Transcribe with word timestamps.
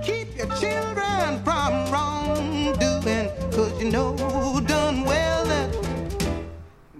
Keep 0.00 0.36
your 0.36 0.48
children 0.56 1.42
from 1.44 1.92
wrongdoing, 1.92 3.28
cause 3.52 3.82
you 3.82 3.90
know 3.90 4.16
done 4.66 5.04
well 5.04 5.44
that, 5.44 5.70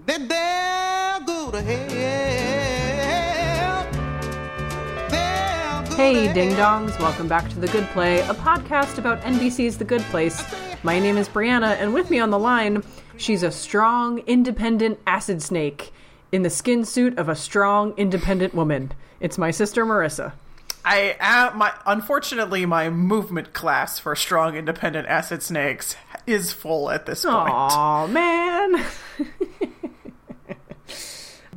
they'll 0.05 1.25
go 1.25 1.49
to 1.51 1.61
hell. 1.61 2.63
They'll 5.09 5.89
go 5.89 5.95
Hey, 5.95 6.27
to 6.27 6.33
ding 6.33 6.51
hell. 6.51 6.81
dongs, 6.81 6.97
welcome 6.99 7.27
back 7.27 7.49
to 7.49 7.59
The 7.59 7.67
Good 7.67 7.87
Play, 7.89 8.19
a 8.21 8.33
podcast 8.35 8.99
about 8.99 9.19
NBC's 9.23 9.77
The 9.79 9.85
Good 9.85 10.01
Place. 10.03 10.43
My 10.83 10.99
name 10.99 11.17
is 11.17 11.27
Brianna, 11.27 11.75
and 11.79 11.93
with 11.95 12.09
me 12.11 12.19
on 12.19 12.29
the 12.29 12.39
line, 12.39 12.83
she's 13.17 13.41
a 13.43 13.51
strong, 13.51 14.19
independent 14.19 14.99
acid 15.07 15.41
snake 15.41 15.91
in 16.31 16.43
the 16.43 16.49
skin 16.49 16.85
suit 16.85 17.17
of 17.17 17.27
a 17.27 17.35
strong, 17.35 17.93
independent 17.97 18.53
woman. 18.53 18.93
It's 19.19 19.37
my 19.39 19.49
sister 19.51 19.83
Marissa. 19.85 20.33
I 20.85 21.15
am 21.19 21.57
my 21.57 21.73
unfortunately 21.85 22.65
my 22.65 22.89
movement 22.89 23.53
class 23.53 23.99
for 23.99 24.15
strong 24.15 24.55
independent 24.55 25.07
acid 25.07 25.41
snakes 25.41 25.95
is 26.27 26.51
full 26.51 26.89
at 26.89 27.05
this 27.05 27.23
point. 27.23 27.49
Aw, 27.49 28.07
man. 28.07 28.85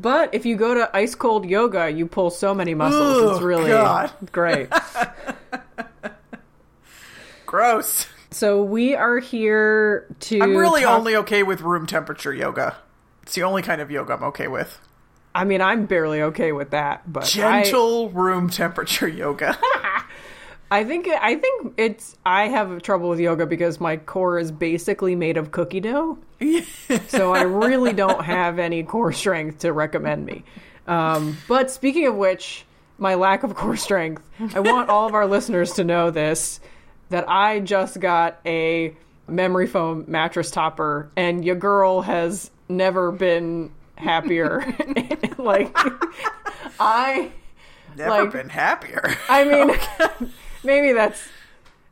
but 0.01 0.35
if 0.35 0.47
you 0.47 0.57
go 0.57 0.75
to 0.75 0.97
ice 0.97 1.15
cold 1.15 1.45
yoga, 1.45 1.91
you 1.91 2.07
pull 2.07 2.31
so 2.31 2.55
many 2.55 2.75
muscles. 2.75 3.33
it's 3.33 3.43
really 3.43 3.71
God. 3.71 4.13
great. 4.31 4.69
Gross. 7.47 8.07
So 8.31 8.63
we 8.63 8.95
are 8.95 9.19
here 9.19 10.07
to. 10.21 10.41
I'm 10.41 10.57
really 10.57 10.83
talk- 10.83 10.99
only 10.99 11.17
okay 11.17 11.43
with 11.43 11.63
room 11.63 11.87
temperature 11.87 12.33
yoga. 12.33 12.77
It's 13.23 13.35
the 13.35 13.43
only 13.43 13.63
kind 13.63 13.81
of 13.81 13.91
yoga 13.91 14.15
I'm 14.15 14.23
okay 14.25 14.47
with. 14.47 14.79
I 15.37 15.45
mean, 15.45 15.61
I'm 15.61 15.87
barely 15.87 16.23
okay 16.23 16.53
with 16.53 16.71
that, 16.71 17.11
but 17.13 17.25
I- 17.37 17.63
Gentle 17.63 18.11
room 18.11 18.49
temperature 18.49 19.07
yoga. 19.09 19.57
I 20.71 20.83
think 20.83 21.07
I 21.09 21.37
think 21.37 21.75
it's 21.77 22.17
I 22.27 22.49
have 22.49 22.83
trouble 22.83 23.09
with 23.11 23.21
yoga 23.21 23.47
because 23.47 23.79
my 23.81 23.99
core 23.99 24.39
is 24.39 24.51
basically 24.51 25.15
made 25.15 25.37
of 25.37 25.53
cookie 25.53 25.79
dough. 25.81 26.19
so 27.07 27.33
I 27.33 27.43
really 27.43 27.93
don't 27.93 28.25
have 28.25 28.59
any 28.59 28.83
core 28.83 29.13
strength 29.13 29.61
to 29.61 29.73
recommend 29.73 30.27
me. 30.27 30.43
Um, 30.89 31.37
but 31.47 31.71
speaking 31.71 32.07
of 32.09 32.17
which, 32.17 32.65
my 32.99 33.15
lack 33.15 33.45
of 33.45 33.55
core 33.55 33.77
strength, 33.77 34.23
I 34.55 34.61
want 34.61 34.89
all 34.89 35.07
of 35.07 35.15
our 35.15 35.27
listeners 35.27 35.75
to 35.75 35.85
know 35.85 36.11
this 36.11 36.59
that 37.11 37.29
I 37.29 37.61
just 37.61 38.01
got 38.01 38.41
a 38.45 38.97
memory 39.29 39.67
foam 39.69 40.05
mattress 40.09 40.51
topper 40.51 41.11
and 41.17 41.45
your 41.45 41.57
girl 41.57 42.01
has 42.03 42.51
never 42.69 43.13
been 43.13 43.71
happier. 43.97 44.65
like 45.39 45.77
I 46.81 47.31
Never 47.97 48.11
Like- 48.11 48.33
been 48.33 48.49
happier. 48.51 49.15
I 49.29 49.45
mean, 49.45 50.31
maybe 50.65 50.93
that's 50.93 51.27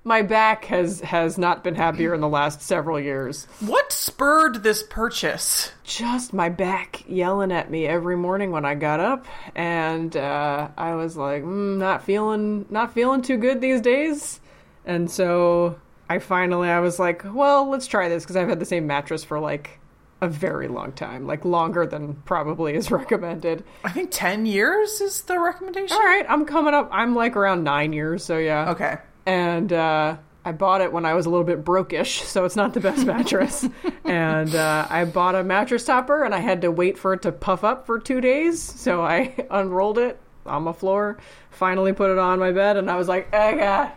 my 0.06 0.20
back 0.20 0.66
has 0.66 1.00
has 1.00 1.38
not 1.38 1.64
been 1.64 1.74
happier 1.74 2.12
in 2.12 2.20
the 2.20 2.28
last 2.28 2.61
several 2.61 3.00
years. 3.00 3.46
what 3.61 3.91
spurred 3.91 4.62
this 4.62 4.83
purchase? 4.83 5.72
Just 5.83 6.34
my 6.34 6.50
back 6.50 7.05
yelling 7.08 7.50
at 7.52 7.70
me 7.70 7.86
every 7.86 8.16
morning 8.16 8.50
when 8.50 8.66
I 8.66 8.74
got 8.74 9.00
up, 9.00 9.24
and 9.55 10.14
uh, 10.14 10.68
I 10.77 10.94
was 10.94 11.16
like, 11.16 11.42
mm, 11.42 11.78
not 11.78 12.05
feeling 12.05 12.66
not 12.68 12.92
feeling 12.92 13.22
too 13.22 13.39
good 13.39 13.62
these 13.62 13.80
days. 13.80 14.41
And 14.84 15.11
so 15.11 15.80
I 16.11 16.18
finally 16.18 16.68
I 16.68 16.80
was 16.80 16.98
like, 16.98 17.22
well, 17.33 17.70
let's 17.70 17.86
try 17.86 18.11
this 18.11 18.24
because 18.24 18.36
I've 18.36 18.50
had 18.50 18.61
the 18.61 18.66
same 18.66 18.86
mattress 18.86 19.24
for 19.24 19.41
like 19.41 19.78
a 20.25 20.28
very 20.28 20.67
long 20.69 20.92
time, 20.92 21.27
like 21.27 21.44
longer 21.44 21.86
than 21.86 22.14
probably 22.25 22.75
is 22.75 22.91
recommended. 22.91 23.62
I 23.84 23.91
think 23.91 24.11
10 24.11 24.47
years 24.47 25.00
is 25.00 25.22
the 25.22 25.39
recommendation. 25.39 25.97
All 25.97 26.03
right, 26.03 26.27
I'm 26.28 26.44
coming 26.47 26.75
up. 26.75 26.89
I'm 26.92 27.14
like 27.14 27.36
around 27.36 27.62
nine 27.64 27.92
years, 27.92 28.25
so 28.25 28.39
yeah. 28.39 28.70
Okay. 28.70 28.97
and 29.27 29.72
uh, 29.72 30.17
I 30.45 30.52
bought 30.52 30.80
it 30.80 30.92
when 30.92 31.06
I 31.06 31.14
was 31.14 31.25
a 31.27 31.30
little 31.30 31.45
bit 31.45 31.64
brokish, 31.64 32.22
so 32.25 32.45
it's 32.45 32.56
not 32.56 32.75
the 32.75 32.80
best 32.80 33.06
mattress. 33.06 33.67
and 34.05 34.55
uh, 34.55 34.86
I 34.91 35.05
bought 35.05 35.34
a 35.34 35.45
mattress 35.45 35.84
topper, 35.84 36.24
and 36.24 36.35
I 36.35 36.41
had 36.41 36.62
to 36.62 36.70
wait 36.70 36.98
for 36.98 37.12
it 37.14 37.23
to 37.23 37.33
puff 37.33 37.64
up 37.64 37.86
for 37.86 37.98
two 37.98 38.20
days. 38.20 38.61
So 38.62 39.02
I 39.02 39.35
unrolled 39.51 39.98
it 39.98 40.18
on 40.46 40.64
the 40.64 40.73
floor, 40.74 41.17
finally 41.51 41.92
put 41.95 42.11
it 42.11 42.18
on 42.18 42.39
my 42.39 42.52
bed, 42.52 42.77
and 42.77 42.91
I 42.91 42.96
was 42.96 43.08
like, 43.08 43.29
"Oh 43.33 43.56
god." 43.56 43.92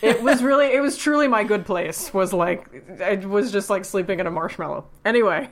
It 0.00 0.22
was 0.22 0.42
really, 0.42 0.66
it 0.66 0.80
was 0.80 0.96
truly 0.96 1.28
my 1.28 1.44
good 1.44 1.66
place. 1.66 2.12
Was 2.14 2.32
like, 2.32 3.00
I 3.00 3.16
was 3.16 3.52
just 3.52 3.70
like 3.70 3.84
sleeping 3.84 4.20
in 4.20 4.26
a 4.26 4.30
marshmallow. 4.30 4.86
Anyway, 5.04 5.48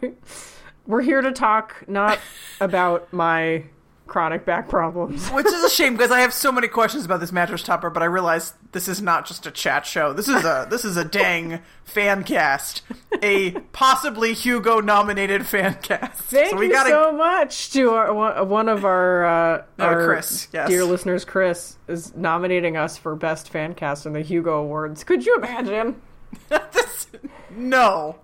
we're 0.87 1.03
here 1.03 1.21
to 1.21 1.33
talk 1.33 1.85
not 1.87 2.19
about 2.61 3.13
my 3.13 3.65
chronic 4.11 4.45
back 4.45 4.69
problems. 4.69 5.31
Which 5.31 5.47
is 5.47 5.65
a 5.65 5.71
shame 5.71 5.95
because 5.95 6.11
I 6.11 6.21
have 6.21 6.35
so 6.35 6.53
many 6.53 6.69
questions 6.69 7.07
about 7.07 7.21
this 7.21 7.33
mattress 7.33 7.63
topper, 7.63 7.89
but 7.89 8.03
I 8.03 8.07
realize 8.07 8.53
this 8.73 8.89
is 8.89 9.01
not 9.01 9.25
just 9.27 9.47
a 9.47 9.51
chat 9.51 9.87
show. 9.87 10.13
This 10.13 10.29
is 10.29 10.45
a 10.45 10.67
this 10.69 10.85
is 10.85 10.99
a 10.99 11.05
dang 11.05 11.61
fan 11.85 12.25
cast, 12.25 12.83
a 13.23 13.53
possibly 13.73 14.35
Hugo 14.35 14.81
nominated 14.81 15.47
fan 15.47 15.79
cast. 15.83 16.21
Thank 16.25 16.51
so 16.51 16.57
we 16.57 16.67
you 16.67 16.73
gotta 16.73 16.91
so 16.91 17.13
much 17.13 17.71
to 17.73 17.91
our, 17.91 18.13
one- 18.13 18.49
one 18.49 18.69
of 18.69 18.85
our, 18.85 19.25
uh, 19.25 19.63
Oh, 19.79 19.85
our 19.85 20.05
Chris, 20.07 20.49
yes. 20.53 20.69
dear 20.69 20.85
listeners. 20.85 21.25
Chris 21.25 21.77
is 21.89 22.15
nominating 22.15 22.77
us 22.77 22.99
for 22.99 23.17
best 23.17 23.49
fan 23.49 23.75
cast 23.75 24.05
in 24.07 24.13
the 24.13 24.21
Hugo 24.23 24.59
Awards. 24.63 25.05
Could 25.05 25.25
you 25.25 25.37
imagine? 25.37 26.01
this, 26.49 27.07
no, 27.51 28.17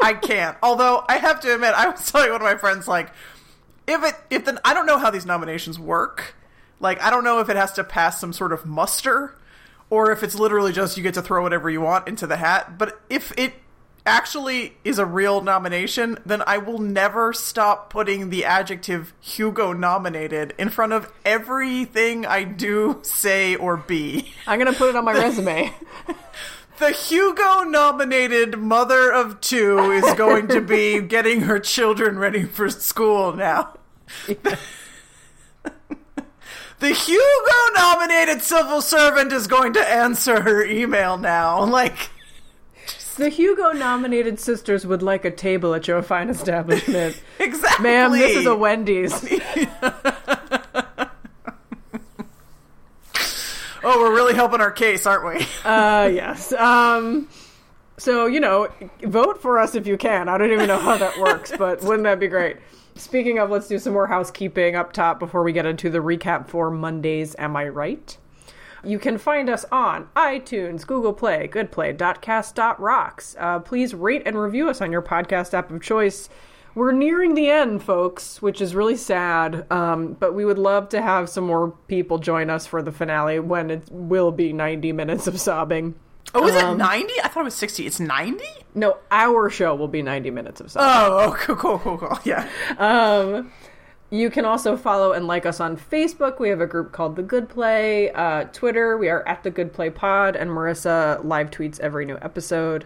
I 0.00 0.12
can't. 0.14 0.56
Although 0.62 1.04
I 1.08 1.16
have 1.18 1.40
to 1.40 1.54
admit, 1.54 1.72
I 1.74 1.88
was 1.88 2.10
telling 2.10 2.30
one 2.30 2.40
of 2.40 2.44
my 2.44 2.56
friends 2.56 2.86
like, 2.88 3.10
if 3.86 4.04
it 4.04 4.14
if 4.30 4.44
the 4.44 4.60
I 4.64 4.74
don't 4.74 4.86
know 4.86 4.98
how 4.98 5.10
these 5.10 5.26
nominations 5.26 5.78
work. 5.78 6.36
Like 6.80 7.00
I 7.02 7.10
don't 7.10 7.24
know 7.24 7.40
if 7.40 7.48
it 7.48 7.56
has 7.56 7.72
to 7.72 7.84
pass 7.84 8.20
some 8.20 8.32
sort 8.32 8.52
of 8.52 8.66
muster, 8.66 9.36
or 9.90 10.10
if 10.10 10.22
it's 10.22 10.34
literally 10.34 10.72
just 10.72 10.96
you 10.96 11.02
get 11.02 11.14
to 11.14 11.22
throw 11.22 11.42
whatever 11.42 11.70
you 11.70 11.80
want 11.80 12.08
into 12.08 12.26
the 12.26 12.36
hat. 12.36 12.78
But 12.78 13.00
if 13.08 13.32
it 13.38 13.54
actually 14.06 14.76
is 14.84 14.98
a 14.98 15.06
real 15.06 15.40
nomination, 15.40 16.18
then 16.26 16.42
I 16.46 16.58
will 16.58 16.78
never 16.78 17.32
stop 17.32 17.90
putting 17.90 18.30
the 18.30 18.44
adjective 18.44 19.14
Hugo 19.20 19.72
nominated 19.72 20.54
in 20.58 20.68
front 20.68 20.92
of 20.92 21.10
everything 21.24 22.26
I 22.26 22.44
do, 22.44 23.00
say, 23.02 23.56
or 23.56 23.76
be. 23.76 24.32
I'm 24.46 24.58
gonna 24.58 24.74
put 24.74 24.90
it 24.90 24.96
on 24.96 25.04
my 25.04 25.12
resume. 25.18 25.72
The 26.78 26.90
Hugo 26.90 27.62
nominated 27.62 28.58
mother 28.58 29.12
of 29.12 29.40
two 29.40 29.78
is 29.92 30.14
going 30.14 30.48
to 30.48 30.60
be 30.60 31.00
getting 31.06 31.42
her 31.42 31.58
children 31.60 32.18
ready 32.18 32.44
for 32.44 32.68
school 32.70 33.32
now. 33.32 33.74
The 36.80 36.90
Hugo 36.90 37.80
nominated 37.80 38.42
civil 38.42 38.82
servant 38.82 39.32
is 39.32 39.46
going 39.46 39.72
to 39.74 39.80
answer 39.88 40.42
her 40.42 40.62
email 40.64 41.16
now. 41.16 41.64
Like, 41.64 42.10
the 43.16 43.30
Hugo 43.30 43.72
nominated 43.72 44.38
sisters 44.38 44.84
would 44.84 45.00
like 45.02 45.24
a 45.24 45.30
table 45.30 45.72
at 45.74 45.88
your 45.88 46.02
fine 46.02 46.28
establishment. 46.30 47.22
exactly. 47.38 47.84
Ma'am, 47.84 48.12
this 48.12 48.36
is 48.36 48.44
a 48.46 48.54
Wendy's. 48.54 49.14
Oh, 53.84 54.00
we're 54.00 54.14
really 54.14 54.34
helping 54.34 54.60
our 54.60 54.70
case, 54.70 55.06
aren't 55.06 55.26
we? 55.38 55.46
Uh, 55.64 56.10
yes. 56.12 56.52
Um, 56.52 57.28
so, 57.96 58.26
you 58.26 58.40
know, 58.40 58.68
vote 59.02 59.40
for 59.40 59.58
us 59.58 59.74
if 59.74 59.86
you 59.86 59.96
can. 59.96 60.28
I 60.28 60.36
don't 60.36 60.52
even 60.52 60.68
know 60.68 60.78
how 60.78 60.96
that 60.96 61.18
works, 61.20 61.52
but 61.56 61.82
wouldn't 61.82 62.04
that 62.04 62.20
be 62.20 62.28
great? 62.28 62.56
Speaking 62.96 63.38
of, 63.38 63.50
let's 63.50 63.66
do 63.68 63.78
some 63.78 63.92
more 63.92 64.06
housekeeping 64.06 64.76
up 64.76 64.92
top 64.92 65.18
before 65.18 65.42
we 65.42 65.52
get 65.52 65.66
into 65.66 65.90
the 65.90 65.98
recap 65.98 66.48
for 66.48 66.70
Mondays. 66.70 67.34
Am 67.38 67.56
I 67.56 67.68
right? 67.68 68.16
You 68.84 68.98
can 68.98 69.16
find 69.18 69.48
us 69.48 69.64
on 69.72 70.08
iTunes, 70.14 70.86
Google 70.86 71.12
Play, 71.14 71.48
GoodPlay.cast.rocks. 71.48 73.36
Uh, 73.38 73.58
please 73.60 73.94
rate 73.94 74.22
and 74.26 74.38
review 74.38 74.68
us 74.68 74.80
on 74.80 74.92
your 74.92 75.02
podcast 75.02 75.54
app 75.54 75.70
of 75.70 75.82
choice. 75.82 76.28
We're 76.74 76.92
nearing 76.92 77.34
the 77.34 77.48
end, 77.50 77.82
folks, 77.82 78.42
which 78.42 78.60
is 78.60 78.74
really 78.74 78.96
sad. 78.96 79.70
Um, 79.70 80.14
but 80.14 80.34
we 80.34 80.44
would 80.44 80.58
love 80.58 80.88
to 80.90 81.00
have 81.00 81.28
some 81.28 81.44
more 81.44 81.70
people 81.86 82.18
join 82.18 82.50
us 82.50 82.66
for 82.66 82.82
the 82.82 82.90
finale 82.92 83.38
when 83.38 83.70
it 83.70 83.82
will 83.90 84.32
be 84.32 84.52
90 84.52 84.92
minutes 84.92 85.26
of 85.26 85.40
sobbing. 85.40 85.94
Oh, 86.34 86.46
is 86.48 86.56
Um, 86.60 86.74
it 86.74 86.78
90? 86.78 87.12
I 87.22 87.28
thought 87.28 87.42
it 87.42 87.44
was 87.44 87.54
60. 87.54 87.86
It's 87.86 88.00
90? 88.00 88.44
No, 88.74 88.96
our 89.12 89.48
show 89.50 89.74
will 89.76 89.86
be 89.88 90.02
90 90.02 90.30
minutes 90.32 90.60
of 90.60 90.70
sobbing. 90.72 90.88
Oh, 90.90 91.28
oh, 91.30 91.36
cool, 91.38 91.56
cool, 91.56 91.78
cool, 91.78 91.98
cool. 91.98 92.18
Yeah. 92.24 92.48
Um, 92.78 93.52
you 94.10 94.30
can 94.30 94.44
also 94.44 94.76
follow 94.76 95.12
and 95.12 95.26
like 95.28 95.46
us 95.46 95.60
on 95.60 95.76
Facebook. 95.76 96.40
We 96.40 96.48
have 96.48 96.60
a 96.60 96.66
group 96.66 96.90
called 96.92 97.14
The 97.14 97.22
Good 97.22 97.48
Play. 97.48 98.10
Uh, 98.10 98.44
Twitter, 98.52 98.96
we 98.98 99.08
are 99.08 99.26
at 99.28 99.42
The 99.44 99.50
Good 99.50 99.72
Play 99.72 99.90
Pod, 99.90 100.34
and 100.34 100.50
Marissa 100.50 101.24
live 101.24 101.50
tweets 101.50 101.78
every 101.80 102.04
new 102.04 102.18
episode. 102.20 102.84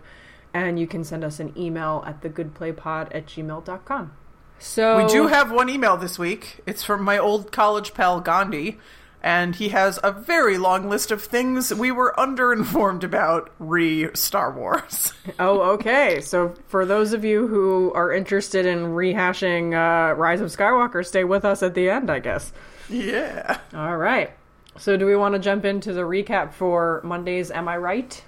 And 0.67 0.79
you 0.79 0.87
can 0.87 1.05
send 1.05 1.25
us 1.25 1.41
an 1.41 1.53
email 1.57 2.03
at 2.07 2.21
thegoodplaypod 2.21 3.09
at 3.15 3.27
gmail.com. 3.27 4.13
So 4.59 4.97
We 4.97 5.07
do 5.07 5.29
have 5.29 5.51
one 5.53 5.69
email 5.71 5.97
this 5.97 6.19
week. 6.19 6.61
It's 6.67 6.83
from 6.83 7.03
my 7.05 7.17
old 7.19 7.53
college 7.53 7.95
pal 7.95 8.21
Gandhi, 8.21 8.79
and 9.23 9.55
he 9.55 9.69
has 9.69 10.01
a 10.03 10.11
very 10.11 10.59
long 10.59 10.89
list 10.89 11.13
of 11.13 11.23
things 11.23 11.73
we 11.73 11.93
were 11.93 12.13
underinformed 12.19 13.05
about 13.05 13.51
re 13.61 14.09
Star 14.15 14.51
Wars. 14.53 15.13
Oh, 15.39 15.61
okay. 15.75 16.21
So 16.21 16.55
for 16.67 16.85
those 16.85 17.13
of 17.13 17.25
you 17.25 17.47
who 17.47 17.93
are 17.95 18.13
interested 18.13 18.67
in 18.67 18.79
rehashing 18.87 19.75
uh, 19.75 20.15
Rise 20.15 20.41
of 20.41 20.49
Skywalker, 20.49 21.07
stay 21.07 21.23
with 21.23 21.45
us 21.45 21.63
at 21.63 21.75
the 21.75 21.91
end, 21.91 22.11
I 22.11 22.19
guess. 22.19 22.53
yeah. 22.89 23.61
All 23.75 23.97
right. 23.97 24.31
So, 24.79 24.97
do 24.97 25.07
we 25.07 25.17
want 25.17 25.35
to 25.35 25.41
jump 25.41 25.65
into 25.65 25.93
the 25.93 26.03
recap 26.03 26.53
for 26.53 27.01
Monday's 27.05 27.51
Am 27.51 27.67
I 27.69 27.77
Right? 27.77 28.25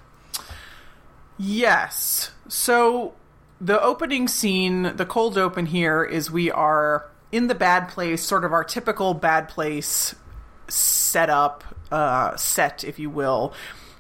Yes. 1.40 2.32
So 2.48 3.14
the 3.60 3.80
opening 3.80 4.28
scene, 4.28 4.94
the 4.96 5.06
cold 5.06 5.38
open 5.38 5.64
here 5.64 6.04
is 6.04 6.30
we 6.30 6.50
are 6.50 7.10
in 7.32 7.46
the 7.46 7.54
bad 7.54 7.88
place, 7.88 8.22
sort 8.22 8.44
of 8.44 8.52
our 8.52 8.62
typical 8.62 9.14
bad 9.14 9.48
place 9.48 10.14
setup, 10.68 11.64
uh, 11.90 12.36
set, 12.36 12.84
if 12.84 12.98
you 12.98 13.08
will, 13.08 13.54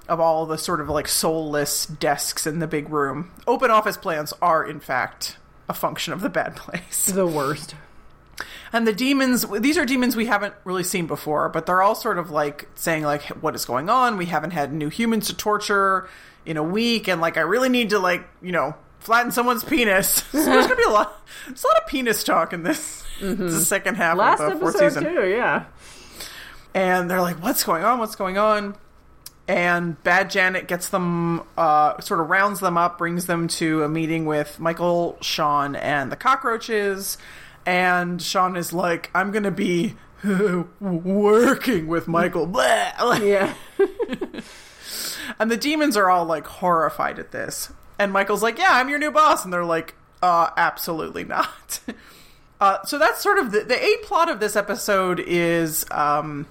of 0.06 0.20
all 0.20 0.44
the 0.44 0.58
sort 0.58 0.82
of 0.82 0.90
like 0.90 1.08
soulless 1.08 1.86
desks 1.86 2.46
in 2.46 2.58
the 2.58 2.66
big 2.66 2.90
room. 2.90 3.30
Open 3.46 3.70
office 3.70 3.96
plans 3.96 4.34
are, 4.42 4.62
in 4.62 4.78
fact, 4.78 5.38
a 5.66 5.72
function 5.72 6.12
of 6.12 6.20
the 6.20 6.28
bad 6.28 6.56
place. 6.56 7.06
The 7.06 7.26
worst. 7.26 7.74
And 8.70 8.86
the 8.86 8.92
demons, 8.92 9.46
these 9.60 9.78
are 9.78 9.86
demons 9.86 10.14
we 10.14 10.26
haven't 10.26 10.54
really 10.64 10.84
seen 10.84 11.06
before, 11.06 11.48
but 11.48 11.64
they're 11.64 11.82
all 11.82 11.94
sort 11.94 12.18
of 12.18 12.30
like 12.30 12.68
saying 12.74 13.02
like, 13.02 13.22
what 13.42 13.54
is 13.54 13.64
going 13.64 13.88
on? 13.88 14.18
We 14.18 14.26
haven't 14.26 14.52
had 14.52 14.72
new 14.72 14.90
humans 14.90 15.28
to 15.28 15.36
torture 15.36 16.08
in 16.46 16.56
a 16.56 16.62
week, 16.62 17.08
and 17.08 17.20
like, 17.20 17.36
I 17.36 17.42
really 17.42 17.68
need 17.68 17.90
to 17.90 17.98
like, 17.98 18.26
you 18.42 18.52
know, 18.52 18.74
flatten 18.98 19.32
someone's 19.32 19.64
penis. 19.64 20.08
so 20.32 20.44
there's 20.44 20.66
gonna 20.66 20.76
be 20.76 20.82
a 20.84 20.90
lot, 20.90 21.24
there's 21.46 21.64
a 21.64 21.66
lot 21.66 21.76
of 21.82 21.86
penis 21.88 22.24
talk 22.24 22.52
in 22.52 22.62
this, 22.62 23.04
the 23.20 23.60
second 23.60 23.96
half 23.96 24.16
Last 24.16 24.40
of 24.40 24.52
the 24.54 24.58
fourth 24.58 24.78
season. 24.78 25.04
too, 25.04 25.28
yeah. 25.28 25.64
And 26.74 27.10
they're 27.10 27.20
like, 27.20 27.42
what's 27.42 27.64
going 27.64 27.82
on? 27.84 27.98
What's 27.98 28.14
going 28.16 28.38
on? 28.38 28.76
And 29.48 30.00
Bad 30.04 30.30
Janet 30.30 30.68
gets 30.68 30.90
them, 30.90 31.42
uh, 31.58 32.00
sort 32.00 32.20
of 32.20 32.30
rounds 32.30 32.60
them 32.60 32.78
up, 32.78 32.98
brings 32.98 33.26
them 33.26 33.48
to 33.48 33.82
a 33.82 33.88
meeting 33.88 34.24
with 34.24 34.60
Michael, 34.60 35.18
Sean, 35.20 35.74
and 35.74 36.12
the 36.12 36.16
cockroaches. 36.16 37.18
And 37.66 38.22
Sean 38.22 38.54
is 38.56 38.72
like, 38.72 39.10
I'm 39.12 39.32
to 39.42 39.50
be 39.50 39.96
working 40.80 41.88
with 41.88 42.06
Michael. 42.06 42.46
Blah. 42.46 42.92
Like, 43.02 43.22
Yeah. 43.22 43.54
And 45.40 45.50
the 45.50 45.56
demons 45.56 45.96
are 45.96 46.08
all 46.08 46.24
like 46.24 46.46
horrified 46.46 47.18
at 47.18 47.32
this. 47.32 47.72
And 47.98 48.12
Michael's 48.12 48.42
like, 48.42 48.58
"Yeah, 48.58 48.70
I'm 48.70 48.88
your 48.88 48.98
new 49.00 49.10
boss," 49.10 49.42
and 49.44 49.52
they're 49.52 49.64
like, 49.64 49.96
"Uh, 50.22 50.50
absolutely 50.56 51.24
not." 51.24 51.80
uh, 52.60 52.84
so 52.84 52.96
that's 52.98 53.20
sort 53.20 53.38
of 53.38 53.50
the, 53.50 53.60
the 53.64 53.84
a 53.84 53.96
plot 54.04 54.28
of 54.30 54.38
this 54.38 54.54
episode 54.54 55.18
is 55.18 55.84
um, 55.90 56.46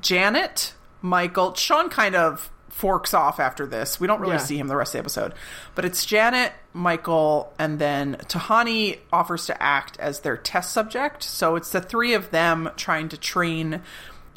Janet, 0.00 0.74
Michael, 1.02 1.54
Sean 1.54 1.88
kind 1.88 2.14
of 2.14 2.50
forks 2.68 3.12
off 3.12 3.40
after 3.40 3.66
this. 3.66 3.98
We 3.98 4.06
don't 4.06 4.20
really 4.20 4.34
Yeah. 4.34 4.38
see 4.38 4.58
him 4.58 4.68
the 4.68 4.76
rest 4.76 4.90
of 4.90 4.98
the 4.98 4.98
episode, 5.00 5.34
but 5.74 5.84
it's 5.84 6.04
Janet, 6.06 6.52
Michael, 6.72 7.52
and 7.58 7.78
then 7.80 8.16
Tahani 8.28 8.98
offers 9.12 9.46
to 9.46 9.60
act 9.62 9.98
as 9.98 10.20
their 10.20 10.36
test 10.36 10.72
subject. 10.72 11.22
So 11.24 11.56
it's 11.56 11.70
the 11.70 11.80
three 11.80 12.14
of 12.14 12.30
them 12.30 12.70
trying 12.76 13.08
to 13.08 13.16
train, 13.16 13.82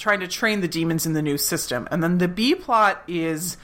trying 0.01 0.19
to 0.19 0.27
train 0.27 0.61
the 0.61 0.67
demons 0.67 1.05
in 1.05 1.13
the 1.13 1.21
new 1.21 1.37
system. 1.37 1.87
And 1.91 2.03
then 2.03 2.17
the 2.17 2.27
B 2.27 2.55
plot 2.55 3.03
is, 3.07 3.55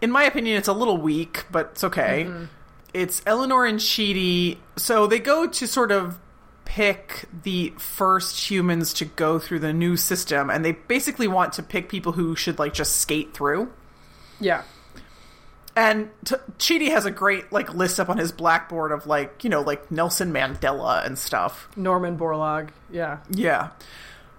in 0.00 0.10
my 0.10 0.24
opinion, 0.24 0.58
it's 0.58 0.68
a 0.68 0.72
little 0.72 0.98
weak, 0.98 1.46
but 1.50 1.70
it's 1.72 1.84
okay. 1.84 2.26
Mm-hmm. 2.28 2.44
It's 2.92 3.22
Eleanor 3.26 3.64
and 3.64 3.80
Chidi. 3.80 4.58
So 4.76 5.06
they 5.06 5.18
go 5.18 5.48
to 5.48 5.66
sort 5.66 5.90
of 5.90 6.20
pick 6.66 7.24
the 7.42 7.72
first 7.78 8.50
humans 8.50 8.92
to 8.94 9.04
go 9.04 9.38
through 9.38 9.60
the 9.60 9.72
new 9.72 9.96
system, 9.96 10.50
and 10.50 10.64
they 10.64 10.72
basically 10.72 11.26
want 11.26 11.54
to 11.54 11.62
pick 11.62 11.88
people 11.88 12.12
who 12.12 12.36
should 12.36 12.58
like 12.58 12.74
just 12.74 12.96
skate 12.96 13.34
through. 13.34 13.72
Yeah. 14.40 14.62
And 15.76 16.10
t- 16.24 16.36
Chidi 16.58 16.90
has 16.90 17.04
a 17.04 17.10
great 17.10 17.50
like 17.52 17.74
list 17.74 17.98
up 17.98 18.08
on 18.08 18.18
his 18.18 18.30
blackboard 18.30 18.92
of 18.92 19.06
like 19.06 19.42
you 19.42 19.50
know 19.50 19.62
like 19.62 19.90
Nelson 19.90 20.32
Mandela 20.32 21.04
and 21.04 21.18
stuff. 21.18 21.68
Norman 21.74 22.16
Borlaug. 22.18 22.68
Yeah. 22.92 23.18
Yeah, 23.30 23.70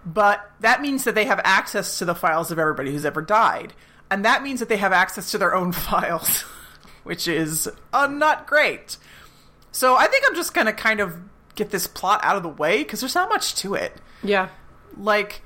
but 0.05 0.51
that 0.59 0.81
means 0.81 1.03
that 1.05 1.15
they 1.15 1.25
have 1.25 1.41
access 1.43 1.97
to 1.99 2.05
the 2.05 2.15
files 2.15 2.51
of 2.51 2.59
everybody 2.59 2.91
who's 2.91 3.05
ever 3.05 3.21
died, 3.21 3.73
and 4.11 4.23
that 4.25 4.43
means 4.43 4.59
that 4.59 4.69
they 4.69 4.77
have 4.77 4.93
access 4.93 5.31
to 5.31 5.37
their 5.37 5.55
own 5.55 5.71
files, 5.73 6.41
which 7.03 7.27
is 7.27 7.67
uh, 7.93 8.07
not 8.07 8.47
great. 8.47 8.97
So 9.71 9.95
I 9.95 10.07
think 10.07 10.23
I'm 10.27 10.35
just 10.35 10.53
gonna 10.53 10.73
kind 10.73 10.99
of 10.99 11.17
get 11.55 11.71
this 11.71 11.87
plot 11.87 12.19
out 12.23 12.35
of 12.35 12.43
the 12.43 12.49
way 12.49 12.83
because 12.83 12.99
there's 12.99 13.15
not 13.15 13.29
much 13.29 13.55
to 13.55 13.75
it 13.75 13.95
Yeah. 14.23 14.49
like 14.97 15.41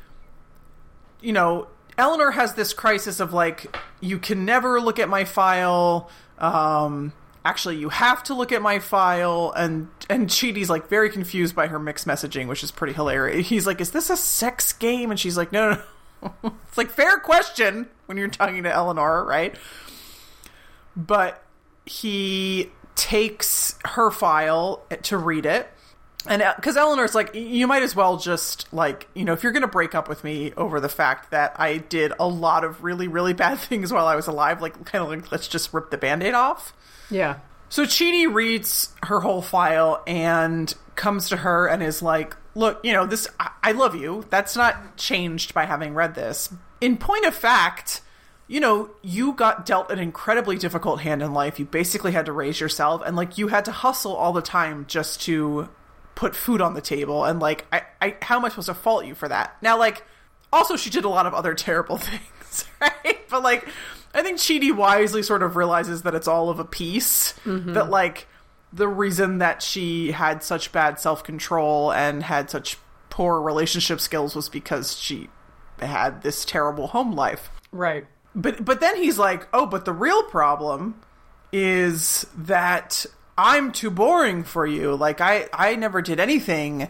you 1.21 1.31
know 1.33 1.67
eleanor 1.99 2.31
has 2.31 2.55
this 2.55 2.73
crisis 2.73 3.19
of 3.19 3.31
like 3.33 3.75
you 3.99 4.17
can 4.17 4.43
never 4.43 4.81
look 4.81 4.97
at 4.97 5.07
my 5.07 5.23
file 5.25 6.09
um 6.39 7.13
actually 7.45 7.77
you 7.77 7.89
have 7.89 8.21
to 8.23 8.33
look 8.33 8.51
at 8.51 8.61
my 8.61 8.79
file 8.79 9.53
and 9.55 9.87
and 10.09 10.29
Chidi's 10.29 10.69
like 10.69 10.87
very 10.87 11.09
confused 11.09 11.55
by 11.55 11.67
her 11.67 11.79
mixed 11.79 12.07
messaging 12.07 12.47
which 12.47 12.63
is 12.63 12.71
pretty 12.71 12.93
hilarious 12.93 13.47
he's 13.47 13.65
like 13.65 13.79
is 13.79 13.91
this 13.91 14.09
a 14.09 14.17
sex 14.17 14.73
game 14.73 15.09
and 15.11 15.19
she's 15.19 15.37
like 15.37 15.51
no 15.51 15.71
no, 15.71 16.31
no. 16.43 16.53
it's 16.67 16.77
like 16.77 16.89
fair 16.89 17.17
question 17.17 17.87
when 18.05 18.17
you're 18.17 18.27
talking 18.27 18.63
to 18.63 18.71
eleanor 18.71 19.23
right 19.23 19.55
but 20.95 21.43
he 21.85 22.69
takes 22.95 23.75
her 23.85 24.11
file 24.11 24.83
to 25.03 25.17
read 25.17 25.45
it 25.45 25.69
and 26.27 26.41
uh, 26.41 26.53
because 26.55 26.75
Eleanor's 26.75 27.15
like, 27.15 27.33
you 27.33 27.65
might 27.65 27.81
as 27.81 27.95
well 27.95 28.17
just 28.17 28.71
like, 28.73 29.07
you 29.13 29.23
know, 29.23 29.33
if 29.33 29.41
you're 29.41 29.53
going 29.53 29.61
to 29.61 29.67
break 29.67 29.95
up 29.95 30.09
with 30.09 30.23
me 30.23 30.51
over 30.57 30.79
the 30.79 30.89
fact 30.89 31.31
that 31.31 31.55
I 31.57 31.77
did 31.77 32.11
a 32.19 32.27
lot 32.27 32.63
of 32.63 32.83
really, 32.83 33.07
really 33.07 33.33
bad 33.33 33.57
things 33.59 33.93
while 33.93 34.05
I 34.05 34.15
was 34.15 34.27
alive, 34.27 34.61
like, 34.61 34.85
kind 34.85 35.03
of 35.03 35.09
like, 35.09 35.31
let's 35.31 35.47
just 35.47 35.73
rip 35.73 35.91
the 35.91 35.97
band 35.97 36.23
aid 36.23 36.33
off. 36.33 36.73
Yeah. 37.09 37.39
So 37.69 37.83
Chidi 37.83 38.31
reads 38.31 38.93
her 39.03 39.19
whole 39.19 39.41
file 39.41 40.03
and 40.07 40.73
comes 40.95 41.29
to 41.29 41.37
her 41.37 41.67
and 41.67 41.83
is 41.83 42.01
like, 42.01 42.35
look, 42.55 42.79
you 42.83 42.93
know, 42.93 43.05
this, 43.05 43.27
I, 43.39 43.51
I 43.63 43.71
love 43.73 43.95
you. 43.95 44.25
That's 44.29 44.55
not 44.55 44.97
changed 44.97 45.53
by 45.53 45.65
having 45.65 45.93
read 45.93 46.15
this. 46.15 46.51
In 46.81 46.97
point 46.97 47.25
of 47.25 47.35
fact, 47.35 48.01
you 48.47 48.59
know, 48.59 48.89
you 49.03 49.33
got 49.33 49.65
dealt 49.65 49.91
an 49.91 49.99
incredibly 49.99 50.57
difficult 50.57 51.01
hand 51.01 51.21
in 51.21 51.33
life. 51.33 51.59
You 51.59 51.65
basically 51.65 52.11
had 52.11 52.25
to 52.25 52.31
raise 52.31 52.59
yourself 52.59 53.03
and 53.05 53.15
like 53.15 53.37
you 53.37 53.47
had 53.47 53.65
to 53.65 53.71
hustle 53.71 54.15
all 54.15 54.33
the 54.33 54.41
time 54.41 54.85
just 54.87 55.21
to 55.21 55.69
put 56.15 56.35
food 56.35 56.59
on 56.59 56.73
the 56.73 56.81
table 56.81 57.23
and 57.23 57.39
like 57.39 57.65
I, 57.71 57.83
I 58.01 58.17
how 58.21 58.37
am 58.37 58.43
I 58.43 58.49
supposed 58.49 58.65
to 58.65 58.73
fault 58.73 59.05
you 59.05 59.13
for 59.13 59.27
that? 59.29 59.55
Now 59.61 59.77
like 59.77 60.03
also 60.51 60.75
she 60.75 60.89
did 60.89 61.05
a 61.05 61.09
lot 61.09 61.27
of 61.27 61.33
other 61.35 61.53
terrible 61.55 61.97
things, 61.97 62.65
right? 62.81 63.19
But 63.29 63.43
like 63.43 63.69
I 64.13 64.21
think 64.21 64.37
Chidi 64.37 64.75
wisely 64.75 65.23
sort 65.23 65.43
of 65.43 65.55
realizes 65.55 66.01
that 66.03 66.15
it's 66.15 66.27
all 66.27 66.49
of 66.49 66.59
a 66.59 66.65
piece. 66.65 67.33
Mm-hmm. 67.45 67.73
That 67.73 67.89
like 67.89 68.27
the 68.71 68.87
reason 68.87 69.39
that 69.39 69.61
she 69.61 70.11
had 70.11 70.43
such 70.43 70.71
bad 70.71 70.99
self 70.99 71.23
control 71.23 71.91
and 71.91 72.23
had 72.23 72.49
such 72.49 72.77
poor 73.09 73.41
relationship 73.41 73.99
skills 73.99 74.35
was 74.35 74.49
because 74.49 74.97
she 74.97 75.29
had 75.79 76.21
this 76.21 76.45
terrible 76.45 76.87
home 76.87 77.13
life. 77.13 77.49
Right. 77.71 78.05
But 78.35 78.63
but 78.63 78.79
then 78.79 78.95
he's 78.95 79.17
like, 79.17 79.47
"Oh, 79.53 79.65
but 79.65 79.85
the 79.85 79.93
real 79.93 80.23
problem 80.23 81.01
is 81.51 82.25
that 82.37 83.05
I'm 83.37 83.71
too 83.71 83.89
boring 83.89 84.43
for 84.43 84.65
you. 84.65 84.95
Like 84.95 85.21
I 85.21 85.47
I 85.53 85.75
never 85.75 86.01
did 86.01 86.19
anything, 86.19 86.89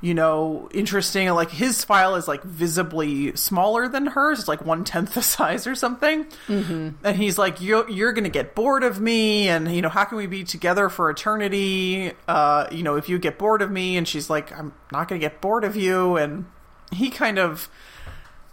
you 0.00 0.14
know, 0.14 0.68
interesting. 0.72 1.28
Like 1.30 1.50
his 1.50 1.84
file 1.84 2.14
is 2.14 2.26
like 2.26 2.42
visibly 2.42 3.36
smaller 3.36 3.88
than 3.88 4.06
hers. 4.06 4.40
It's 4.40 4.48
like 4.48 4.64
one 4.64 4.84
tenth 4.84 5.14
the 5.14 5.22
size 5.22 5.66
or 5.66 5.74
something. 5.74 6.24
Mm-hmm. 6.46 6.88
And 7.04 7.16
he's 7.16 7.36
like, 7.36 7.60
"You're 7.60 7.88
you're 7.90 8.12
gonna 8.12 8.28
get 8.28 8.54
bored 8.54 8.82
of 8.82 9.00
me, 9.00 9.48
and 9.48 9.74
you 9.74 9.82
know, 9.82 9.88
how 9.88 10.04
can 10.04 10.16
we 10.16 10.26
be 10.26 10.44
together 10.44 10.88
for 10.88 11.10
eternity? 11.10 12.12
Uh, 12.26 12.66
you 12.70 12.82
know, 12.82 12.96
if 12.96 13.08
you 13.08 13.18
get 13.18 13.38
bored 13.38 13.62
of 13.62 13.70
me." 13.70 13.96
And 13.96 14.08
she's 14.08 14.30
like, 14.30 14.56
"I'm 14.58 14.72
not 14.90 15.08
gonna 15.08 15.18
get 15.18 15.40
bored 15.40 15.64
of 15.64 15.76
you." 15.76 16.16
And 16.16 16.46
he 16.92 17.10
kind 17.10 17.38
of 17.38 17.68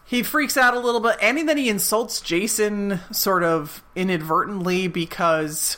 he 0.05 0.23
freaks 0.23 0.57
out 0.57 0.73
a 0.73 0.79
little 0.79 1.01
bit 1.01 1.17
and 1.21 1.47
then 1.47 1.57
he 1.57 1.69
insults 1.69 2.21
jason 2.21 2.99
sort 3.11 3.43
of 3.43 3.83
inadvertently 3.95 4.87
because 4.87 5.77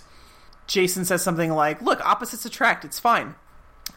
jason 0.67 1.03
says 1.05 1.23
something 1.23 1.51
like 1.51 1.81
look 1.81 1.99
opposites 2.05 2.45
attract 2.45 2.85
it's 2.85 2.99
fine 2.99 3.35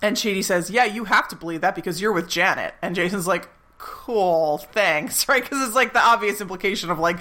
and 0.03 0.17
chidi 0.17 0.45
says 0.45 0.71
yeah 0.71 0.85
you 0.85 1.05
have 1.05 1.29
to 1.29 1.37
believe 1.37 1.61
that 1.61 1.75
because 1.75 2.01
you're 2.01 2.13
with 2.13 2.29
janet 2.29 2.75
and 2.83 2.95
jason's 2.95 3.27
like 3.27 3.49
cool 3.79 4.59
thanks 4.59 5.29
right 5.29 5.43
because 5.43 5.67
it's 5.67 5.75
like 5.75 5.93
the 5.93 6.01
obvious 6.05 6.41
implication 6.41 6.91
of 6.91 6.99
like 6.99 7.19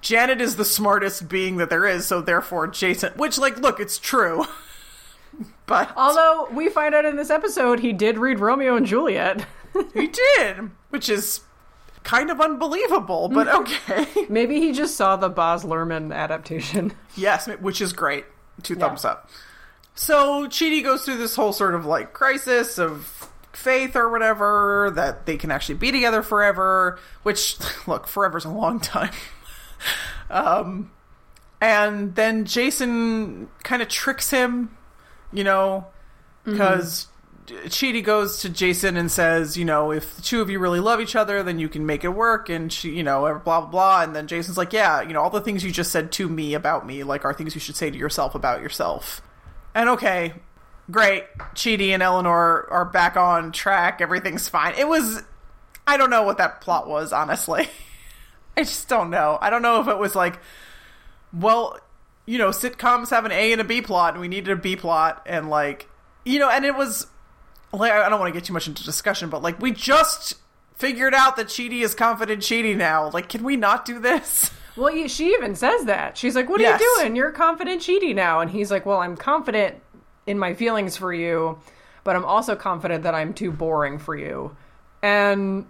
janet 0.00 0.40
is 0.40 0.56
the 0.56 0.64
smartest 0.64 1.28
being 1.28 1.56
that 1.56 1.70
there 1.70 1.86
is 1.86 2.06
so 2.06 2.20
therefore 2.20 2.66
jason 2.66 3.12
which 3.16 3.38
like 3.38 3.58
look 3.58 3.80
it's 3.80 3.98
true 3.98 4.44
but 5.66 5.92
Although 5.96 6.48
we 6.52 6.68
find 6.68 6.94
out 6.94 7.04
in 7.04 7.16
this 7.16 7.30
episode 7.30 7.80
he 7.80 7.92
did 7.92 8.18
read 8.18 8.40
Romeo 8.40 8.76
and 8.76 8.86
Juliet. 8.86 9.46
he 9.94 10.06
did 10.06 10.70
which 10.90 11.08
is 11.08 11.40
kind 12.04 12.30
of 12.30 12.40
unbelievable 12.40 13.28
but 13.28 13.48
mm. 13.48 13.60
okay 13.60 14.26
Maybe 14.28 14.60
he 14.60 14.72
just 14.72 14.96
saw 14.96 15.16
the 15.16 15.28
Baz 15.28 15.64
Luhrmann 15.64 16.14
adaptation. 16.14 16.92
Yes, 17.16 17.48
which 17.60 17.80
is 17.80 17.92
great. 17.92 18.24
Two 18.62 18.74
thumbs 18.76 19.04
up. 19.04 19.28
So 19.96 20.46
Chidi 20.46 20.84
goes 20.84 21.04
through 21.04 21.16
this 21.16 21.34
whole 21.34 21.52
sort 21.52 21.74
of 21.74 21.86
like 21.86 22.12
crisis 22.12 22.78
of 22.78 23.30
faith 23.52 23.96
or 23.96 24.10
whatever 24.10 24.92
that 24.94 25.24
they 25.24 25.38
can 25.38 25.50
actually 25.50 25.76
be 25.76 25.90
together 25.90 26.22
forever. 26.22 26.98
Which, 27.24 27.56
look, 27.86 28.06
forever's 28.06 28.44
a 28.44 28.50
long 28.50 28.78
time. 28.78 29.12
um, 30.30 30.92
and 31.60 32.14
then 32.14 32.44
Jason 32.44 33.48
kind 33.62 33.80
of 33.80 33.88
tricks 33.88 34.30
him, 34.30 34.76
you 35.32 35.44
know, 35.44 35.86
because 36.44 37.06
Chidi 37.46 38.04
goes 38.04 38.40
to 38.40 38.50
Jason 38.50 38.98
and 38.98 39.10
says, 39.10 39.56
you 39.56 39.64
know, 39.64 39.92
if 39.92 40.16
the 40.16 40.22
two 40.22 40.42
of 40.42 40.50
you 40.50 40.58
really 40.58 40.80
love 40.80 41.00
each 41.00 41.16
other, 41.16 41.42
then 41.42 41.58
you 41.58 41.70
can 41.70 41.86
make 41.86 42.04
it 42.04 42.10
work. 42.10 42.50
And 42.50 42.70
she, 42.70 42.90
you 42.90 43.02
know, 43.02 43.40
blah, 43.42 43.62
blah, 43.62 43.70
blah. 43.70 44.02
And 44.02 44.14
then 44.14 44.26
Jason's 44.26 44.58
like, 44.58 44.74
yeah, 44.74 45.00
you 45.00 45.14
know, 45.14 45.22
all 45.22 45.30
the 45.30 45.40
things 45.40 45.64
you 45.64 45.70
just 45.70 45.90
said 45.90 46.12
to 46.12 46.28
me 46.28 46.52
about 46.52 46.86
me, 46.86 47.02
like, 47.02 47.24
are 47.24 47.32
things 47.32 47.54
you 47.54 47.60
should 47.60 47.76
say 47.76 47.90
to 47.90 47.96
yourself 47.96 48.34
about 48.34 48.60
yourself. 48.60 49.22
And 49.76 49.90
okay, 49.90 50.32
great. 50.90 51.24
Chidi 51.54 51.90
and 51.90 52.02
Eleanor 52.02 52.66
are 52.70 52.86
back 52.86 53.14
on 53.18 53.52
track. 53.52 54.00
Everything's 54.00 54.48
fine. 54.48 54.72
It 54.74 54.88
was, 54.88 55.22
I 55.86 55.98
don't 55.98 56.08
know 56.08 56.22
what 56.22 56.38
that 56.38 56.62
plot 56.62 56.88
was, 56.88 57.12
honestly. 57.12 57.68
I 58.56 58.62
just 58.62 58.88
don't 58.88 59.10
know. 59.10 59.36
I 59.38 59.50
don't 59.50 59.60
know 59.60 59.82
if 59.82 59.86
it 59.86 59.98
was 59.98 60.14
like, 60.14 60.40
well, 61.30 61.78
you 62.24 62.38
know, 62.38 62.48
sitcoms 62.48 63.10
have 63.10 63.26
an 63.26 63.32
A 63.32 63.52
and 63.52 63.60
a 63.60 63.64
B 63.64 63.82
plot, 63.82 64.14
and 64.14 64.22
we 64.22 64.28
needed 64.28 64.50
a 64.50 64.56
B 64.56 64.76
plot, 64.76 65.22
and 65.26 65.50
like, 65.50 65.90
you 66.24 66.38
know, 66.38 66.48
and 66.48 66.64
it 66.64 66.74
was 66.74 67.06
like 67.70 67.92
I 67.92 68.08
don't 68.08 68.18
want 68.18 68.32
to 68.32 68.40
get 68.40 68.46
too 68.46 68.54
much 68.54 68.66
into 68.66 68.82
discussion, 68.82 69.28
but 69.28 69.42
like 69.42 69.60
we 69.60 69.72
just 69.72 70.36
figured 70.76 71.12
out 71.12 71.36
that 71.36 71.48
Chidi 71.48 71.82
is 71.82 71.94
confident 71.94 72.40
Chidi 72.40 72.74
now. 72.74 73.10
Like, 73.10 73.28
can 73.28 73.44
we 73.44 73.56
not 73.56 73.84
do 73.84 73.98
this? 73.98 74.50
Well, 74.76 75.08
she 75.08 75.32
even 75.32 75.54
says 75.54 75.84
that. 75.86 76.16
She's 76.18 76.34
like, 76.36 76.48
"What 76.48 76.60
are 76.60 76.64
Yes. 76.64 76.80
you 76.80 76.96
doing? 76.98 77.16
You're 77.16 77.30
confident 77.32 77.80
Chidi 77.82 78.14
now." 78.14 78.40
And 78.40 78.50
he's 78.50 78.70
like, 78.70 78.84
"Well, 78.86 78.98
I'm 78.98 79.16
confident 79.16 79.76
in 80.26 80.38
my 80.38 80.54
feelings 80.54 80.96
for 80.96 81.12
you, 81.12 81.58
but 82.04 82.14
I'm 82.16 82.24
also 82.24 82.54
confident 82.56 83.02
that 83.04 83.14
I'm 83.14 83.32
too 83.32 83.50
boring 83.50 83.98
for 83.98 84.14
you." 84.14 84.56
And 85.02 85.66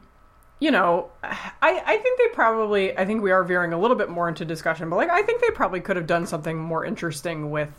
you 0.59 0.71
know, 0.71 1.11
I 1.23 1.83
I 1.87 1.97
think 1.99 2.19
they 2.19 2.29
probably 2.29 2.97
I 2.97 3.05
think 3.05 3.23
we 3.23 3.31
are 3.31 3.45
veering 3.45 3.73
a 3.73 3.79
little 3.79 3.97
bit 3.97 4.09
more 4.09 4.29
into 4.29 4.45
discussion, 4.45 4.89
but 4.89 4.97
like 4.97 5.11
I 5.11 5.23
think 5.23 5.41
they 5.41 5.51
probably 5.51 5.81
could 5.81 5.97
have 5.97 6.07
done 6.07 6.27
something 6.27 6.59
more 6.59 6.85
interesting 6.85 7.51
with 7.51 7.71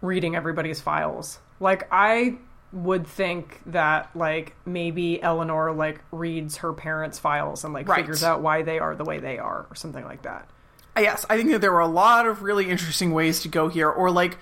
reading 0.00 0.34
everybody's 0.34 0.80
files. 0.80 1.38
Like 1.60 1.86
I 1.92 2.38
would 2.72 3.06
think 3.06 3.60
that 3.66 4.08
like 4.16 4.56
maybe 4.66 5.22
Eleanor 5.22 5.70
like 5.72 6.00
reads 6.10 6.56
her 6.58 6.72
parents' 6.72 7.18
files 7.18 7.62
and 7.64 7.72
like 7.74 7.86
Right. 7.88 8.00
figures 8.00 8.24
out 8.24 8.40
why 8.40 8.62
they 8.62 8.78
are 8.80 8.96
the 8.96 9.04
way 9.04 9.20
they 9.20 9.38
are 9.38 9.66
or 9.70 9.74
something 9.76 10.04
like 10.04 10.22
that. 10.22 10.48
Yes, 11.02 11.26
I 11.28 11.36
think 11.36 11.50
that 11.50 11.60
there 11.60 11.72
were 11.72 11.80
a 11.80 11.86
lot 11.86 12.26
of 12.26 12.42
really 12.42 12.70
interesting 12.70 13.12
ways 13.12 13.40
to 13.40 13.48
go 13.48 13.68
here, 13.68 13.90
or 13.90 14.10
like 14.10 14.38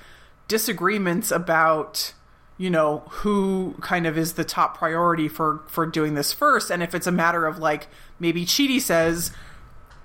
disagreements 0.49 1.31
about 1.31 2.13
you 2.59 2.71
know 2.71 3.05
who 3.09 3.75
kind 3.81 4.07
of 4.07 4.19
is 4.19 4.35
the 4.35 4.45
top 4.45 4.77
priority 4.77 5.29
for 5.29 5.63
for 5.67 5.87
doing 5.87 6.15
this 6.15 6.33
first, 6.33 6.71
and 6.71 6.83
if 6.83 6.95
it's 6.95 7.07
a 7.07 7.13
matter 7.13 7.47
of 7.47 7.59
like 7.59 7.89
maybe 8.19 8.45
Chidi 8.45 8.81
says 8.81 9.33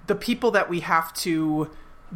the 0.07 0.15
people 0.15 0.51
that 0.51 0.69
we 0.69 0.79
have 0.79 1.13
to 1.13 1.69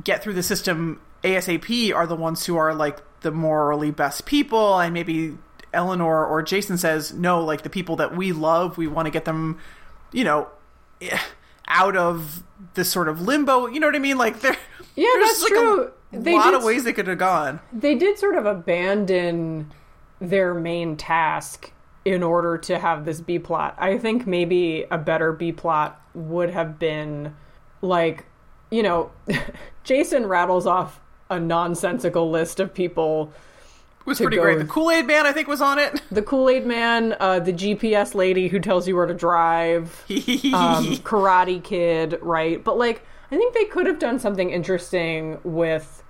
get 0.03 0.23
through 0.23 0.33
the 0.33 0.43
system 0.43 1.01
ASAP 1.23 1.93
are 1.93 2.07
the 2.07 2.15
ones 2.15 2.45
who 2.45 2.55
are 2.55 2.73
like 2.73 3.00
the 3.21 3.31
morally 3.31 3.91
best 3.91 4.25
people, 4.25 4.79
and 4.79 4.93
maybe 4.93 5.38
Eleanor 5.73 6.25
or 6.25 6.41
Jason 6.41 6.77
says 6.77 7.13
no, 7.13 7.43
like 7.43 7.61
the 7.61 7.69
people 7.69 7.97
that 7.97 8.15
we 8.15 8.31
love, 8.31 8.77
we 8.77 8.88
want 8.88 9.05
to 9.05 9.11
get 9.11 9.25
them, 9.25 9.59
you 10.11 10.23
know, 10.23 10.47
eh, 11.01 11.19
out 11.71 11.95
of 11.97 12.43
this 12.75 12.91
sort 12.91 13.07
of 13.09 13.21
limbo. 13.21 13.65
You 13.67 13.79
know 13.79 13.87
what 13.87 13.95
I 13.95 13.99
mean? 13.99 14.17
Like 14.17 14.41
there, 14.41 14.55
Yeah, 14.95 15.07
there's 15.15 15.27
that's 15.29 15.43
like 15.43 15.51
true. 15.53 15.91
A 16.13 16.19
They 16.19 16.33
lot 16.35 16.45
did 16.45 16.53
of 16.55 16.63
ways 16.63 16.83
they 16.83 16.93
could 16.93 17.07
have 17.07 17.17
gone. 17.17 17.59
they 17.73 17.95
did 17.95 18.17
sort 18.19 18.35
of 18.35 18.45
abandon 18.45 19.71
their 20.19 20.53
main 20.53 20.97
task 20.97 21.71
in 22.05 22.23
order 22.23 22.57
to 22.57 22.77
have 22.79 23.05
this 23.05 23.21
B 23.21 23.39
plot. 23.39 23.75
I 23.77 23.97
think 23.97 24.25
maybe 24.27 24.85
a 24.91 24.97
better 24.97 25.31
B 25.33 25.51
plot 25.51 26.01
would 26.13 26.49
have 26.49 26.77
been 26.79 27.35
like, 27.81 28.25
you 28.69 28.83
know, 28.83 29.11
Jason 29.83 30.25
rattles 30.27 30.65
off 30.67 30.99
a 31.29 31.39
nonsensical 31.39 32.29
list 32.29 32.59
of 32.59 32.73
people 32.73 33.31
was 34.05 34.20
pretty 34.20 34.38
great. 34.38 34.60
The 34.60 34.65
Kool 34.65 34.91
Aid 34.91 35.08
Man, 35.08 35.25
I 35.25 35.31
think, 35.31 35.48
was 35.48 35.62
on 35.62 35.79
it. 35.79 36.01
the 36.12 36.22
Kool 36.22 36.50
Aid 36.50 36.65
Man, 36.65 37.15
uh, 37.20 37.39
the 37.39 37.53
GPS 37.53 38.15
lady 38.15 38.48
who 38.48 38.60
tells 38.60 38.88
you 38.88 38.96
where 38.96 39.05
to 39.05 39.13
drive, 39.13 40.03
um, 40.10 40.98
Karate 41.03 41.63
Kid, 41.63 42.17
right? 42.22 42.63
But 42.63 42.77
like, 42.77 43.05
I 43.31 43.38
think 43.38 43.53
they 43.53 43.65
could 43.65 43.88
have 43.88 44.00
done 44.00 44.20
something 44.20 44.50
interesting 44.50 45.39
with 45.43 46.03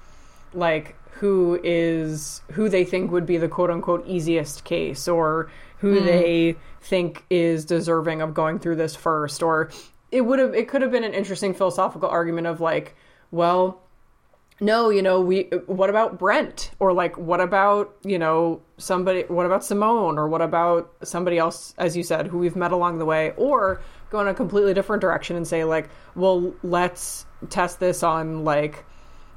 like 0.53 0.95
who 1.11 1.59
is 1.63 2.41
who 2.51 2.67
they 2.67 2.83
think 2.83 3.11
would 3.11 3.25
be 3.25 3.37
the 3.37 3.47
quote 3.47 3.69
unquote 3.69 4.05
easiest 4.07 4.63
case, 4.63 5.07
or 5.07 5.51
who 5.77 5.99
they 6.01 6.55
think 6.81 7.23
is 7.29 7.65
deserving 7.65 8.21
of 8.21 8.33
going 8.33 8.59
through 8.59 8.75
this 8.75 8.95
first, 8.95 9.43
or 9.43 9.69
it 10.11 10.21
would 10.21 10.39
have 10.39 10.53
it 10.53 10.67
could 10.67 10.81
have 10.81 10.91
been 10.91 11.03
an 11.03 11.13
interesting 11.13 11.53
philosophical 11.53 12.09
argument 12.09 12.47
of 12.47 12.59
like, 12.59 12.95
well, 13.31 13.80
no, 14.61 14.91
you 14.91 15.01
know, 15.01 15.19
we 15.19 15.49
what 15.65 15.89
about 15.89 16.19
Brent? 16.19 16.69
Or 16.79 16.93
like 16.93 17.17
what 17.17 17.41
about, 17.41 17.95
you 18.03 18.19
know, 18.19 18.61
somebody 18.77 19.23
what 19.23 19.47
about 19.47 19.65
Simone? 19.65 20.19
Or 20.19 20.29
what 20.29 20.41
about 20.41 20.93
somebody 21.03 21.39
else 21.39 21.73
as 21.79 21.97
you 21.97 22.03
said 22.03 22.27
who 22.27 22.37
we've 22.37 22.55
met 22.55 22.71
along 22.71 22.99
the 22.99 23.05
way? 23.05 23.33
Or 23.37 23.81
go 24.11 24.21
in 24.21 24.27
a 24.27 24.35
completely 24.35 24.75
different 24.75 25.01
direction 25.01 25.35
and 25.35 25.47
say 25.47 25.63
like, 25.63 25.89
well, 26.13 26.53
let's 26.61 27.25
test 27.49 27.79
this 27.79 28.03
on 28.03 28.43
like 28.43 28.85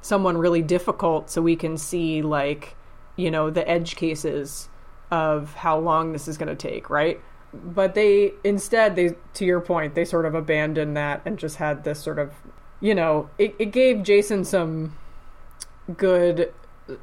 someone 0.01 0.37
really 0.37 0.61
difficult 0.61 1.31
so 1.31 1.41
we 1.41 1.55
can 1.55 1.75
see 1.75 2.21
like, 2.21 2.75
you 3.15 3.31
know, 3.31 3.49
the 3.49 3.67
edge 3.67 3.95
cases 3.95 4.69
of 5.09 5.55
how 5.55 5.79
long 5.79 6.13
this 6.13 6.27
is 6.27 6.37
going 6.37 6.55
to 6.55 6.55
take, 6.55 6.91
right? 6.91 7.19
But 7.51 7.95
they 7.95 8.33
instead 8.43 8.95
they 8.95 9.15
to 9.33 9.45
your 9.45 9.59
point, 9.59 9.95
they 9.95 10.05
sort 10.05 10.27
of 10.27 10.35
abandoned 10.35 10.95
that 10.97 11.23
and 11.25 11.39
just 11.39 11.55
had 11.55 11.83
this 11.83 11.99
sort 11.99 12.19
of 12.19 12.31
you 12.79 12.93
know, 12.93 13.31
it, 13.39 13.55
it 13.57 13.71
gave 13.71 14.03
Jason 14.03 14.45
some 14.45 14.95
good 15.97 16.53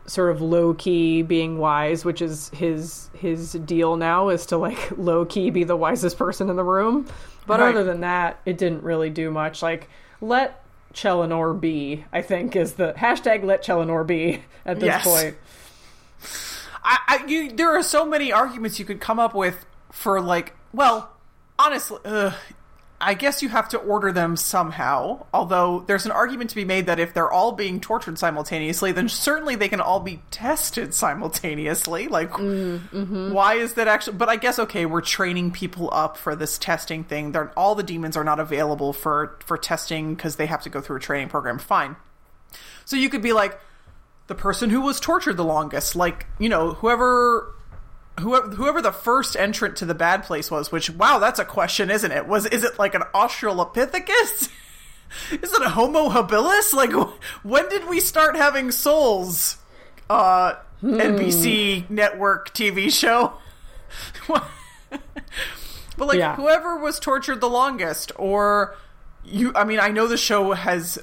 sort 0.07 0.31
of 0.31 0.41
low 0.41 0.75
key 0.75 1.23
being 1.23 1.59
wise, 1.59 2.05
which 2.05 2.23
is 2.23 2.49
his 2.51 3.11
his 3.15 3.53
deal 3.53 3.97
now 3.97 4.29
is 4.29 4.47
to 4.47 4.57
like 4.57 4.93
low 4.97 5.25
key 5.25 5.51
be 5.51 5.65
the 5.65 5.77
wisest 5.77 6.17
person 6.19 6.49
in 6.51 6.57
the 6.57 6.65
room. 6.65 7.07
But 7.47 7.59
Right. 7.61 7.71
other 7.75 7.83
than 7.85 8.01
that, 8.03 8.41
it 8.47 8.57
didn't 8.59 8.83
really 8.85 9.11
do 9.11 9.31
much. 9.31 9.63
Like 9.63 9.89
let 10.21 10.63
Cheleanor 10.95 11.59
be, 11.59 12.05
I 12.13 12.23
think 12.23 12.55
is 12.55 12.75
the 12.75 12.93
hashtag 12.97 13.43
let 13.45 13.65
Cheleanor 13.65 14.07
be 14.07 14.43
at 14.65 14.79
this 14.79 14.87
Yes. 14.87 15.05
point. 15.05 15.37
I, 16.85 16.99
I 17.09 17.27
you, 17.27 17.51
there 17.51 17.77
are 17.77 17.83
so 17.83 18.05
many 18.05 18.33
arguments 18.33 18.79
you 18.79 18.85
could 18.85 19.01
come 19.01 19.19
up 19.19 19.35
with 19.35 19.65
for 19.91 20.21
like, 20.21 20.55
well, 20.73 21.11
honestly, 21.59 21.99
ugh, 22.05 22.35
I 23.03 23.15
guess 23.15 23.43
you 23.43 23.49
have 23.49 23.69
to 23.71 23.79
order 23.79 24.13
them 24.13 24.37
somehow. 24.37 25.27
Although 25.35 25.81
there's 25.81 26.07
an 26.07 26.13
argument 26.13 26.51
to 26.51 26.57
be 26.57 26.65
made 26.65 26.87
that 26.87 27.01
if 27.01 27.13
they're 27.13 27.31
all 27.31 27.51
being 27.51 27.81
tortured 27.81 28.17
simultaneously, 28.17 28.93
then 28.93 29.09
certainly 29.09 29.57
they 29.57 29.69
can 29.69 29.81
all 29.81 29.99
be 29.99 30.23
tested 30.31 30.95
simultaneously. 30.95 32.07
Like, 32.07 32.31
mm-hmm. 32.31 33.33
why 33.33 33.55
is 33.55 33.75
that 33.75 33.89
actually? 33.89 34.17
But 34.19 34.29
I 34.29 34.37
guess 34.37 34.61
okay, 34.61 34.87
we're 34.87 35.01
training 35.01 35.51
people 35.51 35.91
up 35.93 36.17
for 36.17 36.37
this 36.37 36.59
testing 36.59 37.03
thing. 37.03 37.33
They're, 37.33 37.53
all 37.57 37.75
the 37.75 37.83
demons 37.83 38.17
are 38.17 38.25
not 38.25 38.39
available 38.39 38.93
for 38.93 39.37
for 39.45 39.59
testing 39.59 40.15
because 40.15 40.37
they 40.37 40.47
have 40.47 40.63
to 40.63 40.71
go 40.71 40.81
through 40.81 40.99
a 40.99 41.01
training 41.01 41.29
program. 41.29 41.59
Fine. 41.59 41.97
So 42.85 42.97
you 42.97 43.09
could 43.11 43.23
be 43.23 43.33
like 43.33 43.59
the 44.29 44.37
person 44.37 44.71
who 44.71 44.81
was 44.81 45.01
tortured 45.01 45.37
the 45.37 45.45
longest, 45.45 45.97
like 45.97 46.27
you 46.39 46.49
know 46.49 46.75
whoever. 46.75 47.53
Whoever, 48.21 48.49
whoever 48.51 48.83
the 48.83 48.93
first 48.93 49.37
entrant 49.37 49.77
to 49.79 49.85
the 49.87 49.95
bad 49.95 50.25
place 50.25 50.51
was, 50.51 50.71
which 50.71 50.91
wow, 50.91 51.19
that's 51.19 51.39
a 51.39 51.45
question, 51.45 51.91
isn't 51.91 52.13
it? 52.13 52.27
Was 52.27 52.47
is 52.47 52.63
it 52.63 52.79
like 52.79 52.95
an 52.95 53.03
Australopithecus? 53.15 54.51
is 55.33 55.53
it 55.53 55.63
a 55.63 55.71
Homo 55.71 56.09
habilis? 56.11 56.73
Like, 56.75 56.93
when 57.43 57.69
did 57.69 57.89
we 57.89 58.01
start 58.01 58.37
having 58.37 58.71
souls? 58.71 59.57
Uh, 60.11 60.55
NBC 60.83 61.89
network 61.89 62.53
TV 62.55 62.93
show. 62.93 63.33
but 64.29 64.47
like, 65.99 66.19
Yeah. 66.19 66.37
whoever 66.37 66.77
was 66.77 66.99
tortured 67.01 67.41
the 67.41 67.49
longest, 67.49 68.13
or 68.17 68.77
you, 69.25 69.53
I 69.55 69.65
mean, 69.65 69.81
I 69.81 69.89
know 69.89 70.07
the 70.07 70.17
show 70.17 70.53
has 70.53 70.99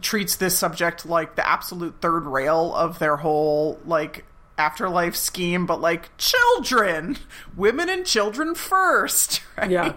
treats 0.00 0.36
this 0.36 0.56
subject 0.56 1.04
like 1.06 1.34
the 1.36 1.46
absolute 1.46 1.96
third 2.00 2.24
rail 2.24 2.74
of 2.74 2.98
their 3.00 3.16
whole 3.16 3.80
like 3.84 4.24
afterlife 4.58 5.16
scheme, 5.16 5.64
but 5.64 5.80
like 5.80 6.14
children, 6.18 7.18
women 7.56 7.88
and 7.88 8.04
children 8.04 8.54
first, 8.54 9.40
right? 9.56 9.70
Yeah. 9.70 9.94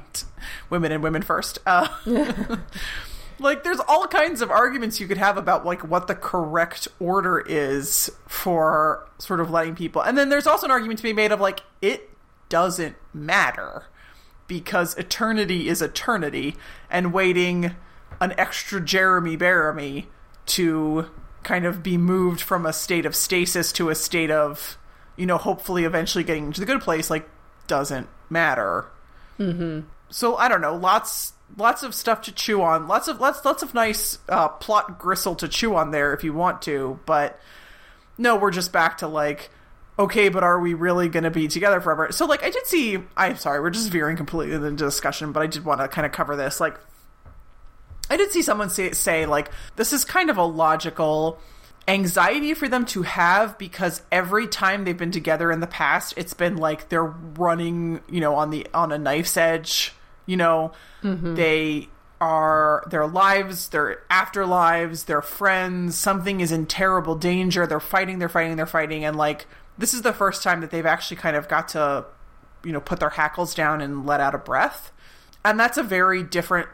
Women 0.69 0.91
and 0.91 1.03
women 1.03 1.21
first. 1.23 1.59
Uh, 1.65 1.87
like 3.39 3.63
there's 3.63 3.79
all 3.87 4.07
kinds 4.07 4.41
of 4.41 4.51
arguments 4.51 4.99
you 4.99 5.07
could 5.07 5.17
have 5.17 5.37
about 5.37 5.65
like 5.65 5.83
what 5.87 6.07
the 6.07 6.15
correct 6.15 6.87
order 6.99 7.39
is 7.39 8.11
for 8.27 9.07
sort 9.17 9.39
of 9.39 9.49
letting 9.49 9.75
people. 9.75 10.01
And 10.01 10.17
then 10.17 10.29
there's 10.29 10.47
also 10.47 10.65
an 10.65 10.71
argument 10.71 10.99
to 10.99 11.03
be 11.03 11.13
made 11.13 11.31
of 11.31 11.41
like 11.41 11.61
it 11.81 12.09
doesn't 12.49 12.95
matter 13.13 13.85
because 14.47 14.97
eternity 14.97 15.69
is 15.69 15.81
eternity 15.81 16.55
and 16.89 17.13
waiting 17.13 17.75
an 18.19 18.33
extra 18.37 18.81
Jeremy 18.81 19.37
Bearimy 19.37 20.07
to 20.47 21.09
kind 21.43 21.65
of 21.65 21.83
be 21.83 21.97
moved 21.97 22.41
from 22.41 22.65
a 22.65 22.73
state 22.73 23.05
of 23.05 23.15
stasis 23.15 23.71
to 23.73 23.89
a 23.89 23.95
state 23.95 24.31
of, 24.31 24.77
you 25.15 25.25
know, 25.25 25.37
hopefully 25.37 25.83
eventually 25.83 26.23
getting 26.23 26.45
into 26.47 26.59
the 26.59 26.65
good 26.65 26.81
place, 26.81 27.09
like, 27.09 27.27
doesn't 27.67 28.07
matter. 28.29 28.85
Mm-hmm. 29.39 29.87
So 30.09 30.35
I 30.35 30.47
don't 30.49 30.61
know, 30.61 30.75
lots 30.75 31.33
lots 31.57 31.83
of 31.83 31.93
stuff 31.93 32.21
to 32.21 32.31
chew 32.31 32.61
on, 32.61 32.87
lots 32.87 33.07
of 33.07 33.19
lots 33.19 33.43
lots 33.43 33.63
of 33.63 33.73
nice 33.73 34.19
uh, 34.29 34.47
plot 34.49 34.99
gristle 34.99 35.35
to 35.35 35.47
chew 35.47 35.75
on 35.75 35.91
there 35.91 36.13
if 36.13 36.23
you 36.23 36.33
want 36.33 36.61
to, 36.63 36.99
but 37.05 37.39
no, 38.17 38.35
we're 38.35 38.51
just 38.51 38.71
back 38.71 38.99
to 38.99 39.07
like, 39.07 39.49
okay, 39.97 40.29
but 40.29 40.43
are 40.43 40.59
we 40.59 40.73
really 40.73 41.09
going 41.09 41.23
to 41.23 41.31
be 41.31 41.47
together 41.47 41.81
forever? 41.81 42.11
So, 42.11 42.25
like, 42.25 42.43
I 42.43 42.49
did 42.49 42.65
see. 42.67 42.99
I'm 43.15 43.37
sorry, 43.37 43.59
we're 43.61 43.69
just 43.69 43.89
veering 43.89 44.17
completely 44.17 44.55
into 44.55 44.69
the 44.69 44.75
discussion, 44.75 45.31
but 45.31 45.41
I 45.41 45.47
did 45.47 45.65
want 45.65 45.81
to 45.81 45.87
kind 45.87 46.05
of 46.05 46.11
cover 46.11 46.35
this. 46.35 46.59
Like, 46.59 46.79
I 48.11 48.17
did 48.17 48.33
see 48.33 48.41
someone 48.41 48.69
say, 48.69 48.91
say 48.91 49.25
like 49.25 49.49
this 49.77 49.93
is 49.93 50.03
kind 50.03 50.29
of 50.29 50.37
a 50.37 50.43
logical 50.43 51.39
anxiety 51.87 52.53
for 52.53 52.67
them 52.67 52.85
to 52.87 53.03
have 53.03 53.57
because 53.57 54.01
every 54.11 54.47
time 54.47 54.83
they've 54.83 54.97
been 54.97 55.11
together 55.11 55.49
in 55.49 55.61
the 55.61 55.67
past, 55.67 56.13
it's 56.17 56.33
been 56.33 56.57
like 56.57 56.89
they're 56.89 57.05
running, 57.05 58.01
you 58.09 58.19
know, 58.19 58.35
on 58.35 58.49
the 58.49 58.67
on 58.73 58.91
a 58.91 58.97
knife's 58.97 59.37
edge. 59.37 59.93
You 60.25 60.35
know, 60.35 60.73
mm-hmm. 61.01 61.35
they 61.35 61.87
are 62.19 62.83
their 62.89 63.07
lives, 63.07 63.69
their 63.69 64.01
afterlives, 64.11 65.05
their 65.05 65.21
friends. 65.21 65.97
Something 65.97 66.41
is 66.41 66.51
in 66.51 66.65
terrible 66.65 67.15
danger. 67.15 67.65
They're 67.65 67.79
fighting. 67.79 68.19
They're 68.19 68.27
fighting. 68.27 68.57
They're 68.57 68.65
fighting. 68.65 69.05
And 69.05 69.15
like 69.15 69.47
this 69.77 69.93
is 69.93 70.01
the 70.01 70.11
first 70.11 70.43
time 70.43 70.59
that 70.59 70.69
they've 70.69 70.85
actually 70.85 71.15
kind 71.15 71.37
of 71.37 71.47
got 71.47 71.69
to, 71.69 72.07
you 72.65 72.73
know, 72.73 72.81
put 72.81 72.99
their 72.99 73.11
hackles 73.11 73.55
down 73.55 73.79
and 73.79 74.05
let 74.05 74.19
out 74.19 74.35
a 74.35 74.37
breath. 74.37 74.91
And 75.45 75.57
that's 75.57 75.77
a 75.77 75.83
very 75.83 76.23
different 76.23 76.67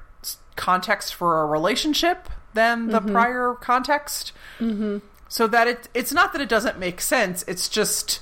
context 0.58 1.16
for 1.16 1.42
a 1.42 1.46
relationship 1.46 2.30
than 2.54 2.88
the 2.88 3.00
mm-hmm. 3.00 3.12
prior 3.12 3.54
context. 3.54 4.34
Mm-hmm. 4.60 4.98
So 5.30 5.48
that 5.48 5.68
it 5.68 5.90
it's 5.94 6.12
not 6.12 6.34
that 6.34 6.42
it 6.42 6.50
doesn't 6.50 6.80
make 6.80 7.00
sense. 7.02 7.44
It's 7.48 7.70
just 7.70 8.22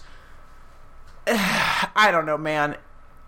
I 1.27 2.09
don't 2.11 2.25
know, 2.25 2.37
man. 2.37 2.77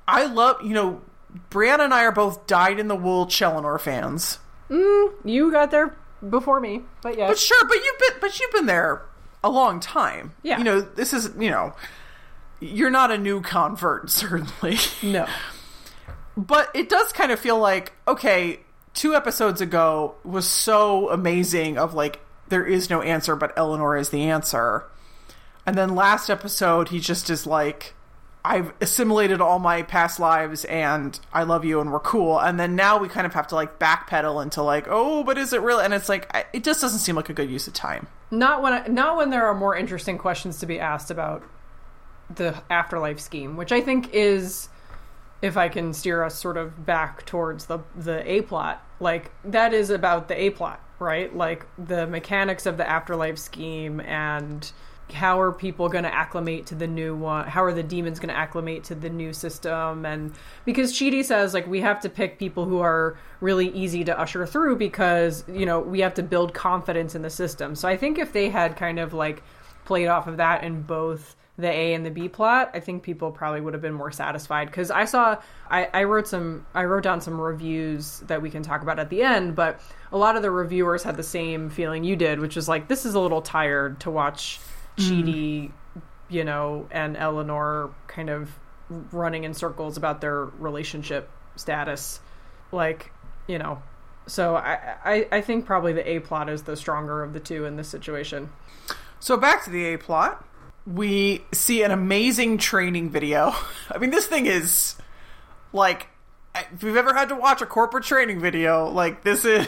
I 0.07 0.25
love 0.25 0.61
you 0.61 0.73
know 0.73 1.01
Brianna 1.49 1.85
and 1.85 1.93
I 1.93 2.03
are 2.03 2.11
both 2.11 2.47
dyed 2.47 2.79
in 2.79 2.87
the 2.87 2.95
wool 2.95 3.25
Cheleanor 3.25 3.79
fans. 3.79 4.39
Mm, 4.69 5.13
you 5.23 5.51
got 5.51 5.71
there 5.71 5.95
before 6.29 6.59
me, 6.59 6.81
but 7.01 7.17
yes. 7.17 7.29
But 7.29 7.39
sure, 7.39 7.67
but 7.67 7.75
you've 7.75 7.99
been 7.99 8.19
but 8.21 8.39
you've 8.39 8.51
been 8.51 8.65
there 8.65 9.03
a 9.43 9.49
long 9.49 9.79
time. 9.79 10.33
Yeah. 10.43 10.57
You 10.57 10.63
know, 10.63 10.81
this 10.81 11.13
is 11.13 11.31
you 11.37 11.49
know 11.49 11.73
you're 12.59 12.89
not 12.89 13.11
a 13.11 13.17
new 13.17 13.41
convert, 13.41 14.09
certainly. 14.09 14.77
no. 15.03 15.27
but 16.35 16.69
it 16.73 16.89
does 16.89 17.13
kind 17.13 17.31
of 17.31 17.39
feel 17.39 17.59
like 17.59 17.93
okay 18.07 18.59
two 18.97 19.13
episodes 19.13 19.61
ago 19.61 20.15
was 20.23 20.49
so 20.49 21.09
amazing 21.11 21.77
of 21.77 21.93
like 21.93 22.19
there 22.49 22.65
is 22.65 22.89
no 22.89 23.01
answer 23.01 23.35
but 23.35 23.53
eleanor 23.55 23.95
is 23.95 24.09
the 24.09 24.23
answer. 24.23 24.83
And 25.65 25.77
then 25.77 25.95
last 25.95 26.29
episode 26.29 26.89
he 26.89 26.99
just 26.99 27.29
is 27.29 27.45
like 27.45 27.93
i've 28.43 28.71
assimilated 28.79 29.41
all 29.41 29.59
my 29.59 29.81
past 29.81 30.19
lives 30.21 30.63
and 30.65 31.19
i 31.33 31.43
love 31.43 31.63
you 31.63 31.79
and 31.79 31.91
we're 31.91 31.99
cool. 31.99 32.39
And 32.39 32.59
then 32.59 32.75
now 32.75 32.97
we 32.97 33.07
kind 33.07 33.27
of 33.27 33.33
have 33.35 33.47
to 33.47 33.55
like 33.55 33.77
backpedal 33.77 34.41
into 34.41 34.63
like 34.63 34.87
oh 34.89 35.23
but 35.23 35.37
is 35.37 35.53
it 35.53 35.61
real? 35.61 35.79
And 35.79 35.93
it's 35.93 36.09
like 36.09 36.29
it 36.51 36.63
just 36.63 36.81
doesn't 36.81 36.99
seem 36.99 37.15
like 37.15 37.29
a 37.29 37.33
good 37.33 37.51
use 37.51 37.67
of 37.67 37.73
time. 37.73 38.07
Not 38.31 38.63
when 38.63 38.73
I, 38.73 38.87
not 38.87 39.15
when 39.15 39.29
there 39.29 39.45
are 39.45 39.53
more 39.53 39.75
interesting 39.75 40.17
questions 40.17 40.59
to 40.59 40.65
be 40.65 40.79
asked 40.79 41.11
about 41.11 41.43
the 42.33 42.61
afterlife 42.69 43.19
scheme, 43.19 43.55
which 43.57 43.71
I 43.71 43.79
think 43.79 44.09
is 44.13 44.69
if 45.41 45.55
I 45.55 45.69
can 45.69 45.93
steer 45.93 46.23
us 46.23 46.35
sort 46.35 46.57
of 46.57 46.85
back 46.85 47.25
towards 47.27 47.67
the 47.67 47.79
the 47.95 48.29
A 48.29 48.41
plot, 48.41 48.83
like 48.99 49.31
that 49.45 49.73
is 49.73 49.89
about 49.89 50.27
the 50.27 50.39
A 50.39 50.49
plot, 50.49 50.81
right? 50.99 51.35
Like 51.35 51.65
the 51.77 52.07
mechanics 52.07 52.65
of 52.65 52.77
the 52.77 52.89
afterlife 52.89 53.37
scheme 53.37 53.99
and 54.01 54.71
how 55.13 55.39
are 55.39 55.53
people 55.53 55.87
going 55.87 56.03
to 56.03 56.13
acclimate 56.13 56.65
to 56.67 56.75
the 56.75 56.87
new 56.87 57.15
one? 57.15 57.47
How 57.47 57.63
are 57.63 57.73
the 57.73 57.83
demons 57.83 58.19
going 58.19 58.29
to 58.29 58.37
acclimate 58.37 58.83
to 58.85 58.95
the 58.95 59.09
new 59.09 59.31
system? 59.31 60.05
And 60.05 60.33
because 60.65 60.91
Chidi 60.91 61.23
says 61.23 61.53
like 61.53 61.65
we 61.65 61.79
have 61.81 62.01
to 62.01 62.09
pick 62.09 62.37
people 62.37 62.65
who 62.65 62.79
are 62.79 63.17
really 63.39 63.69
easy 63.69 64.03
to 64.03 64.19
usher 64.19 64.45
through 64.45 64.75
because 64.75 65.45
you 65.47 65.65
know 65.65 65.79
we 65.79 66.01
have 66.01 66.13
to 66.15 66.23
build 66.23 66.53
confidence 66.53 67.15
in 67.15 67.21
the 67.21 67.29
system. 67.29 67.75
So 67.75 67.87
I 67.87 67.95
think 67.95 68.19
if 68.19 68.33
they 68.33 68.49
had 68.49 68.75
kind 68.75 68.99
of 68.99 69.13
like 69.13 69.43
played 69.85 70.07
off 70.07 70.27
of 70.27 70.37
that 70.37 70.63
in 70.63 70.81
both 70.81 71.36
the 71.57 71.67
A 71.67 71.95
and 71.95 72.05
the 72.05 72.11
B 72.11 72.29
plot, 72.29 72.69
I 72.75 72.79
think 72.79 73.01
people 73.01 73.31
probably 73.31 73.61
would 73.61 73.73
have 73.73 73.81
been 73.81 73.93
more 73.93 74.11
satisfied. 74.11 74.67
Because 74.67 74.91
I 74.91 75.05
saw, 75.05 75.37
I, 75.71 75.89
I 75.93 76.03
wrote 76.03 76.27
some, 76.27 76.65
I 76.75 76.85
wrote 76.85 77.03
down 77.03 77.19
some 77.19 77.41
reviews 77.41 78.19
that 78.27 78.41
we 78.41 78.51
can 78.51 78.61
talk 78.61 78.83
about 78.83 78.99
at 78.99 79.09
the 79.09 79.23
end, 79.23 79.55
but 79.55 79.81
a 80.11 80.17
lot 80.17 80.35
of 80.35 80.43
the 80.43 80.51
reviewers 80.51 81.01
had 81.01 81.17
the 81.17 81.23
same 81.23 81.71
feeling 81.71 82.03
you 82.03 82.15
did, 82.15 82.39
which 82.39 82.57
is 82.57 82.67
like, 82.67 82.87
this 82.87 83.05
is 83.05 83.15
a 83.15 83.19
little 83.19 83.41
tired 83.41 83.99
to 84.01 84.11
watch 84.11 84.59
mm. 84.97 85.03
Chidi, 85.03 85.71
you 86.29 86.43
know, 86.43 86.87
and 86.91 87.17
Eleanor 87.17 87.89
kind 88.05 88.29
of 88.29 88.51
running 89.11 89.43
in 89.43 89.53
circles 89.53 89.97
about 89.97 90.21
their 90.21 90.45
relationship 90.45 91.29
status. 91.55 92.19
Like, 92.71 93.11
you 93.47 93.57
know, 93.57 93.81
so 94.27 94.57
I, 94.57 94.95
I, 95.03 95.27
I 95.31 95.41
think 95.41 95.65
probably 95.65 95.93
the 95.93 96.07
A 96.07 96.19
plot 96.19 96.49
is 96.49 96.63
the 96.63 96.77
stronger 96.77 97.23
of 97.23 97.33
the 97.33 97.39
two 97.39 97.65
in 97.65 97.77
this 97.77 97.87
situation. 97.87 98.49
So 99.19 99.37
back 99.37 99.63
to 99.63 99.71
the 99.71 99.85
A 99.85 99.97
plot. 99.97 100.43
We 100.91 101.43
see 101.51 101.83
an 101.83 101.91
amazing 101.91 102.59
training 102.59 103.09
video. 103.09 103.53
I 103.91 103.97
mean, 103.97 104.09
this 104.09 104.27
thing 104.27 104.45
is 104.45 104.95
like 105.73 106.07
if 106.73 106.83
you've 106.83 106.97
ever 106.97 107.13
had 107.13 107.29
to 107.29 107.35
watch 107.35 107.61
a 107.61 107.65
corporate 107.65 108.03
training 108.03 108.39
video, 108.39 108.89
like 108.89 109.23
this 109.23 109.45
is 109.45 109.67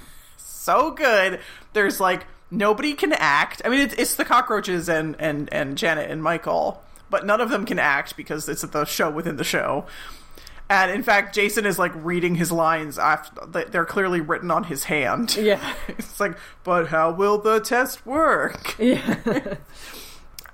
so 0.36 0.90
good. 0.90 1.40
There's 1.72 2.00
like 2.00 2.26
nobody 2.50 2.94
can 2.94 3.12
act. 3.12 3.62
I 3.64 3.68
mean, 3.68 3.80
it's, 3.80 3.94
it's 3.94 4.14
the 4.16 4.24
cockroaches 4.24 4.88
and 4.88 5.16
and 5.18 5.52
and 5.52 5.76
Janet 5.76 6.10
and 6.10 6.22
Michael, 6.22 6.82
but 7.10 7.26
none 7.26 7.40
of 7.40 7.50
them 7.50 7.64
can 7.64 7.78
act 7.78 8.16
because 8.16 8.48
it's 8.48 8.62
the 8.62 8.84
show 8.84 9.10
within 9.10 9.36
the 9.36 9.44
show. 9.44 9.86
And 10.70 10.90
in 10.90 11.02
fact, 11.02 11.34
Jason 11.34 11.64
is 11.64 11.78
like 11.78 11.92
reading 11.94 12.34
his 12.34 12.52
lines 12.52 12.98
after 12.98 13.46
they're 13.46 13.86
clearly 13.86 14.20
written 14.20 14.50
on 14.50 14.64
his 14.64 14.84
hand. 14.84 15.36
Yeah. 15.36 15.74
It's 15.88 16.20
like, 16.20 16.36
but 16.62 16.88
how 16.88 17.10
will 17.10 17.38
the 17.38 17.60
test 17.60 18.04
work? 18.04 18.78
Yeah. 18.78 19.16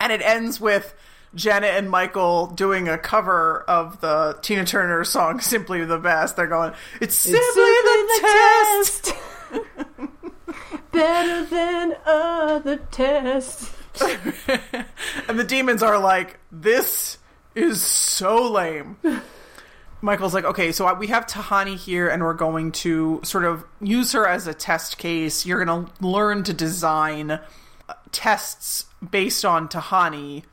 And 0.00 0.12
it 0.12 0.22
ends 0.22 0.60
with 0.60 0.94
Janet 1.34 1.74
and 1.74 1.90
Michael 1.90 2.46
doing 2.46 2.88
a 2.88 2.96
cover 2.96 3.64
of 3.66 4.00
the 4.00 4.38
Tina 4.42 4.64
Turner 4.64 5.04
song 5.04 5.40
"Simply 5.40 5.84
the 5.84 5.98
Best." 5.98 6.36
They're 6.36 6.46
going, 6.46 6.72
"It's 7.00 7.14
simply, 7.14 7.40
the, 7.40 8.18
test." 8.20 9.14
Better 10.92 11.44
than 11.46 11.96
other 12.06 12.76
tests. 12.76 13.74
and 15.28 15.38
the 15.38 15.44
demons 15.44 15.82
are 15.82 15.98
like, 15.98 16.38
"This 16.52 17.18
is 17.54 17.82
so 17.82 18.50
lame." 18.50 18.96
Michael's 20.00 20.34
like, 20.34 20.44
"Okay, 20.44 20.70
so 20.70 20.92
we 20.94 21.08
have 21.08 21.26
Tahani 21.26 21.76
here, 21.76 22.08
and 22.08 22.22
we're 22.22 22.34
going 22.34 22.70
to 22.72 23.20
sort 23.24 23.44
of 23.44 23.64
use 23.80 24.12
her 24.12 24.26
as 24.26 24.46
a 24.46 24.54
test 24.54 24.98
case. 24.98 25.46
You're 25.46 25.64
going 25.64 25.86
to 25.86 26.06
learn 26.06 26.44
to 26.44 26.52
design 26.52 27.40
tests 28.12 28.86
based 29.08 29.44
on 29.44 29.68
Tahani, 29.68 30.44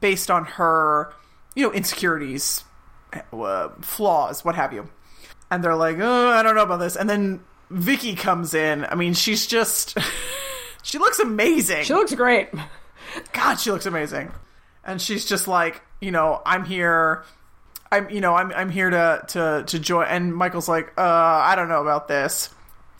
based 0.00 0.30
on 0.30 0.44
her, 0.44 1.12
you 1.54 1.62
know, 1.62 1.72
insecurities, 1.72 2.64
uh, 3.32 3.68
flaws, 3.80 4.44
what 4.44 4.54
have 4.54 4.72
you." 4.72 4.88
And 5.50 5.62
they're 5.62 5.76
like, 5.76 5.98
"Oh, 6.00 6.28
I 6.28 6.42
don't 6.42 6.54
know 6.54 6.62
about 6.62 6.80
this." 6.80 6.96
And 6.96 7.08
then 7.08 7.40
Vicky 7.70 8.14
comes 8.14 8.54
in. 8.54 8.84
I 8.84 8.94
mean, 8.94 9.14
she's 9.14 9.46
just 9.46 9.96
she 10.82 10.98
looks 10.98 11.18
amazing. 11.18 11.84
She 11.84 11.94
looks 11.94 12.14
great. 12.14 12.48
God, 13.32 13.56
she 13.56 13.70
looks 13.70 13.86
amazing. 13.86 14.32
And 14.84 15.00
she's 15.00 15.24
just 15.24 15.48
like, 15.48 15.82
you 16.00 16.10
know, 16.10 16.40
I'm 16.46 16.64
here. 16.64 17.24
I'm, 17.90 18.08
you 18.10 18.20
know, 18.20 18.34
I'm, 18.34 18.52
I'm 18.52 18.70
here 18.70 18.90
to, 18.90 19.22
to, 19.28 19.64
to 19.66 19.78
join. 19.78 20.06
And 20.06 20.34
Michael's 20.34 20.68
like, 20.68 20.92
uh, 20.96 21.02
I 21.02 21.54
don't 21.56 21.68
know 21.68 21.82
about 21.82 22.08
this. 22.08 22.50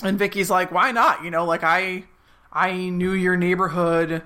And 0.03 0.19
Vicky's 0.19 0.51
like, 0.51 0.73
why 0.73 0.93
not? 0.93 1.25
You 1.25 1.31
know, 1.31 1.45
like 1.45 1.65
I, 1.65 2.05
I 2.57 2.89
knew 2.89 3.13
your 3.13 3.37
neighborhood 3.37 4.23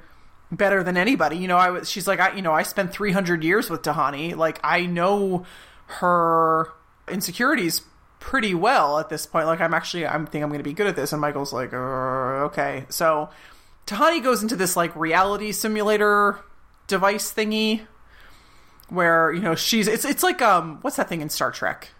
better 0.53 0.85
than 0.85 0.97
anybody. 0.97 1.37
You 1.37 1.49
know, 1.49 1.57
I 1.57 1.71
was, 1.71 1.91
she's 1.91 2.07
like, 2.07 2.21
I, 2.21 2.33
you 2.37 2.43
know, 2.43 2.53
I 2.53 2.63
spent 2.63 2.93
300 2.93 3.43
years 3.43 3.69
with 3.69 3.83
Tahani. 3.83 4.37
Like 4.37 4.61
I 4.63 4.87
know 4.87 5.45
her 5.87 6.69
insecurities 7.09 7.83
pretty 8.21 8.55
well 8.55 9.01
at 9.01 9.09
this 9.09 9.27
point. 9.27 9.47
Like 9.47 9.61
I'm 9.61 9.75
actually, 9.75 10.07
I'm 10.07 10.27
think 10.27 10.45
I'm 10.45 10.49
going 10.51 10.61
to 10.61 10.69
be 10.69 10.73
good 10.73 10.87
at 10.87 10.95
this. 10.95 11.13
And 11.13 11.21
Michael's 11.21 11.53
like, 11.53 11.73
uh, 11.73 12.47
okay. 12.47 12.85
So 12.89 13.31
Tahani 13.89 14.23
goes 14.23 14.43
into 14.43 14.55
this 14.55 14.77
like 14.77 14.95
reality 14.95 15.51
simulator 15.51 16.39
device 16.87 17.33
thingy 17.33 17.81
where 18.89 19.33
you 19.33 19.41
know 19.41 19.55
she's 19.55 19.87
it's 19.87 20.05
it's 20.05 20.25
like 20.25 20.43
um 20.43 20.79
what's 20.83 20.97
that 20.97 21.09
thing 21.09 21.21
in 21.21 21.29
Star 21.29 21.53
Trek 21.53 21.91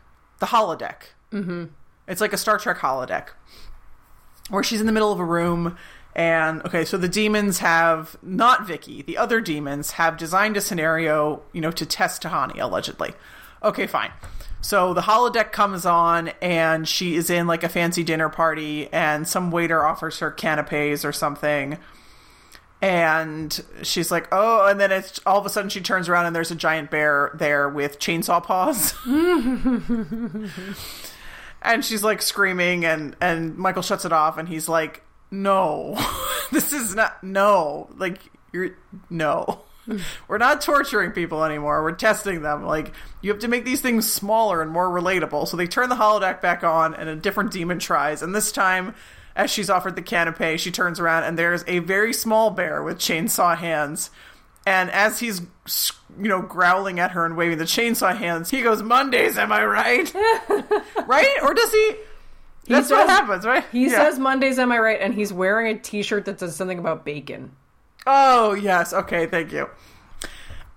the 0.41 0.47
holodeck 0.47 1.03
mm-hmm. 1.31 1.67
it's 2.09 2.21
like 2.21 2.33
a 2.33 2.37
Star 2.37 2.59
Trek 2.59 2.79
holodeck 2.79 3.29
where 4.49 4.65
she's 4.65 4.81
in 4.81 4.87
the 4.87 4.93
middle 4.93 5.13
of 5.13 5.21
a 5.21 5.25
room 5.25 5.77
and 6.15 6.65
okay 6.65 6.85
so 6.85 6.97
the 6.97 7.09
demons 7.09 7.59
have 7.59 8.17
not 8.23 8.67
Vicky 8.67 9.03
the 9.03 9.17
other 9.17 9.41
demons 9.41 9.93
have 9.93 10.17
designed 10.17 10.57
a 10.57 10.61
scenario 10.61 11.43
you 11.53 11.61
know 11.61 11.71
to 11.71 11.87
test 11.87 12.23
Tahani 12.23 12.61
allegedly. 12.61 13.15
Okay 13.63 13.87
fine. 13.87 14.11
So 14.63 14.93
the 14.93 15.03
holodeck 15.03 15.53
comes 15.53 15.87
on 15.87 16.29
and 16.43 16.87
she 16.87 17.17
is 17.17 17.31
in 17.31 17.47
like 17.47 17.65
a 17.65 17.69
fancy 17.69 18.05
dinner 18.05 18.29
party 18.29 18.89
and 18.93 19.27
some 19.27 19.51
waiter 19.51 19.85
offers 19.85 20.19
her 20.19 20.31
canapes 20.31 21.05
or 21.05 21.13
something. 21.13 21.79
And 22.83 23.63
she's 23.83 24.11
like, 24.11 24.29
"Oh!" 24.33 24.67
And 24.67 24.81
then 24.81 24.91
it's 24.91 25.21
all 25.27 25.39
of 25.39 25.45
a 25.45 25.51
sudden 25.51 25.69
she 25.69 25.83
turns 25.83 26.09
around 26.09 26.27
and 26.27 26.35
there's 26.35 26.51
a 26.51 26.55
giant 26.55 26.91
bear 26.91 27.31
there 27.35 27.69
with 27.69 27.99
chainsaw 27.99 28.43
paws, 28.43 28.95
and 31.61 31.85
she's 31.85 32.03
like 32.03 32.23
screaming, 32.23 32.87
and 32.87 33.15
and 33.21 33.59
Michael 33.59 33.83
shuts 33.83 34.07
it 34.07 34.15
off, 34.15 34.39
and 34.39 34.49
he's 34.49 34.67
like, 34.67 35.03
"No, 35.31 35.97
this 36.53 36.73
is 36.73 36.95
not 36.95 37.23
no, 37.23 37.91
like 37.97 38.21
you're 38.53 38.77
no." 39.09 39.63
We're 40.29 40.39
not 40.39 40.61
torturing 40.61 41.13
people 41.13 41.45
anymore. 41.45 41.83
We're 41.83 41.93
testing 41.93 42.43
them. 42.43 42.65
Like, 42.65 42.93
you 43.23 43.31
have 43.31 43.41
to 43.41 43.49
make 43.49 43.65
these 43.65 43.81
things 43.81 44.11
smaller 44.11 44.63
and 44.63 44.71
more 44.71 44.89
relatable. 44.89 45.49
So 45.49 45.57
they 45.57 45.67
turn 45.67 45.89
the 45.89 45.97
holodeck 45.97 46.41
back 46.41 46.63
on, 46.65 46.95
and 46.95 47.09
a 47.09 47.17
different 47.17 47.53
demon 47.53 47.79
tries. 47.79 48.23
And 48.23 48.35
this 48.35 48.53
time, 48.53 48.95
as 49.35 49.51
she's 49.51 49.71
offered 49.71 49.97
the 49.97 50.03
canapé, 50.03 50.59
she 50.59 50.71
turns 50.71 51.01
around, 51.01 51.25
and 51.25 51.39
there's 51.39 51.65
a 51.67 51.81
very 51.81 52.13
small 52.13 52.51
bear 52.51 52.83
with 52.83 52.99
chainsaw 52.99 53.57
hands. 53.57 54.11
And 54.67 54.91
as 54.91 55.21
he's, 55.21 55.41
you 56.21 56.29
know, 56.29 56.43
growling 56.43 57.01
at 57.01 57.13
her 57.13 57.25
and 57.25 57.37
waving 57.37 57.59
the 57.59 57.65
chainsaw 57.65 58.17
hands, 58.17 58.51
he 58.51 58.63
goes, 58.63 58.83
Mondays, 58.83 59.39
am 59.39 59.53
I 59.53 59.65
right? 59.65 60.15
right? 61.07 61.37
Or 61.43 61.55
does 61.55 61.73
he? 61.73 61.95
That's 62.75 62.89
says- 62.89 62.97
what 62.99 63.09
happens, 63.09 63.45
right? 63.47 63.65
He 63.73 63.85
Yeah. 63.87 63.97
says 64.11 64.19
Mondays, 64.19 64.59
am 64.59 64.73
I 64.73 64.79
right? 64.79 65.01
And 65.01 65.15
he's 65.15 65.33
wearing 65.33 65.77
a 65.77 65.79
T-shirt 65.79 66.25
that 66.27 66.41
says 66.41 66.57
something 66.57 66.79
about 66.79 67.05
bacon. 67.05 67.53
Oh, 68.07 68.55
yes. 68.55 68.93
Okay, 68.93 69.27
thank 69.27 69.53
you. 69.53 69.69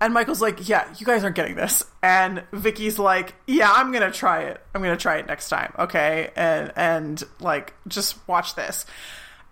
And 0.02 0.14
Michael's 0.14 0.42
like, 0.42 0.68
yeah, 0.68 0.86
you 0.98 1.06
guys 1.06 1.24
aren't 1.24 1.38
getting 1.38 1.56
this. 1.56 1.84
And 2.02 2.44
Vicky's 2.52 3.00
like, 3.00 3.36
yeah, 3.48 3.72
I'm 3.72 3.92
going 3.94 4.04
to 4.04 4.12
try 4.12 4.42
it. 4.42 4.62
I'm 4.76 4.82
going 4.82 4.96
to 4.96 5.02
try 5.02 5.18
it 5.18 5.28
next 5.28 5.48
time. 5.48 5.74
Okay. 5.80 6.30
And, 6.36 6.74
and 6.76 7.24
like, 7.40 7.74
just 7.88 8.18
watch 8.28 8.56
this. 8.56 8.86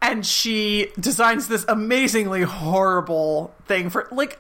And 0.02 0.26
she 0.26 0.92
designs 1.00 1.48
this 1.48 1.64
amazingly 1.70 2.42
horrible 2.42 3.54
thing 3.68 3.90
for, 3.90 4.10
like, 4.12 4.40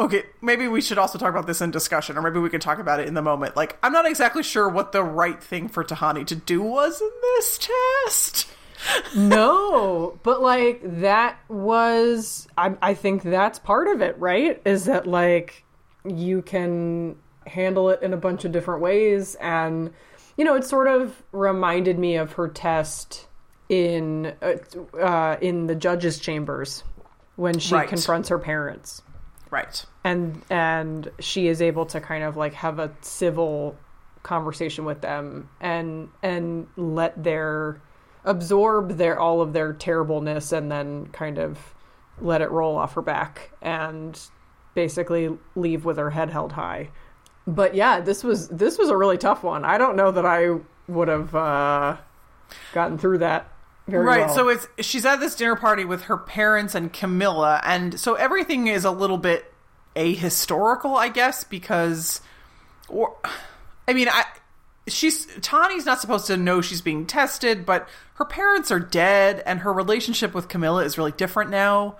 okay, 0.00 0.24
maybe 0.40 0.66
we 0.66 0.80
should 0.80 0.98
also 0.98 1.18
talk 1.18 1.30
about 1.30 1.46
this 1.46 1.60
in 1.60 1.70
discussion, 1.70 2.16
or 2.16 2.22
maybe 2.22 2.38
we 2.40 2.50
can 2.50 2.60
talk 2.60 2.78
about 2.78 2.98
it 3.00 3.06
in 3.06 3.14
the 3.14 3.22
moment. 3.22 3.54
Like, 3.56 3.78
I'm 3.82 3.92
not 3.92 4.06
exactly 4.06 4.42
sure 4.42 4.68
what 4.68 4.92
the 4.92 5.04
right 5.04 5.40
thing 5.42 5.68
for 5.68 5.84
Tahani 5.84 6.26
to 6.26 6.34
do 6.34 6.62
was 6.62 7.00
in 7.00 7.10
this 7.22 7.58
test. 8.06 8.48
no, 9.14 10.18
but 10.22 10.40
like 10.40 10.80
that 11.00 11.38
was 11.48 12.48
I 12.56 12.74
I 12.80 12.94
think 12.94 13.22
that's 13.22 13.58
part 13.58 13.88
of 13.88 14.00
it, 14.00 14.18
right? 14.18 14.60
Is 14.64 14.86
that 14.86 15.06
like 15.06 15.64
you 16.04 16.40
can 16.42 17.16
handle 17.46 17.90
it 17.90 18.00
in 18.02 18.12
a 18.14 18.16
bunch 18.16 18.44
of 18.44 18.52
different 18.52 18.80
ways 18.80 19.34
and 19.36 19.90
you 20.36 20.44
know, 20.44 20.54
it 20.54 20.64
sort 20.64 20.88
of 20.88 21.22
reminded 21.32 21.98
me 21.98 22.16
of 22.16 22.32
her 22.32 22.48
test 22.48 23.26
in 23.68 24.32
uh, 24.40 24.96
uh, 24.98 25.36
in 25.42 25.66
the 25.66 25.74
judges' 25.74 26.18
chambers 26.18 26.82
when 27.36 27.58
she 27.58 27.74
Right. 27.74 27.88
confronts 27.88 28.30
her 28.30 28.38
parents. 28.38 29.02
Right. 29.50 29.84
and 30.04 30.42
and 30.48 31.10
she 31.18 31.48
is 31.48 31.60
able 31.60 31.86
to 31.86 32.00
kind 32.00 32.22
of 32.24 32.36
like 32.36 32.54
have 32.54 32.78
a 32.78 32.92
civil 33.00 33.76
conversation 34.22 34.84
with 34.84 35.00
them 35.00 35.48
and 35.60 36.08
and 36.22 36.68
let 36.76 37.22
their 37.22 37.80
absorb 38.24 38.96
their 38.96 39.18
all 39.18 39.40
of 39.40 39.52
their 39.52 39.72
terribleness 39.72 40.52
and 40.52 40.70
then 40.70 41.06
kind 41.06 41.38
of 41.38 41.74
let 42.20 42.42
it 42.42 42.50
roll 42.50 42.76
off 42.76 42.94
her 42.94 43.02
back 43.02 43.50
and 43.62 44.20
basically 44.74 45.36
leave 45.56 45.84
with 45.84 45.96
her 45.96 46.10
head 46.10 46.30
held 46.30 46.52
high. 46.52 46.90
But 47.46 47.74
yeah 47.74 48.00
this 48.00 48.22
was 48.22 48.48
this 48.48 48.78
was 48.78 48.88
a 48.88 48.96
really 48.96 49.18
tough 49.18 49.42
one. 49.42 49.64
I 49.64 49.78
don't 49.78 49.96
know 49.96 50.10
that 50.10 50.26
i 50.26 50.58
would 50.86 51.08
have 51.08 51.34
uh 51.34 51.96
gotten 52.72 52.98
through 52.98 53.18
that 53.18 53.49
very 53.90 54.04
Right. 54.04 54.26
well. 54.26 54.34
So 54.34 54.48
it's 54.48 54.66
she's 54.80 55.04
at 55.04 55.20
this 55.20 55.34
dinner 55.34 55.56
party 55.56 55.84
with 55.84 56.02
her 56.02 56.16
parents 56.16 56.74
and 56.74 56.92
Camilla, 56.92 57.60
and 57.64 57.98
so 57.98 58.14
everything 58.14 58.66
is 58.68 58.84
a 58.84 58.90
little 58.90 59.18
bit 59.18 59.52
ahistorical, 59.96 60.96
I 60.96 61.08
guess, 61.08 61.44
because, 61.44 62.20
or, 62.88 63.16
I 63.88 63.92
mean, 63.92 64.08
I 64.08 64.24
she's 64.88 65.26
Tani's 65.26 65.86
not 65.86 66.00
supposed 66.00 66.26
to 66.28 66.36
know 66.36 66.60
she's 66.60 66.80
being 66.80 67.06
tested, 67.06 67.66
but 67.66 67.88
her 68.14 68.24
parents 68.24 68.70
are 68.70 68.80
dead, 68.80 69.42
and 69.46 69.60
her 69.60 69.72
relationship 69.72 70.34
with 70.34 70.48
Camilla 70.48 70.84
is 70.84 70.96
really 70.98 71.12
different 71.12 71.50
now. 71.50 71.96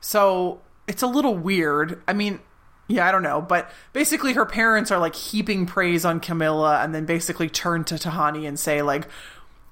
So 0.00 0.60
it's 0.86 1.02
a 1.02 1.06
little 1.06 1.36
weird. 1.36 2.00
I 2.06 2.12
mean, 2.12 2.40
yeah, 2.86 3.06
I 3.06 3.12
don't 3.12 3.22
know, 3.22 3.42
but 3.42 3.70
basically 3.92 4.32
her 4.34 4.46
parents 4.46 4.90
are 4.90 4.98
like 4.98 5.14
heaping 5.14 5.66
praise 5.66 6.04
on 6.04 6.20
Camilla 6.20 6.80
and 6.82 6.94
then 6.94 7.04
basically 7.04 7.48
turn 7.48 7.84
to 7.84 7.96
Tahani 7.96 8.46
and 8.48 8.58
say 8.58 8.80
like 8.82 9.06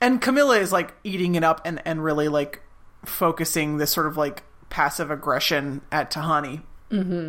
and 0.00 0.20
Camilla 0.20 0.58
is 0.58 0.72
like 0.72 0.94
eating 1.04 1.34
it 1.34 1.44
up 1.44 1.60
and 1.64 1.80
and 1.84 2.02
really 2.02 2.28
like 2.28 2.62
focusing 3.04 3.78
this 3.78 3.92
sort 3.92 4.06
of 4.06 4.16
like 4.16 4.42
passive 4.70 5.10
aggression 5.10 5.80
at 5.90 6.10
Tahani. 6.10 6.62
Mm-hmm. 6.90 7.28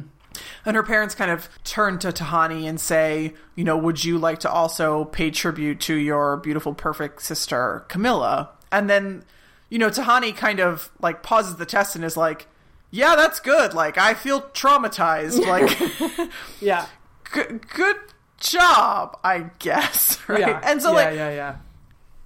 And 0.66 0.76
her 0.76 0.84
parents 0.84 1.16
kind 1.16 1.32
of 1.32 1.50
turn 1.64 2.00
to 2.00 2.10
Tahani 2.10 2.66
and 2.66 2.80
say, 2.80 3.34
you 3.56 3.64
know, 3.64 3.78
would 3.78 4.04
you 4.04 4.18
like 4.18 4.40
to 4.40 4.52
also 4.52 5.06
pay 5.06 5.32
tribute 5.32 5.80
to 5.82 5.96
your 5.96 6.38
beautiful, 6.38 6.74
perfect 6.74 7.22
sister, 7.22 7.86
Camilla? 7.88 8.52
And 8.72 8.90
then, 8.90 9.24
you 9.70 9.80
know, 9.80 9.90
Tahani 9.90 10.36
kind 10.36 10.60
of 10.60 10.92
like 11.02 11.24
pauses 11.24 11.56
the 11.56 11.66
test 11.66 11.96
and 11.96 12.06
is 12.06 12.18
like, 12.18 12.48
yeah, 12.92 13.16
that's 13.16 13.40
good. 13.40 13.74
Like, 13.74 13.98
I 13.98 14.14
feel 14.14 14.42
traumatized. 14.42 15.44
Like, 15.48 16.32
yeah 16.62 16.86
good, 17.32 17.68
good 17.70 17.98
job, 18.40 19.20
I 19.24 19.50
guess. 19.60 20.20
Right. 20.28 20.42
yeah 20.42 20.62
And 20.64 20.82
so, 20.82 20.92
like, 20.92 21.06
yeah, 21.06 21.10
like, 21.10 21.18
yeah 21.18 21.30
yeah 21.32 21.56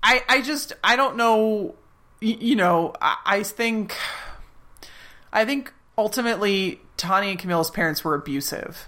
I, 0.04 0.24
I 0.28 0.42
just 0.42 0.74
I 0.84 0.96
don't 0.96 1.18
know 1.18 1.76
you 2.20 2.56
know 2.56 2.94
I, 3.02 3.18
I 3.26 3.44
think 3.44 3.96
I 5.34 5.46
think 5.46 5.74
ultimately 5.98 6.80
Tani 6.98 7.32
and 7.32 7.40
Camilla's 7.40 7.72
parents 7.72 8.04
were 8.04 8.16
abusive 8.16 8.88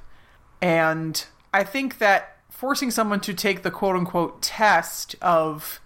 and 0.62 1.26
I 1.54 1.64
think 1.64 2.00
that 2.00 2.38
forcing 2.50 2.92
someone 2.92 3.20
to 3.22 3.34
take 3.34 3.64
the 3.64 3.72
quote 3.72 3.96
unquote 3.96 4.42
test 4.42 5.16
of 5.22 5.80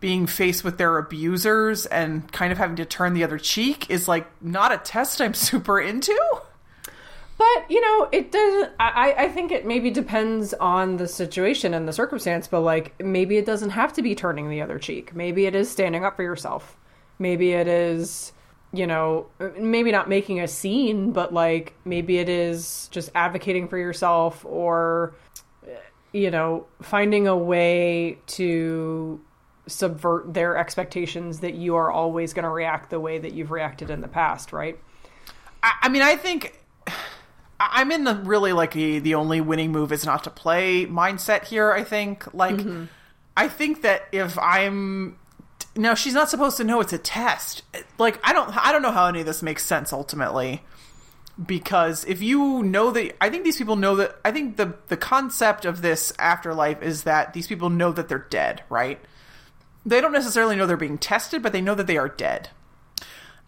being 0.00 0.26
faced 0.26 0.62
with 0.64 0.78
their 0.78 0.98
abusers 0.98 1.86
and 1.86 2.30
kind 2.32 2.52
of 2.52 2.58
having 2.58 2.76
to 2.76 2.84
turn 2.84 3.14
the 3.14 3.24
other 3.24 3.38
cheek 3.38 3.88
is 3.90 4.06
like 4.06 4.26
not 4.42 4.72
a 4.72 4.78
test 4.78 5.20
I'm 5.20 5.34
super 5.48 5.80
into. 5.80 6.18
You 7.68 7.80
know, 7.80 8.08
it 8.12 8.30
doesn't. 8.30 8.72
I 8.78 9.14
I 9.18 9.28
think 9.28 9.50
it 9.50 9.66
maybe 9.66 9.90
depends 9.90 10.54
on 10.54 10.96
the 10.96 11.08
situation 11.08 11.74
and 11.74 11.88
the 11.88 11.92
circumstance. 11.92 12.46
But 12.46 12.60
like, 12.60 13.00
maybe 13.02 13.36
it 13.36 13.46
doesn't 13.46 13.70
have 13.70 13.92
to 13.94 14.02
be 14.02 14.14
turning 14.14 14.48
the 14.48 14.60
other 14.62 14.78
cheek. 14.78 15.14
Maybe 15.14 15.46
it 15.46 15.54
is 15.54 15.70
standing 15.70 16.04
up 16.04 16.16
for 16.16 16.22
yourself. 16.22 16.76
Maybe 17.18 17.52
it 17.52 17.66
is, 17.66 18.32
you 18.72 18.86
know, 18.86 19.26
maybe 19.58 19.90
not 19.90 20.08
making 20.08 20.40
a 20.40 20.48
scene, 20.48 21.12
but 21.12 21.32
like 21.32 21.74
maybe 21.84 22.18
it 22.18 22.28
is 22.28 22.88
just 22.92 23.10
advocating 23.14 23.68
for 23.68 23.78
yourself 23.78 24.44
or, 24.44 25.14
you 26.12 26.30
know, 26.30 26.66
finding 26.82 27.26
a 27.26 27.36
way 27.36 28.18
to 28.26 29.20
subvert 29.66 30.32
their 30.32 30.56
expectations 30.56 31.40
that 31.40 31.54
you 31.54 31.74
are 31.74 31.90
always 31.90 32.32
going 32.32 32.44
to 32.44 32.50
react 32.50 32.90
the 32.90 33.00
way 33.00 33.18
that 33.18 33.32
you've 33.32 33.50
reacted 33.50 33.90
in 33.90 34.00
the 34.00 34.08
past, 34.08 34.52
right? 34.52 34.78
I, 35.62 35.72
I 35.82 35.88
mean, 35.88 36.02
I 36.02 36.16
think 36.16 36.60
I'm 37.70 37.90
in 37.92 38.04
the 38.04 38.14
really 38.14 38.52
like 38.52 38.76
a, 38.76 38.98
the 38.98 39.14
only 39.14 39.40
winning 39.40 39.72
move 39.72 39.92
is 39.92 40.04
not 40.04 40.24
to 40.24 40.30
play 40.30 40.86
mindset 40.86 41.44
here. 41.44 41.72
I 41.72 41.84
think 41.84 42.32
like 42.34 42.56
mm-hmm. 42.56 42.84
I 43.36 43.48
think 43.48 43.82
that 43.82 44.02
if 44.12 44.38
I'm 44.38 45.18
now 45.74 45.94
she's 45.94 46.14
not 46.14 46.30
supposed 46.30 46.56
to 46.58 46.64
know 46.64 46.80
it's 46.80 46.92
a 46.92 46.98
test. 46.98 47.62
Like 47.98 48.20
I 48.24 48.32
don't 48.32 48.56
I 48.56 48.72
don't 48.72 48.82
know 48.82 48.92
how 48.92 49.06
any 49.06 49.20
of 49.20 49.26
this 49.26 49.42
makes 49.42 49.64
sense 49.64 49.92
ultimately 49.92 50.62
because 51.44 52.04
if 52.06 52.22
you 52.22 52.62
know 52.62 52.90
that 52.90 53.14
I 53.20 53.28
think 53.28 53.44
these 53.44 53.58
people 53.58 53.76
know 53.76 53.96
that 53.96 54.16
I 54.24 54.32
think 54.32 54.56
the 54.56 54.74
the 54.88 54.96
concept 54.96 55.64
of 55.64 55.82
this 55.82 56.12
afterlife 56.18 56.82
is 56.82 57.02
that 57.02 57.34
these 57.34 57.46
people 57.46 57.68
know 57.68 57.92
that 57.92 58.08
they're 58.08 58.26
dead, 58.30 58.62
right? 58.70 58.98
They 59.84 60.00
don't 60.00 60.12
necessarily 60.12 60.56
know 60.56 60.66
they're 60.66 60.76
being 60.76 60.98
tested, 60.98 61.42
but 61.42 61.52
they 61.52 61.60
know 61.60 61.74
that 61.74 61.86
they 61.86 61.98
are 61.98 62.08
dead. 62.08 62.50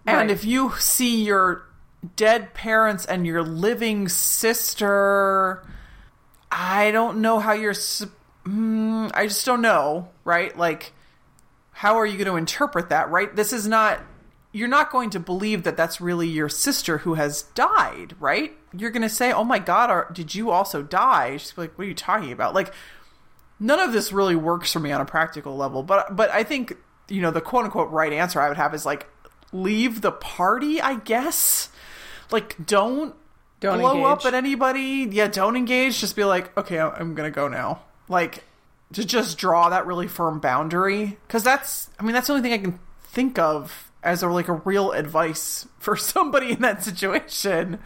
And 0.07 0.31
if 0.31 0.45
you 0.45 0.73
see 0.79 1.25
your 1.25 1.68
dead 2.17 2.55
parents 2.55 3.05
and 3.07 3.27
your 3.27 3.43
living 3.43 4.09
sister, 4.09 5.67
I 6.51 6.91
don't 6.91 7.21
know 7.21 7.39
how 7.39 7.53
you're. 7.53 7.73
Mm, 7.73 9.11
I 9.15 9.27
just 9.27 9.45
don't 9.45 9.63
know, 9.63 10.09
right? 10.25 10.57
Like, 10.57 10.93
how 11.73 11.97
are 11.97 12.07
you 12.07 12.17
going 12.17 12.27
to 12.27 12.37
interpret 12.37 12.89
that, 12.91 13.11
right? 13.11 13.35
This 13.35 13.53
is 13.53 13.67
not. 13.67 14.01
You're 14.51 14.69
not 14.69 14.91
going 14.91 15.11
to 15.11 15.21
believe 15.21 15.65
that 15.65 15.77
that's 15.77 16.01
really 16.01 16.27
your 16.27 16.49
sister 16.49 16.99
who 16.99 17.15
has 17.15 17.43
died, 17.43 18.15
right? 18.19 18.57
You're 18.77 18.91
going 18.91 19.03
to 19.03 19.09
say, 19.09 19.33
"Oh 19.33 19.45
my 19.45 19.59
God, 19.59 19.91
are, 19.91 20.11
did 20.13 20.35
you 20.35 20.51
also 20.51 20.83
die?" 20.83 21.37
She's 21.37 21.57
like, 21.57 21.77
"What 21.77 21.85
are 21.85 21.89
you 21.89 21.95
talking 21.95 22.33
about?" 22.33 22.55
Like, 22.55 22.73
none 23.61 23.81
of 23.81 23.93
this 23.93 24.13
really 24.13 24.37
works 24.37 24.73
for 24.73 24.81
me 24.81 24.93
on 24.93 25.01
a 25.01 25.05
practical 25.05 25.57
level. 25.57 25.83
But 25.83 26.17
but 26.17 26.31
I 26.31 26.45
think 26.45 26.75
you 27.09 27.21
know 27.21 27.31
the 27.31 27.41
quote 27.41 27.65
unquote 27.65 27.91
right 27.91 28.13
answer 28.13 28.41
I 28.41 28.49
would 28.49 28.57
have 28.57 28.75
is 28.75 28.87
like 28.87 29.07
leave 29.53 30.01
the 30.01 30.13
party. 30.13 30.81
I 30.81 30.95
guess 30.97 31.71
like 32.31 32.57
don't 32.67 33.15
Don't 33.61 33.79
blow 33.81 34.05
up 34.05 34.25
at 34.25 34.35
anybody. 34.35 35.09
Yeah, 35.11 35.29
don't 35.29 35.57
engage. 35.57 35.99
Just 36.01 36.17
be 36.17 36.25
like, 36.25 36.57
okay, 36.57 36.79
I'm- 36.79 36.93
I'm 36.97 37.15
gonna 37.15 37.31
go 37.31 37.49
now. 37.49 37.83
Like 38.09 38.45
to 38.95 39.05
just 39.05 39.37
draw 39.39 39.69
that 39.69 39.87
really 39.87 40.09
firm 40.09 40.39
boundary 40.41 41.19
because 41.27 41.43
that's 41.43 41.91
I 41.99 42.03
mean 42.03 42.13
that's 42.15 42.27
the 42.29 42.33
only 42.35 42.43
thing 42.43 42.53
I 42.59 42.63
can 42.63 42.79
think 43.05 43.39
of 43.39 43.91
as 44.03 44.23
a 44.23 44.29
like 44.29 44.49
a 44.49 44.53
real 44.55 44.93
advice 44.93 45.67
for 45.79 45.97
somebody 45.97 46.53
in 46.53 46.61
that 46.63 46.83
situation. 46.85 47.79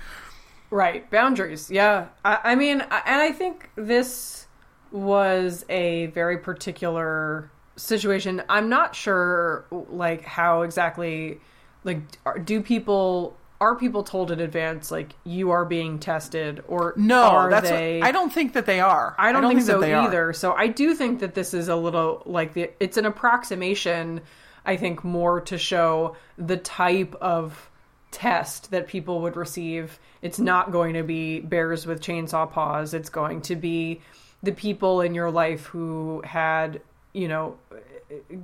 Right, 0.71 1.11
boundaries. 1.11 1.71
Yeah, 1.71 2.07
I, 2.25 2.39
I 2.45 2.55
mean, 2.55 2.81
I- 2.91 3.03
and 3.05 3.21
I 3.21 3.33
think 3.33 3.69
this 3.77 4.47
was 4.91 5.65
a 5.69 6.07
very 6.07 6.39
particular 6.39 7.51
situation. 7.77 8.43
I'm 8.49 8.69
not 8.71 8.95
sure, 8.95 9.67
like, 9.71 10.23
how 10.23 10.63
exactly, 10.63 11.41
like, 11.85 12.01
are, 12.25 12.39
do 12.39 12.63
people 12.63 13.37
are 13.63 13.77
people 13.77 14.03
told 14.03 14.31
in 14.33 14.41
advance 14.41 14.91
like 14.91 15.15
you 15.25 15.53
are 15.53 15.65
being 15.65 15.99
tested 16.01 16.63
or 16.67 16.95
No, 16.97 17.23
are 17.23 17.49
that's 17.51 17.71
they 17.71 18.01
what, 18.01 18.09
I 18.09 18.13
don't 18.13 18.33
think 18.33 18.55
that 18.55 18.67
they 18.67 18.81
are. 18.81 19.15
I 19.19 19.31
don't, 19.31 19.47
think, 19.49 19.61
that 19.61 19.67
so 19.67 19.81
they 19.81 19.95
are. 19.95 20.07
either. 20.07 20.33
So 20.33 20.53
I 20.53 20.67
do 20.67 20.95
think 20.95 21.21
that 21.21 21.35
this 21.35 21.55
is 21.55 21.69
a 21.69 21.77
little 21.77 22.23
like 22.27 22.55
the 22.55 22.71
it's 22.81 22.97
an 22.97 23.07
approximation. 23.07 24.21
I 24.67 24.77
think 24.77 25.05
more 25.05 25.41
to 25.43 25.59
show 25.59 26.17
the 26.37 26.57
type 26.57 27.15
of 27.21 27.71
test 28.11 28.71
that 28.73 28.89
people 28.89 29.23
would 29.23 29.37
receive. 29.37 29.99
It's 30.21 30.39
not 30.39 30.73
going 30.73 30.95
to 30.95 31.03
be 31.03 31.41
bears 31.41 31.87
with 31.87 32.01
chainsaw 32.01 32.51
paws. 32.51 32.95
It's 32.95 33.09
going 33.09 33.43
to 33.43 33.57
be 33.57 34.01
the 34.43 34.53
people 34.53 35.01
in 35.01 35.15
your 35.15 35.31
life 35.31 35.67
who 35.67 36.21
had 36.25 36.81
you 37.13 37.29
know 37.29 37.57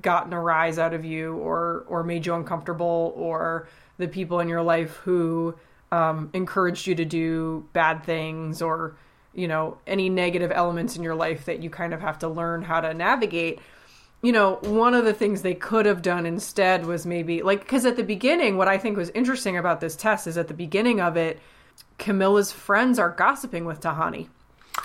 gotten 0.00 0.32
a 0.32 0.40
rise 0.40 0.78
out 0.78 0.94
of 0.94 1.04
you 1.04 1.34
or 1.36 1.84
or 1.88 2.02
made 2.02 2.24
you 2.24 2.34
uncomfortable 2.34 3.12
or 3.16 3.68
the 3.98 4.08
people 4.08 4.40
in 4.40 4.48
your 4.48 4.62
life 4.62 4.96
who 5.04 5.54
um, 5.92 6.30
encouraged 6.32 6.86
you 6.86 6.94
to 6.94 7.04
do 7.04 7.66
bad 7.72 8.04
things 8.04 8.62
or 8.62 8.96
you 9.34 9.48
know 9.48 9.78
any 9.86 10.08
negative 10.08 10.50
elements 10.54 10.96
in 10.96 11.02
your 11.02 11.14
life 11.14 11.44
that 11.46 11.62
you 11.62 11.70
kind 11.70 11.92
of 11.94 12.00
have 12.00 12.18
to 12.18 12.28
learn 12.28 12.62
how 12.62 12.80
to 12.80 12.92
navigate 12.94 13.58
you 14.22 14.32
know 14.32 14.56
one 14.62 14.94
of 14.94 15.04
the 15.04 15.12
things 15.12 15.42
they 15.42 15.54
could 15.54 15.86
have 15.86 16.02
done 16.02 16.26
instead 16.26 16.84
was 16.86 17.06
maybe 17.06 17.42
like 17.42 17.60
because 17.60 17.84
at 17.86 17.96
the 17.96 18.02
beginning 18.02 18.56
what 18.56 18.68
i 18.68 18.76
think 18.78 18.96
was 18.96 19.10
interesting 19.10 19.56
about 19.56 19.80
this 19.80 19.94
test 19.96 20.26
is 20.26 20.36
at 20.38 20.48
the 20.48 20.54
beginning 20.54 21.00
of 21.00 21.16
it 21.16 21.38
camilla's 21.98 22.50
friends 22.50 22.98
are 22.98 23.10
gossiping 23.10 23.64
with 23.64 23.80
tahani 23.80 24.28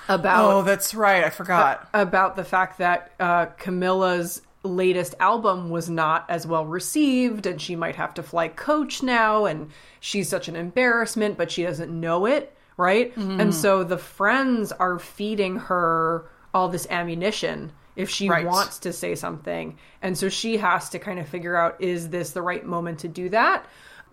about 0.10 0.52
Oh, 0.52 0.62
that's 0.64 0.94
right. 0.96 1.24
I 1.24 1.30
forgot. 1.30 1.88
about 1.94 2.36
the 2.36 2.44
fact 2.44 2.80
that 2.80 3.12
uh, 3.20 3.46
Camilla's 3.58 4.42
latest 4.64 5.14
album 5.20 5.70
was 5.70 5.90
not 5.90 6.26
as 6.30 6.48
well 6.48 6.66
received, 6.66 7.46
and 7.46 7.62
she 7.62 7.76
might 7.76 7.96
have 7.96 8.14
to 8.16 8.24
fly 8.24 8.48
coach 8.48 9.04
now, 9.04 9.46
and 9.46 9.70
she's 10.00 10.30
such 10.30 10.48
an 10.48 10.56
embarrassment, 10.56 11.38
but 11.38 11.52
she 11.52 11.64
doesn't 11.64 11.92
know 11.92 12.26
it, 12.26 12.56
right? 12.78 13.14
Mm-hmm. 13.16 13.40
And 13.42 13.54
so 13.54 13.84
the 13.84 13.98
friends 13.98 14.72
are 14.72 15.00
feeding 15.00 15.58
her 15.58 16.26
all 16.54 16.70
this 16.70 16.88
ammunition 16.90 17.72
if 17.96 18.10
she 18.10 18.30
Right. 18.30 18.46
wants 18.46 18.80
to 18.80 18.94
say 18.94 19.16
something. 19.16 19.78
And 20.02 20.18
so 20.18 20.30
she 20.30 20.58
has 20.58 20.90
to 20.90 21.00
kind 21.00 21.20
of 21.20 21.28
figure 21.28 21.56
out 21.56 21.76
is 21.80 22.10
this 22.10 22.32
the 22.32 22.42
right 22.42 22.66
moment 22.66 23.00
to 23.00 23.08
do 23.08 23.30
that? 23.30 23.66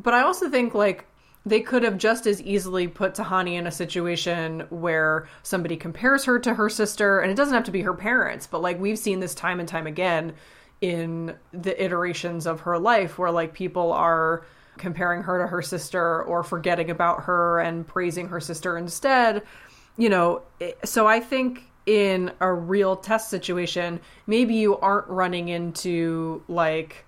But 0.03 0.15
I 0.15 0.23
also 0.23 0.51
think 0.51 0.75
like 0.75 1.05
they 1.47 1.61
could 1.61 1.83
have 1.83 1.97
just 1.97 2.27
as 2.27 2.43
easily 2.43 2.87
put 2.87 3.15
Tahani 3.15 3.55
in 3.55 3.67
a 3.67 3.73
situation 3.73 4.67
where 4.71 5.27
somebody 5.43 5.77
compares 5.77 6.25
her 6.25 6.39
to 6.39 6.55
her 6.55 6.69
sister, 6.69 7.21
and 7.21 7.31
it 7.31 7.35
doesn't 7.35 7.55
have 7.55 7.65
to 7.65 7.71
be 7.71 7.83
her 7.83 7.95
parents, 7.95 8.47
but 8.47 8.61
like 8.61 8.79
we've 8.79 8.99
seen 8.99 9.21
this 9.21 9.35
time 9.35 9.59
and 9.59 9.69
time 9.69 9.87
again 9.87 10.35
in 10.81 11.35
the 11.53 11.83
iterations 11.83 12.47
of 12.47 12.61
her 12.61 12.79
life 12.79 13.19
where 13.19 13.31
like 13.31 13.53
people 13.53 13.93
are 13.93 14.45
comparing 14.79 15.23
her 15.23 15.39
to 15.39 15.47
her 15.47 15.61
sister 15.61 16.23
or 16.23 16.43
forgetting 16.43 16.91
about 16.91 17.25
her 17.25 17.61
and 17.61 17.87
praising 17.87 18.29
her 18.29 18.41
sister 18.41 18.79
instead. 18.79 19.43
You 19.97 20.09
know, 20.09 20.43
so 20.85 21.07
I 21.07 21.21
think 21.21 21.65
in 21.87 22.33
a 22.41 22.53
real 22.53 22.97
test 22.97 23.29
situation, 23.29 24.01
maybe 24.27 24.55
you 24.55 24.79
aren't 24.79 25.09
running 25.09 25.49
into 25.49 26.43
like 26.49 27.05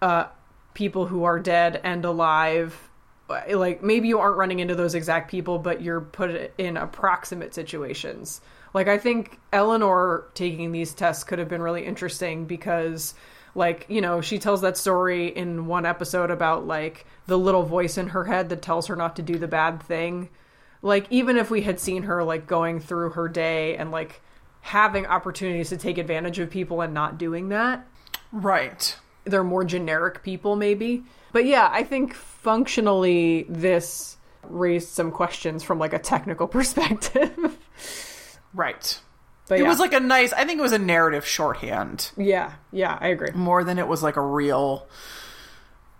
uh, 0.00 0.26
people 0.74 1.06
who 1.06 1.24
are 1.24 1.38
dead 1.38 1.80
and 1.82 2.04
alive. 2.04 2.90
Uh, 3.32 3.58
like 3.58 3.82
maybe 3.82 4.08
you 4.08 4.18
aren't 4.18 4.36
running 4.36 4.60
into 4.60 4.74
those 4.74 4.94
exact 4.94 5.30
people, 5.30 5.58
but 5.58 5.82
you're 5.82 6.00
put 6.00 6.52
in 6.58 6.76
approximate 6.76 7.54
situations. 7.54 8.40
Like 8.74 8.88
I 8.88 8.98
think 8.98 9.38
Eleanor 9.52 10.24
taking 10.34 10.72
these 10.72 10.94
tests 10.94 11.24
could 11.24 11.38
have 11.38 11.48
been 11.48 11.62
really 11.62 11.84
interesting 11.84 12.44
because 12.46 13.14
like, 13.54 13.84
you 13.88 14.00
know, 14.00 14.20
she 14.20 14.38
tells 14.38 14.62
that 14.62 14.76
story 14.78 15.28
in 15.28 15.66
one 15.66 15.84
episode 15.84 16.30
about 16.30 16.66
like 16.66 17.04
the 17.26 17.38
little 17.38 17.62
voice 17.64 17.98
in 17.98 18.08
her 18.08 18.24
head 18.24 18.48
that 18.48 18.62
tells 18.62 18.86
her 18.86 18.96
not 18.96 19.16
to 19.16 19.22
do 19.22 19.36
the 19.38 19.48
bad 19.48 19.82
thing. 19.82 20.30
Like 20.80 21.06
even 21.10 21.36
if 21.36 21.50
we 21.50 21.62
had 21.62 21.78
seen 21.78 22.04
her 22.04 22.24
like 22.24 22.46
going 22.46 22.80
through 22.80 23.10
her 23.10 23.28
day 23.28 23.76
and 23.76 23.90
like 23.90 24.20
having 24.62 25.06
opportunities 25.06 25.68
to 25.68 25.76
take 25.76 25.98
advantage 25.98 26.38
of 26.38 26.48
people 26.50 26.80
and 26.80 26.94
not 26.94 27.18
doing 27.18 27.48
that, 27.50 27.86
Right. 28.30 28.96
they're 29.24 29.44
more 29.44 29.62
generic 29.64 30.22
people 30.22 30.56
maybe 30.56 31.04
but 31.32 31.44
yeah 31.44 31.68
i 31.70 31.84
think 31.84 32.14
functionally 32.42 33.46
this 33.48 34.16
raised 34.42 34.88
some 34.88 35.10
questions 35.12 35.62
from 35.62 35.78
like 35.78 35.92
a 35.92 35.98
technical 35.98 36.46
perspective 36.58 37.56
Right. 38.54 39.00
but 39.48 39.58
It 39.58 39.62
yeah. 39.62 39.68
was 39.68 39.78
like 39.78 39.92
a 39.94 40.00
nice. 40.00 40.32
I 40.32 40.44
think 40.44 40.58
it 40.58 40.62
was 40.62 40.72
a 40.72 40.78
narrative 40.78 41.24
shorthand 41.26 42.10
yeah 42.16 42.52
yeah 42.72 42.98
i 43.00 43.08
agree 43.08 43.30
more 43.34 43.62
than 43.64 43.78
it 43.78 43.86
was 43.88 44.02
like 44.02 44.16
a 44.16 44.20
real 44.20 44.86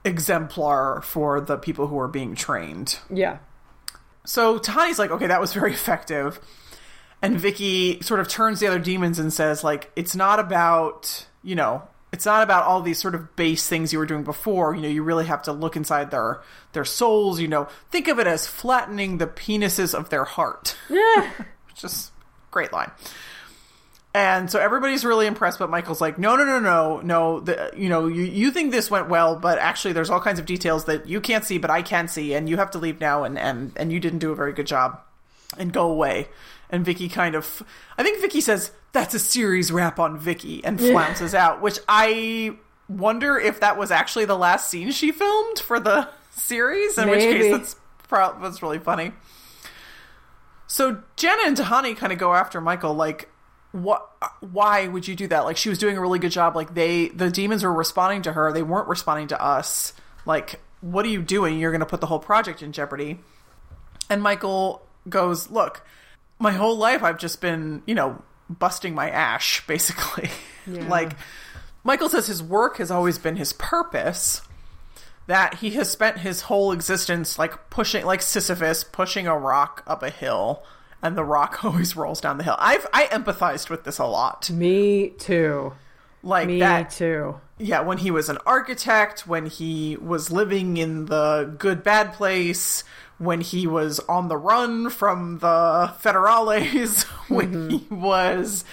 exemplar 0.05 1.01
for 1.03 1.41
the 1.41 1.57
people 1.57 1.87
who 1.87 1.95
were 1.97 2.09
being 2.09 2.35
trained. 2.35 2.99
yeah 3.09 3.39
So 4.25 4.59
Tahani's 4.59 4.99
like, 4.99 5.11
okay, 5.11 5.29
that 5.29 5.41
was 5.41 5.53
very 5.53 5.73
effective. 5.81 6.41
And 7.25 7.39
Vicky 7.39 8.01
sort 8.03 8.19
of 8.19 8.27
turns 8.29 8.59
the 8.59 8.67
other 8.67 8.81
demons 8.81 9.21
and 9.21 9.33
says, 9.33 9.63
like, 9.63 9.93
it's 9.95 10.17
not 10.17 10.41
about, 10.41 11.27
you 11.45 11.55
know, 11.55 11.83
it's 12.13 12.27
not 12.27 12.43
about 12.43 12.65
all 12.65 12.83
these 12.83 12.99
sort 12.99 13.15
of 13.15 13.35
base 13.37 13.67
things 13.67 13.93
you 13.93 13.99
were 13.99 14.07
doing 14.07 14.23
before. 14.23 14.75
You 14.75 14.83
know, 14.83 14.89
you 14.89 15.03
really 15.03 15.27
have 15.27 15.43
to 15.45 15.53
look 15.53 15.77
inside 15.77 16.11
their 16.11 16.43
their 16.73 16.85
souls. 16.85 17.41
You 17.41 17.49
know, 17.49 17.69
think 17.91 18.07
of 18.07 18.19
it 18.19 18.27
as 18.27 18.47
flattening 18.47 19.19
the 19.19 19.27
penises 19.27 19.95
of 19.95 20.11
their 20.11 20.25
heart. 20.25 20.77
yeah 20.91 21.31
Which 21.69 21.85
is 21.85 22.13
great 22.51 22.73
line. 22.73 22.91
And 24.15 24.51
so 24.51 24.59
everybody's 24.59 25.07
really 25.07 25.27
impressed, 25.27 25.59
but 25.59 25.71
Michael's 25.71 26.03
like, 26.03 26.19
no, 26.19 26.37
no, 26.37 26.45
no, 26.45 26.61
no, 26.61 27.01
no. 27.01 27.41
The, 27.41 27.73
you 27.75 27.89
know, 27.89 28.09
you, 28.09 28.25
you 28.25 28.51
think 28.51 28.71
this 28.71 28.91
went 28.91 29.09
well, 29.09 29.37
but 29.37 29.59
actually, 29.59 29.95
there's 29.95 30.11
all 30.11 30.21
kinds 30.21 30.39
of 30.39 30.45
details 30.45 30.85
that 30.85 31.09
you 31.09 31.19
can't 31.19 31.47
see, 31.47 31.57
but 31.57 31.71
I 31.71 31.81
can 31.81 32.09
see, 32.09 32.35
and 32.35 32.47
you 32.47 32.59
have 32.59 32.71
to 32.73 32.79
leave 32.79 33.01
now, 33.01 33.25
and 33.25 33.39
and 33.39 33.73
and 33.75 33.91
you 33.91 34.01
didn't 34.01 34.19
do 34.19 34.31
a 34.31 34.35
very 34.37 34.53
good 34.53 34.67
job, 34.67 35.01
and 35.57 35.73
go 35.73 35.91
away. 35.91 36.29
And 36.69 36.85
Vicky 36.85 37.09
kind 37.09 37.35
of, 37.35 37.63
I 37.97 38.03
think 38.03 38.21
Vicky 38.21 38.43
says 38.43 38.73
that's 38.93 39.15
a 39.15 39.19
series 39.19 39.73
wrap 39.73 39.99
on 39.99 40.19
Vicky, 40.19 40.65
and 40.65 40.79
flounces 40.79 41.35
out, 41.35 41.63
which 41.63 41.79
I 41.89 42.57
wonder 42.89 43.39
if 43.39 43.61
that 43.61 43.79
was 43.79 43.91
actually 43.91 44.27
the 44.27 44.37
last 44.37 44.69
scene 44.69 44.91
she 44.91 45.13
filmed 45.13 45.59
for 45.59 45.81
the 45.81 46.09
series, 46.31 46.99
in 46.99 47.09
which 47.09 47.21
case 47.21 47.51
that's 47.51 47.77
pro- 48.09 48.39
that's 48.41 48.63
really 48.63 48.79
funny. 48.79 49.13
So 50.67 51.03
Janet 51.17 51.47
and 51.47 51.57
Tahani 51.57 51.97
kind 51.97 52.13
of 52.13 52.19
go 52.19 52.35
after 52.35 52.61
Michael, 52.61 52.95
like, 52.95 53.29
what? 53.73 54.09
Why 54.41 54.89
would 54.89 55.09
you 55.09 55.15
do 55.15 55.27
that? 55.29 55.41
Like, 55.41 55.57
she 55.57 55.69
was 55.69 55.79
doing 55.79 55.97
a 55.97 56.01
really 56.01 56.19
good 56.19 56.33
job. 56.33 56.55
Like, 56.55 56.75
they, 56.75 57.09
the 57.09 57.31
demons 57.31 57.63
were 57.63 57.73
responding 57.73 58.23
to 58.23 58.33
her. 58.33 58.53
They 58.53 58.63
weren't 58.63 58.89
responding 58.89 59.29
to 59.29 59.43
us. 59.43 59.95
Like, 60.27 60.61
what 60.81 61.05
are 61.07 61.09
you 61.09 61.23
doing? 61.23 61.59
You're 61.59 61.73
going 61.73 61.81
to 61.81 61.87
put 61.87 62.01
the 62.01 62.07
whole 62.07 62.19
project 62.19 62.63
in 62.63 62.73
jeopardy. 62.73 63.21
And 64.11 64.23
Michael 64.23 64.83
goes, 65.09 65.51
look, 65.51 65.85
my 66.39 66.53
whole 66.53 66.77
life 66.77 67.03
I've 67.03 67.19
just 67.19 67.41
been, 67.41 67.83
you 67.87 67.95
know, 67.95 68.23
busting 68.59 68.95
my 68.95 69.11
ash, 69.11 69.67
basically. 69.67 70.31
Yeah. 70.67 70.89
like, 70.89 71.13
Michael 71.85 72.09
says 72.09 72.27
his 72.27 72.43
work 72.43 72.77
has 72.79 72.91
always 72.91 73.19
been 73.19 73.37
his 73.37 73.53
purpose 73.53 74.43
that 75.27 75.55
he 75.55 75.71
has 75.71 75.91
spent 75.91 76.19
his 76.19 76.43
whole 76.43 76.73
existence 76.73 77.39
like 77.39 77.71
pushing 77.71 78.05
like 78.05 78.21
Sisyphus 78.21 78.85
pushing 78.85 79.27
a 79.27 79.37
rock 79.37 79.83
up 79.87 80.03
a 80.03 80.11
hill 80.11 80.65
and 81.01 81.17
the 81.17 81.25
rock 81.25 81.65
always 81.65 81.97
rolls 81.97 82.21
down 82.21 82.39
the 82.39 82.45
hill. 82.45 82.57
I've 82.59 82.87
I 82.93 83.07
empathized 83.07 83.71
with 83.71 83.85
this 83.85 83.99
a 83.99 84.05
lot. 84.05 84.51
me 84.51 85.11
too 85.11 85.75
Like 86.23 86.49
me 86.49 86.61
that 86.61 86.91
too 86.91 87.41
yeah, 87.63 87.81
when 87.81 87.99
he 87.99 88.11
was 88.11 88.29
an 88.29 88.39
architect, 88.45 89.27
when 89.27 89.47
he 89.47 89.97
was 89.97 90.33
living 90.33 90.77
in 90.77 91.07
the 91.07 91.55
good 91.59 91.85
bad 91.85 92.13
place, 92.13 92.83
when 93.23 93.41
he 93.41 93.67
was 93.67 94.01
on 94.01 94.29
the 94.29 94.37
run 94.37 94.91
from 94.91 95.39
the 95.39 95.95
federales, 96.03 97.03
when 97.29 97.53
mm-hmm. 97.53 97.69
he 97.71 97.95
was 97.95 98.65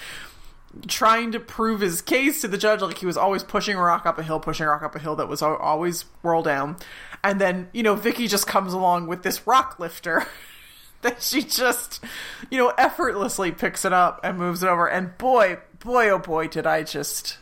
trying 0.86 1.32
to 1.32 1.40
prove 1.40 1.80
his 1.80 2.02
case 2.02 2.40
to 2.40 2.48
the 2.48 2.58
judge, 2.58 2.80
like 2.80 2.98
he 2.98 3.06
was 3.06 3.16
always 3.16 3.42
pushing 3.42 3.76
a 3.76 3.80
rock 3.80 4.06
up 4.06 4.18
a 4.18 4.22
hill, 4.22 4.40
pushing 4.40 4.66
a 4.66 4.68
rock 4.68 4.82
up 4.82 4.94
a 4.94 4.98
hill 4.98 5.16
that 5.16 5.28
was 5.28 5.42
always 5.42 6.04
roll 6.22 6.42
down. 6.42 6.76
And 7.22 7.40
then, 7.40 7.68
you 7.72 7.82
know, 7.82 7.94
Vicky 7.94 8.26
just 8.26 8.46
comes 8.46 8.72
along 8.72 9.06
with 9.06 9.22
this 9.22 9.46
rock 9.46 9.78
lifter 9.78 10.26
that 11.02 11.22
she 11.22 11.42
just, 11.42 12.02
you 12.50 12.58
know, 12.58 12.72
effortlessly 12.76 13.52
picks 13.52 13.84
it 13.84 13.92
up 13.92 14.20
and 14.24 14.38
moves 14.38 14.62
it 14.62 14.68
over. 14.68 14.88
And 14.88 15.16
boy, 15.18 15.58
boy, 15.80 16.10
oh 16.10 16.18
boy, 16.18 16.48
did 16.48 16.66
I 16.66 16.82
just 16.82 17.38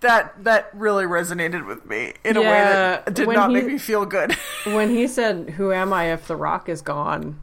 that 0.00 0.44
that 0.44 0.70
really 0.74 1.04
resonated 1.04 1.66
with 1.66 1.84
me 1.86 2.14
in 2.24 2.36
a 2.36 2.40
way 2.40 2.46
that 2.46 3.14
did 3.14 3.28
not 3.28 3.50
he- 3.50 3.54
make 3.54 3.66
me 3.66 3.78
feel 3.78 4.06
good. 4.06 4.32
when 4.64 4.90
he 4.90 5.06
said 5.06 5.50
who 5.50 5.72
am 5.72 5.92
i 5.92 6.12
if 6.12 6.26
the 6.26 6.36
rock 6.36 6.68
is 6.68 6.82
gone 6.82 7.40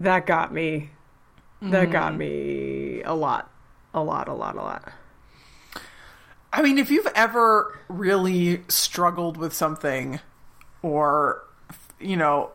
that 0.00 0.26
got 0.26 0.52
me 0.52 0.90
that 1.60 1.90
got 1.90 2.12
mm. 2.12 2.18
me 2.18 3.02
a 3.02 3.14
lot 3.14 3.50
a 3.94 4.02
lot 4.02 4.28
a 4.28 4.34
lot 4.34 4.56
a 4.56 4.62
lot 4.62 4.92
I 6.52 6.60
mean, 6.60 6.78
if 6.78 6.90
you've 6.90 7.08
ever 7.14 7.78
really 7.88 8.62
struggled 8.68 9.36
with 9.36 9.54
something 9.54 10.20
or 10.82 11.42
you 11.98 12.16
know 12.16 12.50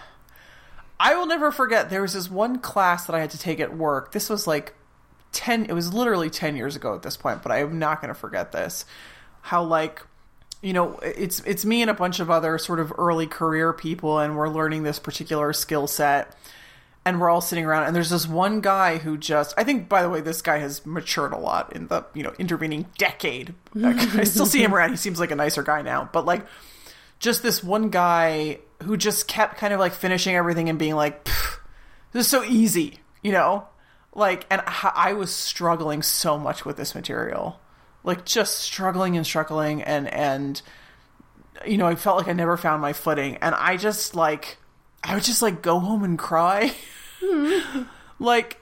I 1.00 1.14
will 1.14 1.26
never 1.26 1.50
forget 1.50 1.90
there 1.90 2.02
was 2.02 2.14
this 2.14 2.30
one 2.30 2.58
class 2.58 3.06
that 3.06 3.14
I 3.14 3.20
had 3.20 3.30
to 3.30 3.38
take 3.38 3.60
at 3.60 3.76
work. 3.76 4.12
This 4.12 4.28
was 4.28 4.46
like 4.46 4.74
10 5.36 5.66
it 5.66 5.72
was 5.74 5.92
literally 5.92 6.30
10 6.30 6.56
years 6.56 6.74
ago 6.74 6.94
at 6.94 7.02
this 7.02 7.16
point, 7.16 7.42
but 7.42 7.52
I 7.52 7.60
am 7.60 7.78
not 7.78 8.00
going 8.00 8.12
to 8.12 8.18
forget 8.18 8.52
this. 8.52 8.84
How 9.42 9.62
like 9.62 10.02
you 10.62 10.72
know, 10.72 10.98
it's 11.02 11.40
it's 11.40 11.64
me 11.64 11.82
and 11.82 11.90
a 11.90 11.94
bunch 11.94 12.18
of 12.18 12.30
other 12.30 12.58
sort 12.58 12.80
of 12.80 12.92
early 12.98 13.26
career 13.26 13.72
people, 13.72 14.18
and 14.18 14.36
we're 14.36 14.48
learning 14.48 14.82
this 14.82 14.98
particular 14.98 15.52
skill 15.52 15.86
set, 15.86 16.34
and 17.04 17.20
we're 17.20 17.30
all 17.30 17.42
sitting 17.42 17.66
around, 17.66 17.84
and 17.84 17.94
there's 17.94 18.10
this 18.10 18.26
one 18.26 18.60
guy 18.60 18.98
who 18.98 19.16
just, 19.16 19.54
I 19.56 19.64
think, 19.64 19.88
by 19.88 20.02
the 20.02 20.08
way, 20.08 20.22
this 20.22 20.42
guy 20.42 20.58
has 20.58 20.84
matured 20.84 21.32
a 21.32 21.38
lot 21.38 21.76
in 21.76 21.88
the 21.88 22.04
you 22.14 22.22
know 22.22 22.32
intervening 22.38 22.86
decade. 22.96 23.54
I 23.80 24.24
still 24.24 24.46
see 24.46 24.64
him 24.64 24.74
around; 24.74 24.90
he 24.90 24.96
seems 24.96 25.20
like 25.20 25.30
a 25.30 25.36
nicer 25.36 25.62
guy 25.62 25.82
now, 25.82 26.08
but 26.12 26.24
like, 26.24 26.46
just 27.18 27.42
this 27.42 27.62
one 27.62 27.90
guy 27.90 28.58
who 28.82 28.96
just 28.96 29.28
kept 29.28 29.58
kind 29.58 29.74
of 29.74 29.78
like 29.78 29.92
finishing 29.92 30.34
everything 30.34 30.68
and 30.70 30.78
being 30.78 30.96
like, 30.96 31.22
"This 32.12 32.24
is 32.24 32.28
so 32.28 32.42
easy," 32.42 32.98
you 33.22 33.30
know, 33.30 33.68
like, 34.16 34.46
and 34.50 34.62
I 34.66 35.12
was 35.12 35.32
struggling 35.32 36.02
so 36.02 36.38
much 36.38 36.64
with 36.64 36.76
this 36.76 36.94
material. 36.94 37.60
Like 38.02 38.24
just 38.24 38.58
struggling 38.58 39.16
and 39.16 39.26
struggling 39.26 39.82
and 39.82 40.06
and 40.08 40.62
you 41.66 41.78
know 41.78 41.86
i 41.86 41.94
felt 41.94 42.18
like 42.18 42.28
i 42.28 42.32
never 42.32 42.56
found 42.56 42.80
my 42.80 42.92
footing. 42.92 43.36
And 43.38 43.54
i 43.54 43.76
just 43.76 44.14
like 44.14 44.58
i 45.02 45.14
would 45.14 45.24
just 45.24 45.42
like 45.42 45.62
go 45.62 45.78
home 45.78 46.04
and 46.04 46.18
cry. 46.18 46.72
Like 48.18 48.60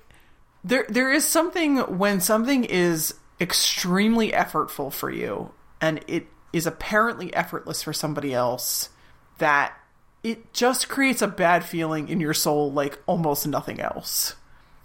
there 0.64 0.86
there 0.88 1.12
is 1.12 1.24
something 1.24 1.78
when 1.98 2.20
something 2.20 2.64
is 2.64 3.14
extremely 3.40 4.32
effortful 4.32 4.92
for 4.92 5.10
you 5.10 5.52
and 5.80 6.00
it 6.06 6.26
is 6.52 6.66
apparently 6.66 7.34
effortless 7.34 7.82
for 7.82 7.92
somebody 7.92 8.32
else 8.32 8.88
that 9.38 9.74
it 10.22 10.52
just 10.52 10.88
creates 10.88 11.20
a 11.20 11.28
bad 11.28 11.64
feeling 11.64 12.08
in 12.08 12.20
your 12.20 12.34
soul 12.34 12.72
like 12.72 12.98
almost 13.06 13.46
nothing 13.46 13.80
else. 13.80 14.36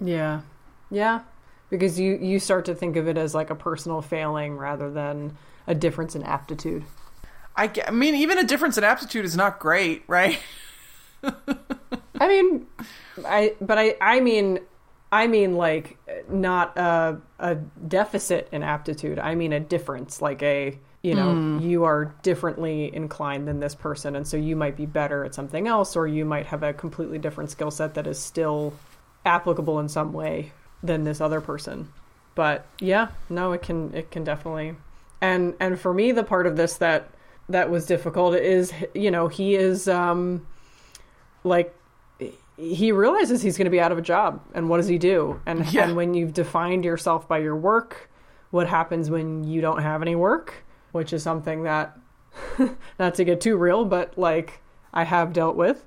Yeah. 0.02 0.42
Yeah. 0.90 1.22
Because 1.70 2.00
you 2.00 2.18
you 2.18 2.40
start 2.40 2.66
to 2.66 2.76
think 2.76 2.96
of 2.96 3.08
it 3.08 3.18
as 3.18 3.36
like 3.36 3.50
a 3.50 3.56
personal 3.56 4.02
failing 4.02 4.58
rather 4.58 4.90
than 4.90 5.38
a 5.68 5.76
difference 5.76 6.16
in 6.16 6.24
aptitude. 6.24 6.84
I, 7.56 7.72
I 7.88 7.92
mean 7.92 8.16
even 8.16 8.38
a 8.38 8.44
difference 8.44 8.78
in 8.78 8.84
aptitude 8.84 9.26
is 9.26 9.36
not 9.36 9.60
great 9.60 10.04
right 10.08 10.40
I 11.24 12.28
mean, 12.28 12.66
I 13.26 13.56
but 13.62 13.78
I 13.78 13.96
I 14.02 14.20
mean 14.20 14.60
I 15.12 15.28
mean 15.28 15.56
like 15.56 15.98
not 16.30 16.78
a 16.78 17.20
a 17.40 17.56
deficit 17.56 18.50
in 18.52 18.64
aptitude. 18.64 19.20
I 19.20 19.36
mean 19.36 19.54
a 19.54 19.60
difference, 19.60 20.22
like 20.22 20.44
a 20.44 20.78
you 21.02 21.16
know 21.16 21.34
hmm. 21.34 21.60
you 21.60 21.86
are 21.86 22.16
differently 22.24 22.94
inclined 22.94 23.48
than 23.48 23.60
this 23.60 23.76
person, 23.76 24.16
and 24.16 24.28
so 24.28 24.38
you 24.38 24.56
might 24.56 24.76
be 24.76 24.86
better 24.86 25.24
at 25.24 25.34
something 25.34 25.68
else, 25.68 25.96
or 25.96 26.08
you 26.08 26.26
might 26.26 26.48
have 26.48 26.64
a 26.64 26.74
completely 26.74 27.20
different 27.20 27.52
skill 27.52 27.72
set 27.72 27.96
that 27.96 28.08
is 28.08 28.20
still 28.20 28.74
applicable 29.26 29.80
in 29.80 29.90
some 29.90 30.14
way 30.14 30.52
than 30.84 31.04
this 31.04 31.20
other 31.22 31.42
person. 31.42 31.92
But 32.36 32.66
yeah, 32.80 33.10
no, 33.30 33.52
it 33.52 33.62
can 33.62 33.94
it 33.94 34.12
can 34.12 34.24
definitely 34.24 34.76
and 35.22 35.54
and 35.60 35.78
for 35.80 35.94
me 35.94 36.12
the 36.14 36.24
part 36.24 36.48
of 36.48 36.56
this 36.56 36.78
that 36.78 37.10
that 37.50 37.70
was 37.70 37.86
difficult 37.86 38.36
is 38.36 38.72
you 38.94 39.12
know 39.12 39.28
he 39.28 39.56
is 39.56 39.88
um 39.90 40.46
like 41.44 41.76
he 42.58 42.92
realizes 42.92 43.42
he's 43.42 43.58
going 43.58 43.66
to 43.66 43.72
be 43.72 43.80
out 43.82 43.92
of 43.92 43.98
a 43.98 44.02
job 44.02 44.42
and 44.54 44.70
what 44.70 44.78
does 44.78 44.88
he 44.88 44.98
do 44.98 45.42
and 45.46 45.66
Yeah. 45.74 45.84
and 45.86 45.96
when 45.96 46.14
you've 46.14 46.34
defined 46.34 46.86
yourself 46.86 47.28
by 47.28 47.40
your 47.40 47.56
work 47.56 48.10
what 48.52 48.68
happens 48.68 49.10
when 49.10 49.44
you 49.44 49.60
don't 49.62 49.82
have 49.82 50.02
any 50.02 50.16
work 50.16 50.54
which 50.92 51.12
is 51.12 51.24
something 51.24 51.64
that 51.64 51.98
not 53.00 53.16
to 53.16 53.24
get 53.26 53.42
too 53.42 53.58
real 53.58 53.84
but 53.86 54.18
like 54.18 54.62
I 54.94 55.04
have 55.04 55.34
dealt 55.34 55.56
with 55.56 55.86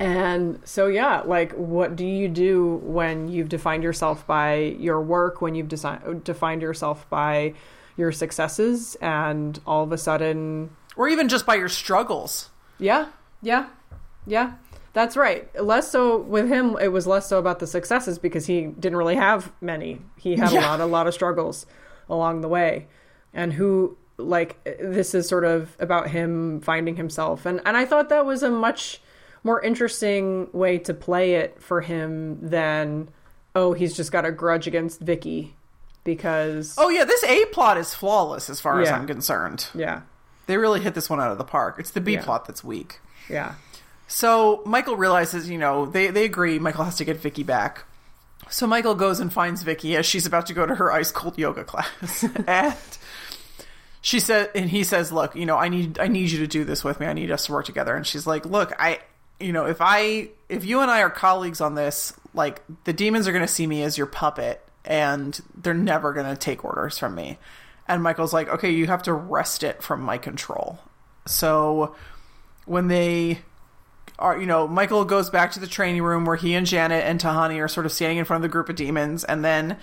and 0.00 0.58
so 0.64 0.86
yeah 0.86 1.20
like 1.20 1.52
what 1.52 1.94
do 1.94 2.04
you 2.04 2.26
do 2.26 2.80
when 2.82 3.28
you've 3.28 3.48
defined 3.48 3.82
yourself 3.82 4.26
by 4.26 4.56
your 4.56 5.00
work 5.00 5.40
when 5.40 5.54
you've 5.54 5.68
desi- 5.68 6.24
defined 6.24 6.62
yourself 6.62 7.08
by 7.10 7.54
your 7.96 8.10
successes 8.10 8.96
and 8.96 9.60
all 9.66 9.84
of 9.84 9.92
a 9.92 9.98
sudden 9.98 10.70
or 10.96 11.08
even 11.08 11.28
just 11.28 11.46
by 11.46 11.54
your 11.54 11.68
struggles 11.68 12.50
yeah, 12.80 13.08
yeah, 13.42 13.68
yeah. 14.26 14.54
That's 14.92 15.16
right. 15.16 15.48
Less 15.62 15.88
so 15.88 16.18
with 16.18 16.48
him. 16.48 16.76
It 16.80 16.88
was 16.88 17.06
less 17.06 17.28
so 17.28 17.38
about 17.38 17.60
the 17.60 17.66
successes 17.66 18.18
because 18.18 18.46
he 18.46 18.66
didn't 18.66 18.96
really 18.96 19.14
have 19.14 19.52
many. 19.60 20.00
He 20.16 20.34
had 20.34 20.52
a 20.52 20.60
lot, 20.60 20.80
a 20.80 20.86
lot 20.86 21.06
of 21.06 21.14
struggles 21.14 21.66
along 22.08 22.40
the 22.40 22.48
way, 22.48 22.88
and 23.32 23.52
who 23.52 23.96
like 24.16 24.62
this 24.64 25.14
is 25.14 25.28
sort 25.28 25.44
of 25.44 25.76
about 25.78 26.10
him 26.10 26.60
finding 26.60 26.96
himself. 26.96 27.46
And 27.46 27.60
and 27.64 27.76
I 27.76 27.84
thought 27.84 28.08
that 28.08 28.26
was 28.26 28.42
a 28.42 28.50
much 28.50 29.00
more 29.44 29.62
interesting 29.62 30.48
way 30.52 30.78
to 30.78 30.94
play 30.94 31.34
it 31.36 31.62
for 31.62 31.80
him 31.80 32.38
than 32.48 33.08
oh 33.54 33.72
he's 33.72 33.96
just 33.96 34.12
got 34.12 34.24
a 34.24 34.30
grudge 34.32 34.66
against 34.66 35.00
Vicky 35.00 35.54
because 36.04 36.74
Oh 36.78 36.88
yeah, 36.88 37.04
this 37.04 37.22
A 37.24 37.44
plot 37.46 37.76
is 37.78 37.94
flawless 37.94 38.48
as 38.50 38.60
far 38.60 38.80
as 38.80 38.90
I'm 38.90 39.06
concerned. 39.06 39.66
yeah 39.74 40.02
They 40.46 40.56
really 40.56 40.80
hit 40.80 40.94
this 40.94 41.08
one 41.10 41.20
out 41.20 41.30
of 41.32 41.38
the 41.38 41.44
park. 41.44 41.76
It's 41.78 41.90
the 41.90 42.00
B 42.00 42.14
Yeah. 42.14 42.24
plot 42.24 42.46
that's 42.46 42.64
weak. 42.64 43.00
yeah 43.28 43.54
So 44.08 44.62
Michael 44.66 44.96
realizes, 44.96 45.48
you 45.48 45.58
know, 45.58 45.86
they 45.86 46.08
they 46.08 46.24
agree 46.24 46.58
Michael 46.58 46.84
has 46.84 46.96
to 46.96 47.04
get 47.04 47.16
Vicky 47.18 47.42
back. 47.42 47.84
So 48.48 48.66
Michael 48.66 48.94
goes 48.96 49.20
and 49.20 49.32
finds 49.32 49.62
Vicky 49.62 49.94
as 49.96 50.06
she's 50.06 50.26
about 50.26 50.46
to 50.46 50.54
go 50.54 50.66
to 50.66 50.74
her 50.74 50.90
ice 50.90 51.12
cold 51.12 51.38
yoga 51.38 51.62
class. 51.64 52.24
and 52.46 52.74
she 54.00 54.18
said 54.18 54.50
and 54.54 54.68
he 54.70 54.82
says, 54.82 55.12
"Look, 55.12 55.36
you 55.36 55.46
know, 55.46 55.56
I 55.56 55.68
need 55.68 55.98
I 56.00 56.08
need 56.08 56.30
you 56.30 56.38
to 56.40 56.46
do 56.46 56.64
this 56.64 56.82
with 56.82 56.98
me. 56.98 57.06
I 57.06 57.12
need 57.12 57.30
us 57.30 57.46
to 57.46 57.52
work 57.52 57.66
together." 57.66 57.94
And 57.94 58.06
she's 58.06 58.26
like, 58.26 58.46
"Look, 58.46 58.72
I 58.78 58.98
you 59.40 59.52
know, 59.52 59.66
if 59.66 59.78
I 59.80 60.30
if 60.48 60.64
you 60.64 60.80
and 60.80 60.90
I 60.90 61.02
are 61.02 61.10
colleagues 61.10 61.60
on 61.60 61.74
this, 61.74 62.12
like 62.34 62.62
the 62.84 62.92
demons 62.92 63.26
are 63.26 63.32
going 63.32 63.46
to 63.46 63.52
see 63.52 63.66
me 63.66 63.82
as 63.82 63.96
your 63.96 64.06
puppet 64.06 64.64
and 64.84 65.40
they're 65.56 65.74
never 65.74 66.12
going 66.12 66.26
to 66.26 66.36
take 66.36 66.64
orders 66.64 66.98
from 66.98 67.14
me." 67.14 67.38
And 67.88 68.02
Michael's 68.02 68.32
like, 68.32 68.48
"Okay, 68.48 68.70
you 68.70 68.86
have 68.86 69.02
to 69.04 69.12
wrest 69.12 69.62
it 69.62 69.82
from 69.82 70.02
my 70.02 70.18
control." 70.18 70.78
So 71.26 71.94
when 72.66 72.88
they 72.88 73.40
are 74.18 74.38
you 74.38 74.46
know 74.46 74.68
michael 74.68 75.04
goes 75.04 75.30
back 75.30 75.50
to 75.50 75.60
the 75.60 75.66
training 75.66 76.02
room 76.02 76.24
where 76.24 76.36
he 76.36 76.54
and 76.54 76.66
janet 76.66 77.04
and 77.04 77.20
tahani 77.20 77.62
are 77.62 77.68
sort 77.68 77.86
of 77.86 77.90
standing 77.90 78.18
in 78.18 78.24
front 78.24 78.44
of 78.44 78.48
the 78.48 78.52
group 78.52 78.68
of 78.68 78.76
demons 78.76 79.24
and 79.24 79.44
then 79.44 79.76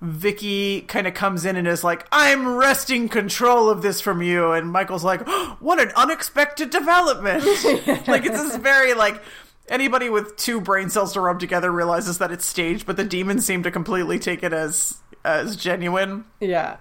vicky 0.00 0.82
kind 0.82 1.06
of 1.06 1.14
comes 1.14 1.44
in 1.44 1.56
and 1.56 1.66
is 1.66 1.82
like 1.82 2.06
i'm 2.12 2.56
wresting 2.56 3.08
control 3.08 3.70
of 3.70 3.80
this 3.80 4.00
from 4.00 4.20
you 4.20 4.52
and 4.52 4.70
michael's 4.70 5.04
like 5.04 5.22
oh, 5.26 5.56
what 5.60 5.80
an 5.80 5.90
unexpected 5.96 6.70
development 6.70 7.42
like 8.06 8.26
it's 8.26 8.42
this 8.42 8.56
very 8.56 8.92
like 8.92 9.22
anybody 9.68 10.10
with 10.10 10.36
two 10.36 10.60
brain 10.60 10.90
cells 10.90 11.14
to 11.14 11.20
rub 11.20 11.40
together 11.40 11.70
realizes 11.70 12.18
that 12.18 12.30
it's 12.30 12.44
staged 12.44 12.84
but 12.86 12.96
the 12.96 13.04
demons 13.04 13.46
seem 13.46 13.62
to 13.62 13.70
completely 13.70 14.18
take 14.18 14.42
it 14.42 14.52
as 14.52 14.98
as 15.24 15.56
genuine 15.56 16.24
yeah 16.40 16.76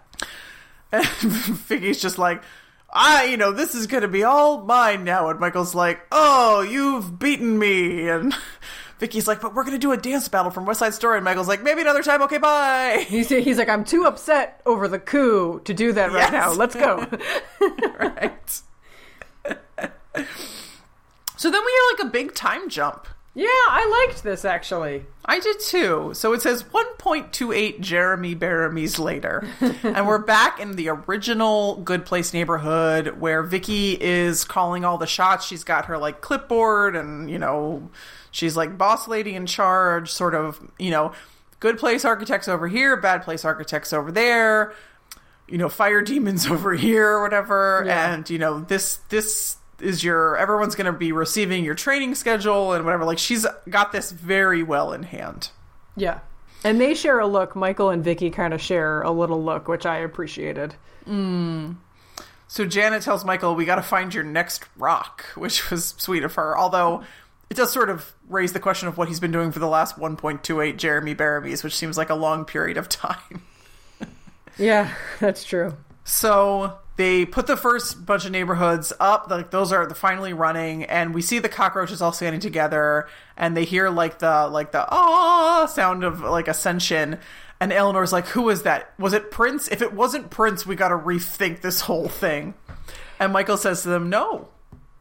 and 0.94 1.06
Vicky's 1.66 2.02
just 2.02 2.18
like, 2.18 2.44
I, 2.94 3.26
you 3.26 3.38
know, 3.38 3.52
this 3.52 3.74
is 3.74 3.88
going 3.88 4.04
to 4.04 4.08
be 4.08 4.24
all 4.24 4.62
mine 4.62 5.04
now. 5.04 5.30
And 5.30 5.40
Michael's 5.40 5.74
like, 5.74 6.00
oh, 6.12 6.62
you've 6.62 7.18
beaten 7.18 7.58
me. 7.58 8.08
And 8.08 8.34
Vicky's 9.00 9.28
like, 9.28 9.42
but 9.42 9.54
we're 9.54 9.64
going 9.64 9.76
to 9.76 9.80
do 9.80 9.92
a 9.92 9.98
dance 9.98 10.28
battle 10.30 10.52
from 10.52 10.66
West 10.66 10.80
Side 10.80 10.94
Story. 10.94 11.18
And 11.18 11.26
Michael's 11.26 11.48
like, 11.48 11.62
maybe 11.64 11.82
another 11.82 12.04
time. 12.04 12.22
Okay, 12.22 12.38
bye. 12.38 13.06
He's, 13.08 13.30
he's 13.30 13.58
like, 13.58 13.70
I'm 13.70 13.84
too 13.84 14.06
upset 14.06 14.62
over 14.66 14.88
the 14.88 15.00
coup 15.00 15.62
to 15.66 15.74
do 15.74 15.92
that 15.94 16.12
right 16.12 16.32
Yes. 16.32 16.32
now. 16.32 16.54
Let's 16.54 16.76
go. 16.76 17.06
right. 18.00 18.62
so 21.36 21.52
then 21.52 21.62
we 21.66 21.72
hear 21.72 21.98
like 21.98 22.08
a 22.08 22.10
big 22.12 22.34
time 22.34 22.70
jump. 22.70 23.08
yeah, 23.36 23.48
I 23.48 24.06
liked 24.08 24.24
this 24.24 24.46
actually. 24.46 25.06
I 25.26 25.40
did 25.40 25.60
too. 25.60 26.12
So 26.14 26.34
it 26.34 26.42
says 26.42 26.64
1.28 26.64 27.80
Jeremy 27.80 28.36
Bearimys 28.36 29.00
later. 29.00 29.48
and 29.84 30.06
we're 30.08 30.20
back 30.20 30.60
in 30.60 30.76
the 30.76 30.90
original 30.90 31.78
Good 31.78 32.06
Place 32.06 32.34
neighborhood 32.34 33.20
where 33.20 33.42
Vicky 33.44 33.98
is 34.02 34.44
calling 34.46 34.86
all 34.86 34.98
the 34.98 35.08
shots. 35.08 35.46
She's 35.46 35.64
got 35.64 35.86
her 35.86 35.98
like 35.98 36.22
clipboard 36.22 36.96
and, 36.96 37.30
you 37.30 37.40
know, 37.40 37.90
she's 38.34 38.58
like 38.58 38.78
boss 38.78 39.08
lady 39.08 39.36
in 39.36 39.46
charge, 39.46 40.12
sort 40.12 40.36
of, 40.36 40.60
you 40.78 40.92
know, 40.92 41.14
good 41.62 41.78
place 41.78 42.04
architects 42.04 42.50
over 42.50 42.68
here, 42.68 42.98
bad 42.98 43.22
place 43.22 43.46
architects 43.46 43.94
over 43.94 44.12
there, 44.12 44.74
you 45.48 45.58
know, 45.58 45.70
fire 45.70 46.02
demons 46.02 46.46
over 46.52 46.74
here 46.74 47.12
or 47.12 47.22
whatever. 47.22 47.84
Yeah. 47.86 48.14
And, 48.14 48.30
you 48.30 48.38
know, 48.38 48.60
this, 48.60 48.98
this, 49.08 49.56
is 49.80 50.04
your 50.04 50.38
everyone's 50.38 50.76
going 50.76 50.86
to 50.86 50.98
be 50.98 51.12
receiving 51.12 51.66
your 51.66 51.76
training 51.76 52.16
schedule 52.16 52.72
and 52.74 52.86
whatever 52.86 53.04
like 53.04 53.18
she's 53.18 53.46
got 53.70 53.92
this 53.92 54.12
very 54.12 54.64
well 54.64 54.94
in 54.94 55.04
hand 55.04 55.50
Yeah. 55.98 56.20
And 56.64 56.80
they 56.80 56.94
share 56.94 57.20
a 57.20 57.28
look. 57.28 57.56
Michael 57.56 57.90
and 57.90 58.02
Vicky 58.02 58.30
kind 58.30 58.54
of 58.54 58.62
share 58.62 59.02
a 59.02 59.12
little 59.12 59.44
look, 59.44 59.68
which 59.68 59.86
I 59.86 59.98
appreciated. 59.98 60.76
Mm. 61.06 61.76
So 62.48 62.66
Janet 62.66 63.02
tells 63.02 63.26
Michael, 63.26 63.56
"We 63.56 63.66
got 63.66 63.76
to 63.76 63.82
find 63.82 64.14
your 64.14 64.24
next 64.24 64.64
rock," 64.78 65.26
which 65.36 65.70
was 65.70 65.94
sweet 65.98 66.24
of 66.24 66.36
her. 66.36 66.58
Although 66.58 67.04
it 67.54 67.58
does 67.58 67.72
sort 67.72 67.92
of 67.92 68.12
raise 68.30 68.52
the 68.52 68.60
question 68.60 68.88
of 68.88 68.98
what 68.98 69.08
he's 69.08 69.20
been 69.20 69.32
doing 69.32 69.52
for 69.52 69.60
the 69.60 69.68
last 69.68 70.00
1.28 70.00 70.76
Jeremy 70.76 71.14
Bearimys, 71.14 71.64
which 71.64 71.76
seems 71.76 72.00
like 72.00 72.10
a 72.10 72.16
long 72.16 72.46
period 72.46 72.78
of 72.78 72.90
time. 72.90 73.44
Yeah, 74.56 74.94
that's 75.20 75.44
true. 75.44 75.76
So 76.04 76.78
they 76.96 77.26
put 77.26 77.48
the 77.48 77.58
first 77.58 78.06
bunch 78.06 78.24
of 78.24 78.32
neighborhoods 78.32 78.94
up, 79.00 79.28
like 79.28 79.50
those 79.50 79.72
are 79.72 79.88
the 79.88 79.96
finally 79.96 80.32
running, 80.32 80.84
and 80.84 81.12
we 81.12 81.24
see 81.24 81.40
the 81.40 81.50
cockroaches 81.50 82.04
all 82.04 82.12
standing 82.12 82.40
together, 82.40 83.08
and 83.36 83.58
they 83.58 83.64
hear 83.66 83.90
like 83.90 84.20
the 84.20 84.48
like 84.48 84.72
the 84.72 84.86
ah 84.88 85.66
sound 85.66 86.04
of 86.04 86.22
like 86.22 86.48
ascension. 86.48 87.18
And 87.60 87.74
Eleanor's 87.74 88.14
like, 88.14 88.28
"Who 88.28 88.48
is 88.52 88.62
that? 88.62 88.94
Was 89.00 89.14
it 89.14 89.32
Prince? 89.32 89.68
If 89.70 89.82
it 89.82 89.94
wasn't 89.94 90.30
Prince, 90.30 90.68
we 90.68 90.76
got 90.76 90.90
to 90.90 90.98
rethink 91.00 91.62
this 91.62 91.82
whole 91.82 92.08
thing." 92.08 92.54
And 93.20 93.34
Michael 93.34 93.58
says 93.58 93.82
to 93.82 93.90
them, 93.90 94.08
"No, 94.08 94.50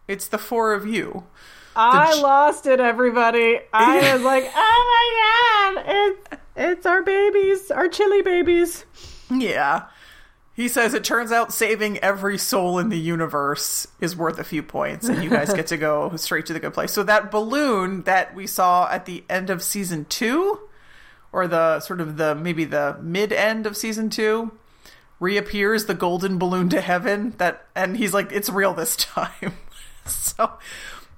it's 0.08 0.28
the 0.28 0.38
four 0.38 0.72
of 0.72 0.86
you." 0.86 1.24
I 1.76 2.14
j- 2.14 2.22
lost 2.22 2.66
it, 2.66 2.80
everybody. 2.80 3.58
I 3.72 4.12
was 4.14 4.22
like, 4.22 4.50
oh 4.54 5.72
my 5.74 5.82
god, 5.82 5.84
it's 5.88 6.42
it's 6.54 6.86
our 6.86 7.02
babies, 7.02 7.70
our 7.70 7.88
chili 7.88 8.22
babies. 8.22 8.84
Yeah. 9.30 9.84
He 10.54 10.68
says 10.68 10.92
it 10.92 11.02
turns 11.02 11.32
out 11.32 11.50
saving 11.52 11.96
every 11.98 12.36
soul 12.36 12.78
in 12.78 12.90
the 12.90 12.98
universe 12.98 13.86
is 14.00 14.14
worth 14.14 14.38
a 14.38 14.44
few 14.44 14.62
points, 14.62 15.08
and 15.08 15.24
you 15.24 15.30
guys 15.30 15.52
get 15.54 15.68
to 15.68 15.78
go 15.78 16.12
straight 16.16 16.44
to 16.46 16.52
the 16.52 16.60
good 16.60 16.74
place. 16.74 16.92
So 16.92 17.02
that 17.04 17.30
balloon 17.30 18.02
that 18.02 18.34
we 18.34 18.46
saw 18.46 18.86
at 18.90 19.06
the 19.06 19.24
end 19.30 19.48
of 19.48 19.62
season 19.62 20.04
two, 20.04 20.60
or 21.32 21.46
the 21.48 21.80
sort 21.80 22.02
of 22.02 22.18
the 22.18 22.34
maybe 22.34 22.66
the 22.66 22.98
mid 23.00 23.32
end 23.32 23.64
of 23.66 23.78
season 23.78 24.10
two, 24.10 24.52
reappears 25.18 25.86
the 25.86 25.94
golden 25.94 26.38
balloon 26.38 26.68
to 26.68 26.82
heaven. 26.82 27.32
That 27.38 27.66
and 27.74 27.96
he's 27.96 28.12
like, 28.12 28.30
it's 28.30 28.50
real 28.50 28.74
this 28.74 28.94
time. 28.96 29.54
so 30.04 30.52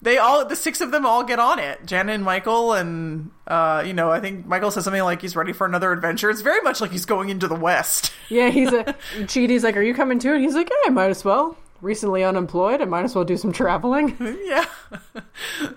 they 0.05 0.19
all 0.19 0.45
the 0.45 0.55
six 0.57 0.81
of 0.81 0.91
them 0.93 1.05
all 1.05 1.25
get 1.25 1.39
on 1.39 1.59
it 1.59 1.85
jen 1.87 2.09
and 2.09 2.23
michael 2.23 2.73
and 2.73 3.31
uh 3.47 3.83
you 3.85 3.93
know 3.93 4.11
i 4.11 4.21
think 4.21 4.47
michael 4.47 4.71
says 4.71 4.85
something 4.85 5.03
like 5.03 5.21
he's 5.21 5.35
ready 5.35 5.53
for 5.53 5.67
another 5.67 5.91
adventure 5.93 6.31
it's 6.31 6.43
very 6.43 6.61
much 6.61 6.81
like 6.81 6.93
he's 6.93 7.05
going 7.07 7.29
into 7.31 7.49
the 7.49 7.55
west 7.57 8.13
Yeah, 8.31 8.49
he's 8.51 8.73
a 8.73 8.85
Chidi's 9.27 9.63
like, 9.65 9.77
are 9.77 9.83
you 9.83 9.95
coming 9.95 10.19
too? 10.19 10.33
And 10.33 10.43
he's 10.43 10.55
like, 10.55 10.71
yeah, 10.71 10.77
I 10.87 10.91
might 10.91 11.11
as 11.11 11.25
well. 11.25 11.57
Recently 11.83 12.25
unemployed, 12.25 12.81
I 12.81 12.87
might 12.87 13.05
as 13.05 13.15
well 13.15 13.25
do 13.25 13.37
some 13.37 13.53
traveling. 13.53 14.17
yeah 14.45 14.65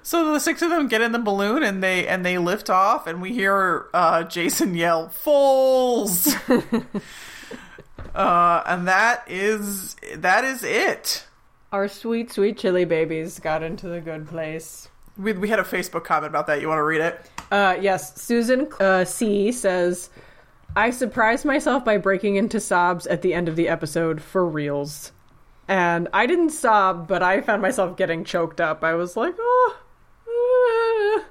so 0.01 0.31
the 0.31 0.39
six 0.39 0.61
of 0.61 0.69
them 0.69 0.87
get 0.87 1.01
in 1.01 1.11
the 1.11 1.19
balloon 1.19 1.63
and 1.63 1.83
they 1.83 2.07
and 2.07 2.25
they 2.25 2.37
lift 2.37 2.69
off 2.69 3.05
and 3.07 3.21
we 3.21 3.33
hear 3.33 3.87
uh 3.93 4.23
jason 4.23 4.75
yell 4.75 5.09
fools 5.09 6.33
uh 8.15 8.63
and 8.65 8.87
that 8.87 9.23
is 9.27 9.95
that 10.15 10.43
is 10.45 10.63
it 10.63 11.25
Our 11.71 11.87
sweet, 11.87 12.31
sweet 12.31 12.57
chili 12.57 12.85
babies 12.85 13.39
got 13.39 13.61
into 13.61 13.87
the 13.87 13.99
good 13.99 14.27
place. 14.27 14.89
we, 15.17 15.33
we 15.33 15.49
had 15.49 15.59
a 15.59 15.63
facebook 15.63 16.03
comment 16.03 16.29
about 16.29 16.47
that 16.47 16.61
you 16.61 16.67
want 16.67 16.79
to 16.79 16.83
read 16.83 17.01
it 17.01 17.19
Uh, 17.51 17.75
yes, 17.79 18.21
Susan 18.21 18.67
uh, 18.79 19.03
C 19.03 19.51
says, 19.51 20.09
I 20.75 20.91
surprised 20.91 21.43
myself 21.45 21.83
by 21.83 21.97
breaking 21.97 22.35
into 22.35 22.59
sobs 22.59 23.07
at 23.07 23.21
the 23.21 23.33
end 23.33 23.49
of 23.49 23.55
the 23.55 23.67
episode 23.67 24.21
for 24.21 24.45
reals. 24.47 25.11
And 25.67 26.07
I 26.13 26.25
didn't 26.27 26.51
sob, 26.51 27.07
but 27.07 27.23
I 27.23 27.41
found 27.41 27.61
myself 27.61 27.97
getting 27.97 28.23
choked 28.23 28.61
up. 28.61 28.83
I 28.83 28.93
was 28.93 29.17
like, 29.17 29.35
oh. 29.39 29.75
uh." 30.27 31.23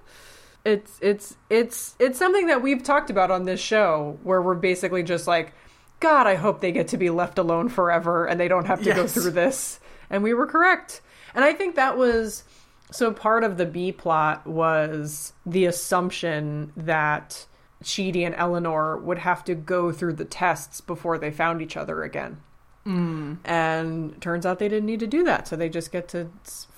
It's 0.64 0.98
it's 1.00 1.36
it's 1.48 1.94
it's 2.00 2.18
something 2.18 2.48
that 2.48 2.60
we've 2.60 2.82
talked 2.82 3.08
about 3.08 3.30
on 3.30 3.44
this 3.44 3.60
show 3.60 4.18
where 4.24 4.42
we're 4.42 4.56
basically 4.56 5.04
just 5.04 5.28
like, 5.28 5.54
God, 6.00 6.26
I 6.26 6.34
hope 6.34 6.60
they 6.60 6.72
get 6.72 6.88
to 6.88 6.96
be 6.96 7.08
left 7.08 7.38
alone 7.38 7.68
forever 7.68 8.26
and 8.26 8.40
they 8.40 8.48
don't 8.48 8.66
have 8.66 8.82
to 8.82 8.92
go 8.92 9.06
through 9.06 9.30
this. 9.30 9.78
And 10.10 10.22
we 10.22 10.34
were 10.34 10.46
correct. 10.46 11.00
And 11.34 11.44
I 11.44 11.52
think 11.52 11.74
that 11.74 11.96
was 11.98 12.44
so 12.90 13.12
part 13.12 13.44
of 13.44 13.56
the 13.56 13.66
B 13.66 13.92
plot 13.92 14.46
was 14.46 15.32
the 15.44 15.66
assumption 15.66 16.72
that 16.76 17.46
Chidi 17.82 18.24
and 18.24 18.34
Eleanor 18.36 18.96
would 18.98 19.18
have 19.18 19.44
to 19.44 19.54
go 19.54 19.92
through 19.92 20.14
the 20.14 20.24
tests 20.24 20.80
before 20.80 21.18
they 21.18 21.30
found 21.30 21.60
each 21.60 21.76
other 21.76 22.02
again. 22.02 22.40
Mm. 22.86 23.38
And 23.44 24.20
turns 24.20 24.46
out 24.46 24.58
they 24.58 24.68
didn't 24.68 24.86
need 24.86 25.00
to 25.00 25.06
do 25.06 25.24
that, 25.24 25.48
so 25.48 25.56
they 25.56 25.68
just 25.68 25.90
get 25.90 26.08
to 26.08 26.30
s- 26.44 26.68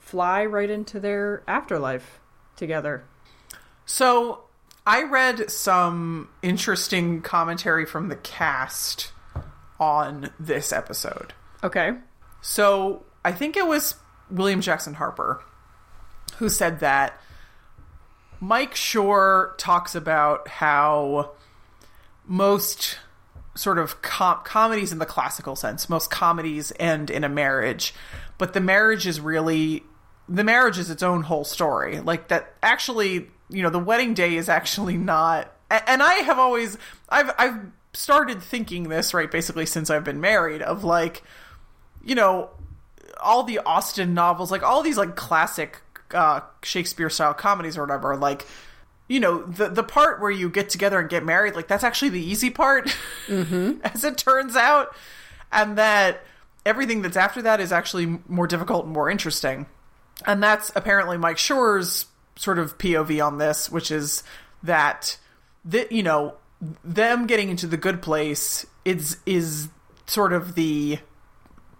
fly 0.00 0.44
right 0.44 0.68
into 0.68 0.98
their 0.98 1.42
afterlife 1.46 2.18
together. 2.56 3.04
So 3.86 4.44
I 4.86 5.04
read 5.04 5.50
some 5.50 6.28
interesting 6.42 7.22
commentary 7.22 7.86
from 7.86 8.08
the 8.08 8.16
cast 8.16 9.12
on 9.78 10.30
this 10.38 10.72
episode. 10.72 11.32
Okay. 11.62 11.92
So 12.42 13.04
I 13.24 13.32
think 13.32 13.56
it 13.56 13.66
was 13.66 13.94
William 14.30 14.60
Jackson 14.60 14.94
Harper 14.94 15.42
who 16.36 16.48
said 16.48 16.80
that 16.80 17.18
Mike 18.40 18.74
Schur 18.74 19.56
talks 19.56 19.94
about 19.94 20.48
how 20.48 21.30
most 22.26 22.98
sort 23.54 23.78
of 23.78 24.02
com- 24.02 24.40
comedies 24.44 24.92
in 24.92 24.98
the 24.98 25.06
classical 25.06 25.54
sense, 25.54 25.88
most 25.88 26.10
comedies 26.10 26.72
end 26.80 27.10
in 27.10 27.22
a 27.22 27.28
marriage, 27.28 27.94
but 28.38 28.52
the 28.52 28.60
marriage 28.60 29.06
is 29.06 29.20
really 29.20 29.84
the 30.28 30.44
marriage 30.44 30.78
is 30.78 30.90
its 30.90 31.02
own 31.02 31.22
whole 31.22 31.44
story. 31.44 32.00
Like 32.00 32.28
that 32.28 32.54
actually, 32.62 33.28
you 33.48 33.62
know, 33.62 33.70
the 33.70 33.78
wedding 33.78 34.14
day 34.14 34.36
is 34.36 34.48
actually 34.48 34.96
not 34.96 35.52
and 35.70 36.02
I 36.02 36.14
have 36.14 36.38
always 36.38 36.76
I've 37.08 37.32
I've 37.38 37.60
started 37.92 38.42
thinking 38.42 38.88
this, 38.88 39.14
right, 39.14 39.30
basically 39.30 39.66
since 39.66 39.90
I've 39.90 40.04
been 40.04 40.20
married 40.20 40.62
of 40.62 40.82
like 40.84 41.22
you 42.04 42.14
know, 42.14 42.50
all 43.20 43.42
the 43.42 43.58
Austen 43.60 44.14
novels, 44.14 44.50
like 44.50 44.62
all 44.62 44.82
these 44.82 44.96
like 44.96 45.16
classic 45.16 45.80
uh, 46.12 46.40
Shakespeare 46.62 47.10
style 47.10 47.34
comedies 47.34 47.76
or 47.76 47.82
whatever, 47.82 48.16
like 48.16 48.46
you 49.08 49.20
know 49.20 49.42
the 49.44 49.68
the 49.68 49.82
part 49.82 50.20
where 50.20 50.30
you 50.30 50.48
get 50.48 50.68
together 50.68 50.98
and 50.98 51.08
get 51.08 51.24
married, 51.24 51.54
like 51.54 51.68
that's 51.68 51.84
actually 51.84 52.10
the 52.10 52.22
easy 52.22 52.50
part, 52.50 52.94
mm-hmm. 53.26 53.80
as 53.84 54.04
it 54.04 54.18
turns 54.18 54.56
out, 54.56 54.94
and 55.50 55.76
that 55.78 56.24
everything 56.64 57.02
that's 57.02 57.16
after 57.16 57.42
that 57.42 57.60
is 57.60 57.72
actually 57.72 58.18
more 58.28 58.46
difficult 58.46 58.84
and 58.84 58.94
more 58.94 59.10
interesting, 59.10 59.66
and 60.26 60.42
that's 60.42 60.72
apparently 60.74 61.16
Mike 61.16 61.38
Schur's 61.38 62.06
sort 62.36 62.58
of 62.58 62.78
POV 62.78 63.24
on 63.24 63.38
this, 63.38 63.70
which 63.70 63.90
is 63.90 64.22
that 64.62 65.18
that 65.64 65.92
you 65.92 66.02
know 66.02 66.34
them 66.84 67.26
getting 67.26 67.50
into 67.50 67.66
the 67.66 67.76
good 67.76 68.02
place 68.02 68.64
is 68.84 69.16
is 69.26 69.68
sort 70.06 70.32
of 70.32 70.54
the 70.54 70.98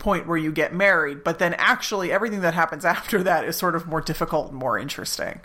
point 0.02 0.26
where 0.26 0.36
you 0.36 0.52
get 0.52 0.74
married, 0.74 1.24
but 1.24 1.38
then 1.38 1.54
actually 1.54 2.12
everything 2.12 2.40
that 2.42 2.52
happens 2.54 2.84
after 2.96 3.22
that 3.22 3.44
is 3.46 3.56
sort 3.56 3.74
of 3.74 3.86
more 3.86 4.00
difficult 4.02 4.50
and 4.50 4.58
more 4.58 4.78
interesting. 4.78 5.40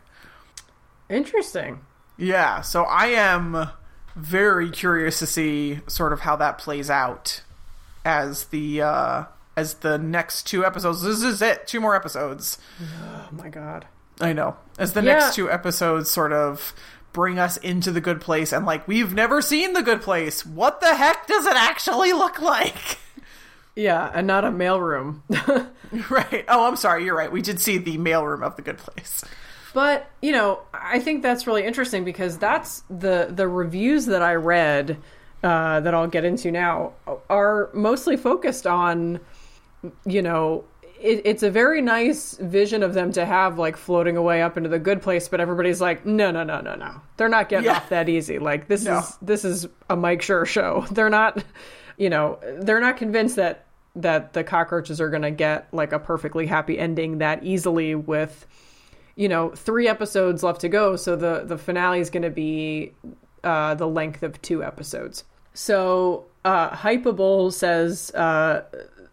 Interesting. 1.09 1.81
Yeah, 2.17 2.61
so 2.61 2.83
I 2.83 3.07
am 3.07 3.69
very 4.15 4.69
curious 4.71 5.19
to 5.19 5.27
see 5.27 5.79
sort 5.87 6.11
of 6.11 6.21
how 6.21 6.35
that 6.37 6.57
plays 6.57 6.89
out 6.89 7.43
as 8.03 8.45
the 8.45 8.81
uh 8.81 9.23
as 9.55 9.75
the 9.75 9.97
next 9.97 10.43
two 10.47 10.65
episodes. 10.65 11.01
This 11.01 11.21
is 11.23 11.41
it, 11.41 11.67
two 11.67 11.79
more 11.79 11.95
episodes. 11.95 12.57
Oh 12.81 13.27
my 13.31 13.49
god. 13.49 13.85
I 14.19 14.33
know. 14.33 14.57
As 14.79 14.93
the 14.93 15.01
Yeah. 15.03 15.13
next 15.19 15.35
two 15.35 15.49
episodes 15.51 16.09
sort 16.09 16.33
of 16.33 16.73
bring 17.13 17.39
us 17.39 17.57
into 17.57 17.91
the 17.91 18.01
good 18.01 18.21
place 18.21 18.51
and 18.51 18.65
like 18.65 18.87
we've 18.87 19.13
never 19.13 19.41
seen 19.41 19.73
the 19.73 19.81
good 19.83 20.01
place. 20.01 20.45
What 20.45 20.81
the 20.81 20.95
heck 20.95 21.27
does 21.27 21.45
it 21.45 21.55
actually 21.55 22.13
look 22.13 22.41
like? 22.41 22.75
Yeah, 23.77 24.11
and 24.13 24.25
not 24.27 24.43
a 24.43 24.49
mailroom. 24.49 25.21
right. 26.09 26.43
Oh, 26.47 26.67
I'm 26.67 26.75
sorry. 26.75 27.05
You're 27.05 27.15
right. 27.15 27.31
We 27.31 27.41
did 27.41 27.59
see 27.61 27.77
the 27.77 27.97
mailroom 27.97 28.41
of 28.43 28.55
the 28.55 28.61
good 28.63 28.77
place. 28.79 29.23
But 29.73 30.09
you 30.21 30.31
know, 30.31 30.61
I 30.73 30.99
think 30.99 31.21
that's 31.21 31.45
really 31.45 31.63
interesting 31.63 32.03
because 32.03 32.37
that's 32.37 32.83
the 32.89 33.27
the 33.29 33.47
reviews 33.47 34.07
that 34.07 34.21
I 34.23 34.33
read 34.35 34.97
uh, 35.43 35.79
that 35.81 35.93
I'll 35.93 36.07
get 36.07 36.25
into 36.25 36.51
now 36.51 36.93
are 37.29 37.69
mostly 37.73 38.17
focused 38.17 38.65
on, 38.65 39.19
you 40.05 40.23
know, 40.23 40.63
it, 40.99 41.21
it's 41.25 41.43
a 41.43 41.51
very 41.51 41.79
nice 41.79 42.33
vision 42.37 42.81
of 42.81 42.95
them 42.95 43.11
to 43.11 43.23
have 43.23 43.59
like 43.59 43.77
floating 43.77 44.17
away 44.17 44.41
up 44.41 44.57
into 44.57 44.69
the 44.69 44.79
good 44.79 45.03
place, 45.03 45.27
but 45.29 45.39
everybody's 45.39 45.79
like, 45.79 46.03
no, 46.07 46.31
no, 46.31 46.43
no, 46.43 46.59
no, 46.61 46.73
no, 46.73 46.95
they're 47.17 47.29
not 47.29 47.47
getting 47.49 47.65
Yeah. 47.65 47.75
off 47.77 47.89
that 47.89 48.09
easy. 48.09 48.39
Like 48.39 48.67
this 48.67 48.83
No. 48.83 48.97
is 48.99 49.17
this 49.21 49.45
is 49.45 49.67
a 49.91 49.95
Mike 49.95 50.21
Schur 50.21 50.47
show. 50.47 50.87
They're 50.91 51.11
not, 51.11 51.43
you 51.97 52.09
know, 52.09 52.39
they're 52.61 52.81
not 52.81 52.97
convinced 52.97 53.35
that 53.35 53.65
that 53.97 54.33
the 54.33 54.43
cockroaches 54.43 55.01
are 55.01 55.09
going 55.09 55.23
to 55.23 55.31
get 55.31 55.67
like 55.73 55.91
a 55.91 55.99
perfectly 55.99 56.45
happy 56.45 56.77
ending 56.77 57.17
that 57.17 57.43
easily 57.43 57.95
with 57.95 58.45
you 59.15 59.27
know 59.27 59.49
three 59.49 59.87
episodes 59.87 60.43
left 60.43 60.61
to 60.61 60.69
go. 60.69 60.95
So 60.95 61.15
the 61.15 61.43
the 61.45 61.57
finale 61.57 61.99
is 61.99 62.09
going 62.09 62.23
to 62.23 62.29
be 62.29 62.93
uh 63.43 63.75
the 63.75 63.87
length 63.87 64.23
of 64.23 64.41
two 64.41 64.63
episodes. 64.63 65.23
So 65.53 66.25
uh 66.45 66.69
Hypable 66.69 67.51
says 67.51 68.11
uh 68.11 68.63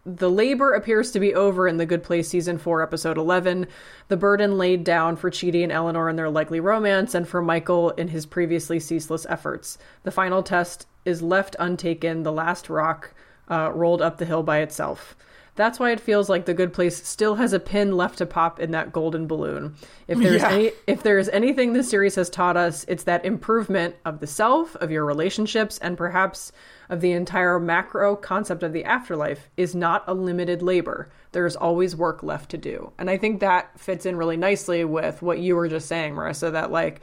the 0.05 0.29
labor 0.29 0.73
appears 0.73 1.09
to 1.11 1.19
be 1.19 1.33
over 1.33 1.67
in 1.67 1.77
the 1.77 1.85
good 1.87 2.03
place 2.03 2.29
season 2.29 2.59
4 2.59 2.83
episode 2.83 3.17
11 3.17 3.65
the 4.07 4.17
burden 4.17 4.59
laid 4.59 4.83
down 4.83 5.15
for 5.15 5.31
Chidi 5.31 5.63
and 5.63 5.71
Eleanor 5.71 6.09
in 6.09 6.15
their 6.15 6.29
likely 6.29 6.59
romance 6.59 7.15
and 7.15 7.27
for 7.27 7.41
Michael 7.41 7.89
in 7.91 8.07
his 8.07 8.27
previously 8.27 8.79
ceaseless 8.79 9.25
efforts. 9.27 9.79
The 10.03 10.11
final 10.11 10.43
test 10.43 10.85
is 11.05 11.23
left 11.23 11.55
untaken. 11.57 12.21
The 12.21 12.31
last 12.31 12.69
rock 12.69 13.15
uh, 13.49 13.71
rolled 13.73 14.01
up 14.01 14.17
the 14.17 14.25
hill 14.25 14.43
by 14.43 14.59
itself 14.59 15.15
that's 15.55 15.79
why 15.79 15.91
it 15.91 16.01
feels 16.01 16.27
like 16.29 16.45
the 16.45 16.53
good 16.53 16.73
place 16.73 17.05
still 17.07 17.35
has 17.35 17.53
a 17.53 17.59
pin 17.59 17.95
left 17.95 18.17
to 18.17 18.25
pop 18.25 18.59
in 18.59 18.71
that 18.71 18.91
golden 18.91 19.25
balloon. 19.25 19.75
If 20.07 20.19
there's 20.19 20.41
Yeah. 20.41 20.51
any 20.51 20.71
if 20.85 21.01
there 21.01 21.17
is 21.17 21.29
anything 21.29 21.71
this 21.71 21.89
series 21.89 22.15
has 22.15 22.29
taught 22.29 22.57
us, 22.57 22.83
it's 22.89 23.03
that 23.05 23.25
improvement 23.25 23.95
of 24.03 24.19
the 24.19 24.27
self, 24.27 24.75
of 24.75 24.91
your 24.91 25.05
relationships, 25.05 25.77
and 25.81 25.97
perhaps 25.97 26.51
of 26.89 26.99
the 26.99 27.13
entire 27.13 27.57
macro 27.57 28.15
concept 28.17 28.63
of 28.63 28.73
the 28.73 28.83
afterlife 28.83 29.49
is 29.55 29.73
not 29.73 30.03
a 30.07 30.13
limited 30.13 30.61
labor. 30.61 31.09
There's 31.31 31.55
always 31.55 31.95
work 31.95 32.21
left 32.21 32.51
to 32.51 32.57
do. 32.57 32.91
And 32.99 33.09
I 33.09 33.17
think 33.17 33.39
that 33.39 33.79
fits 33.79 34.05
in 34.05 34.17
really 34.17 34.37
nicely 34.37 34.83
with 34.83 35.21
what 35.21 35.39
you 35.39 35.55
were 35.55 35.69
just 35.69 35.87
saying, 35.87 36.15
Marissa, 36.15 36.51
that 36.51 36.69
like 36.71 37.01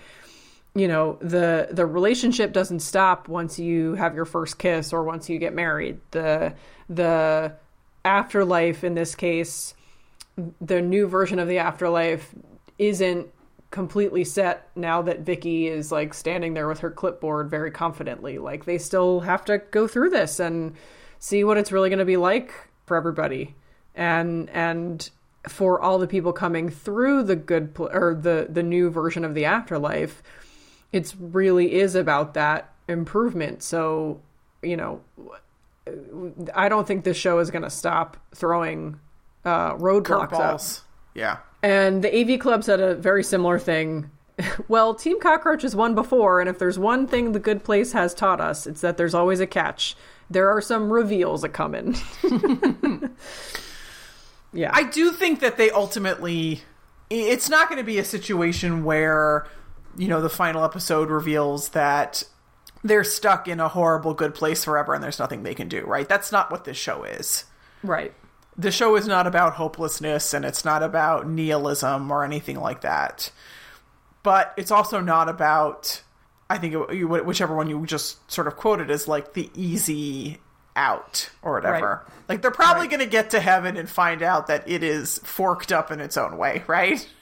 you 0.75 0.89
know 0.89 1.19
the 1.21 1.69
the 1.71 1.85
relationship 1.85 2.53
doesn't 2.53 2.81
stop 2.81 3.29
once 3.29 3.59
you 3.59 3.95
have 3.95 4.15
your 4.15 4.25
first 4.25 4.59
kiss 4.59 4.93
or 4.93 5.05
once 5.05 5.29
you 5.29 5.39
get 5.39 5.55
married 5.55 6.01
the 6.13 6.55
the 6.89 7.53
afterlife 8.05 8.85
in 8.85 8.95
this 8.95 9.15
case, 9.15 9.75
the 10.61 10.81
new 10.81 11.07
version 11.07 11.39
of 11.39 11.49
the 11.49 11.59
afterlife 11.59 12.35
isn't 12.79 13.29
completely 13.71 14.25
set 14.25 14.69
now 14.77 15.01
that 15.03 15.21
Vicky 15.21 15.67
is 15.67 15.91
like 15.91 16.13
standing 16.13 16.55
there 16.55 16.69
with 16.69 16.81
her 16.81 16.91
clipboard 16.91 17.49
very 17.49 17.71
confidently. 17.71 18.39
Like 18.39 18.65
they 18.65 18.79
still 18.79 19.21
have 19.21 19.45
to 19.47 19.59
go 19.59 19.87
through 19.87 20.11
this 20.11 20.41
and 20.41 20.75
see 21.19 21.45
what 21.45 21.57
it's 21.57 21.73
really 21.73 21.89
going 21.89 21.99
to 21.99 22.05
be 22.05 22.17
like 22.17 22.53
for 22.87 22.97
everybody. 22.97 23.55
And 23.95 24.51
and 24.51 25.09
for 25.49 25.81
all 25.81 25.99
the 25.99 26.07
people 26.07 26.33
coming 26.33 26.69
through 26.69 27.25
the 27.25 27.37
good 27.37 27.75
pl- 27.75 27.91
or 27.93 28.15
the 28.15 28.47
the 28.49 28.63
new 28.63 28.91
version 28.91 29.25
of 29.25 29.35
the 29.35 29.45
afterlife, 29.45 30.23
it's 30.93 31.17
really 31.17 31.75
is 31.75 31.95
about 31.95 32.35
that 32.35 32.73
improvement. 32.89 33.63
So, 33.63 34.21
you 34.63 34.77
know, 34.77 35.01
I 36.55 36.69
don't 36.69 36.87
think 36.87 37.05
this 37.05 37.17
show 37.17 37.39
is 37.39 37.51
going 37.51 37.63
to 37.63 37.71
stop 37.71 38.17
throwing 38.35 39.01
uh, 39.45 39.75
roadblocks 39.77 40.33
up. 40.33 40.61
Yeah. 41.15 41.39
And 41.63 42.03
the 42.03 42.15
AV 42.35 42.41
Club 42.41 42.65
said 42.65 42.81
a 42.81 42.95
very 42.95 43.25
similar 43.25 43.59
thing. 43.59 44.11
well, 44.69 44.95
Team 44.95 45.21
Cockroach 45.21 45.63
has 45.63 45.77
won 45.77 45.95
before, 45.95 46.41
and 46.41 46.49
if 46.49 46.59
there's 46.59 46.79
one 46.79 47.07
thing 47.07 47.33
the 47.33 47.39
Good 47.39 47.65
Place 47.65 47.93
has 47.93 48.15
taught 48.15 48.41
us, 48.41 48.67
it's 48.67 48.81
that 48.81 48.97
there's 48.97 49.15
always 49.15 49.41
a 49.41 49.47
catch. 49.47 49.97
There 50.31 50.49
are 50.51 50.61
some 50.61 50.93
reveals 50.93 51.45
a 51.45 51.49
coming. 51.49 51.97
yeah. 54.53 54.71
I 54.73 54.85
do 54.85 55.13
think 55.13 55.41
that 55.41 55.57
they 55.57 55.71
ultimately 55.71 56.63
it's 57.11 57.51
not 57.51 57.69
going 57.69 57.79
to 57.79 57.85
be 57.85 57.99
a 57.99 58.05
situation 58.05 58.85
where 58.85 59.47
you 59.97 60.09
know 60.09 60.21
the 60.21 60.29
final 60.29 60.65
episode 60.65 61.11
reveals 61.11 61.71
that 61.71 62.23
they're 62.85 63.05
stuck 63.05 63.47
in 63.49 63.61
a 63.61 63.69
horrible 63.69 64.15
good 64.15 64.35
place 64.35 64.65
forever 64.65 64.93
and 64.95 65.03
there's 65.05 65.19
nothing 65.19 65.43
they 65.43 65.55
can 65.55 65.69
do, 65.69 65.83
right? 65.85 66.09
That's 66.09 66.33
not 66.33 66.51
what 66.51 66.65
this 66.65 66.77
show 66.77 67.05
is. 67.05 67.45
right. 67.83 68.13
The 68.55 68.71
show 68.71 68.97
is 68.97 69.07
not 69.07 69.27
about 69.27 69.55
hopelessness 69.55 70.35
and 70.35 70.45
it's 70.45 70.63
not 70.63 70.83
about 70.83 71.27
nihilism 71.27 72.11
or 72.11 72.23
anything 72.23 72.61
like 72.61 72.83
that. 72.83 73.31
But 74.23 74.53
it's 74.59 74.71
also 74.71 75.01
not 75.01 75.29
about 75.31 76.03
I 76.51 76.59
think 76.59 76.75
it, 76.75 77.05
whichever 77.25 77.57
one 77.57 77.71
you 77.71 77.87
just 77.87 78.31
sort 78.31 78.47
of 78.47 78.57
quoted 78.57 78.91
is 78.91 79.09
like 79.09 79.33
the 79.33 79.51
easy 79.55 80.39
out 80.77 81.31
or 81.43 81.55
whatever. 81.55 82.03
Right. 82.07 82.15
Like 82.29 82.43
they're 82.43 82.51
probably 82.51 82.83
Right. 82.83 82.91
going 82.91 83.01
to 83.01 83.07
get 83.07 83.31
to 83.31 83.41
heaven 83.41 83.77
and 83.79 83.89
find 83.89 84.23
out 84.23 84.49
that 84.49 84.69
it 84.69 84.83
is 84.83 85.19
forked 85.21 85.73
up 85.73 85.91
in 85.91 86.01
its 86.01 86.17
own 86.19 86.37
way, 86.37 86.63
right? 86.67 87.09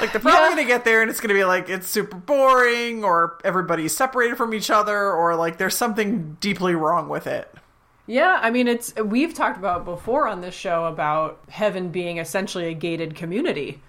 Like 0.00 0.12
they're 0.12 0.20
probably 0.20 0.40
Yeah. 0.42 0.48
going 0.48 0.56
to 0.58 0.64
get 0.64 0.84
there 0.84 1.02
and 1.02 1.10
it's 1.10 1.20
going 1.20 1.28
to 1.28 1.34
be 1.34 1.44
like 1.44 1.68
it's 1.68 1.88
super 1.88 2.16
boring 2.16 3.04
or 3.04 3.38
everybody's 3.44 3.96
separated 3.96 4.36
from 4.36 4.52
each 4.54 4.70
other 4.70 5.10
or 5.12 5.36
like 5.36 5.58
there's 5.58 5.76
something 5.76 6.36
deeply 6.40 6.74
wrong 6.74 7.08
with 7.08 7.26
it. 7.26 7.52
Yeah, 8.06 8.38
I 8.42 8.50
mean, 8.50 8.68
it's 8.68 8.94
we've 8.96 9.32
talked 9.32 9.56
about 9.56 9.84
before 9.86 10.28
on 10.28 10.40
this 10.42 10.54
show 10.54 10.84
about 10.86 11.40
heaven 11.48 11.88
being 11.88 12.18
essentially 12.18 12.66
a 12.66 12.74
gated 12.74 13.14
community. 13.14 13.80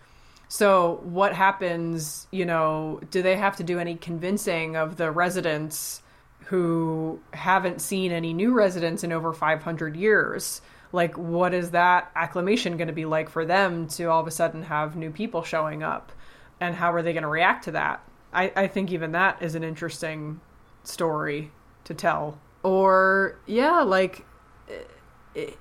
So, 0.47 0.99
what 1.03 1.33
happens, 1.33 2.27
you 2.31 2.45
know, 2.45 3.01
do 3.11 3.21
they 3.21 3.35
have 3.35 3.57
to 3.57 3.63
do 3.63 3.79
any 3.79 3.95
convincing 3.95 4.75
of 4.77 4.95
the 4.95 5.11
residents 5.11 6.01
who 6.45 7.19
haven't 7.33 7.81
seen 7.81 8.11
any 8.11 8.31
new 8.33 8.53
residents 8.53 9.03
in 9.03 9.11
over 9.11 9.33
500 9.33 9.95
years? 9.97 10.61
Like, 10.95 11.17
what 11.17 11.53
is 11.53 11.71
that 11.71 12.11
acclimation 12.15 12.77
going 12.77 12.87
to 12.87 12.93
be 12.93 13.05
like 13.05 13.29
for 13.29 13.45
them 13.45 13.87
to 13.89 14.05
all 14.05 14.21
of 14.21 14.27
a 14.27 14.31
sudden 14.31 14.63
have 14.63 14.95
new 14.95 15.11
people 15.11 15.43
showing 15.43 15.83
up? 15.83 16.11
And 16.59 16.73
how 16.73 16.93
are 16.93 17.01
they 17.01 17.13
going 17.13 17.23
to 17.23 17.29
react 17.29 17.65
to 17.65 17.71
that? 17.71 18.01
I, 18.33 18.51
I 18.55 18.67
think 18.67 18.91
even 18.91 19.11
that 19.11 19.41
is 19.41 19.55
an 19.55 19.63
interesting 19.63 20.39
story 20.83 21.51
to 21.83 21.93
tell. 21.93 22.39
Or, 22.63 23.37
yeah, 23.45 23.81
like, 23.81 24.25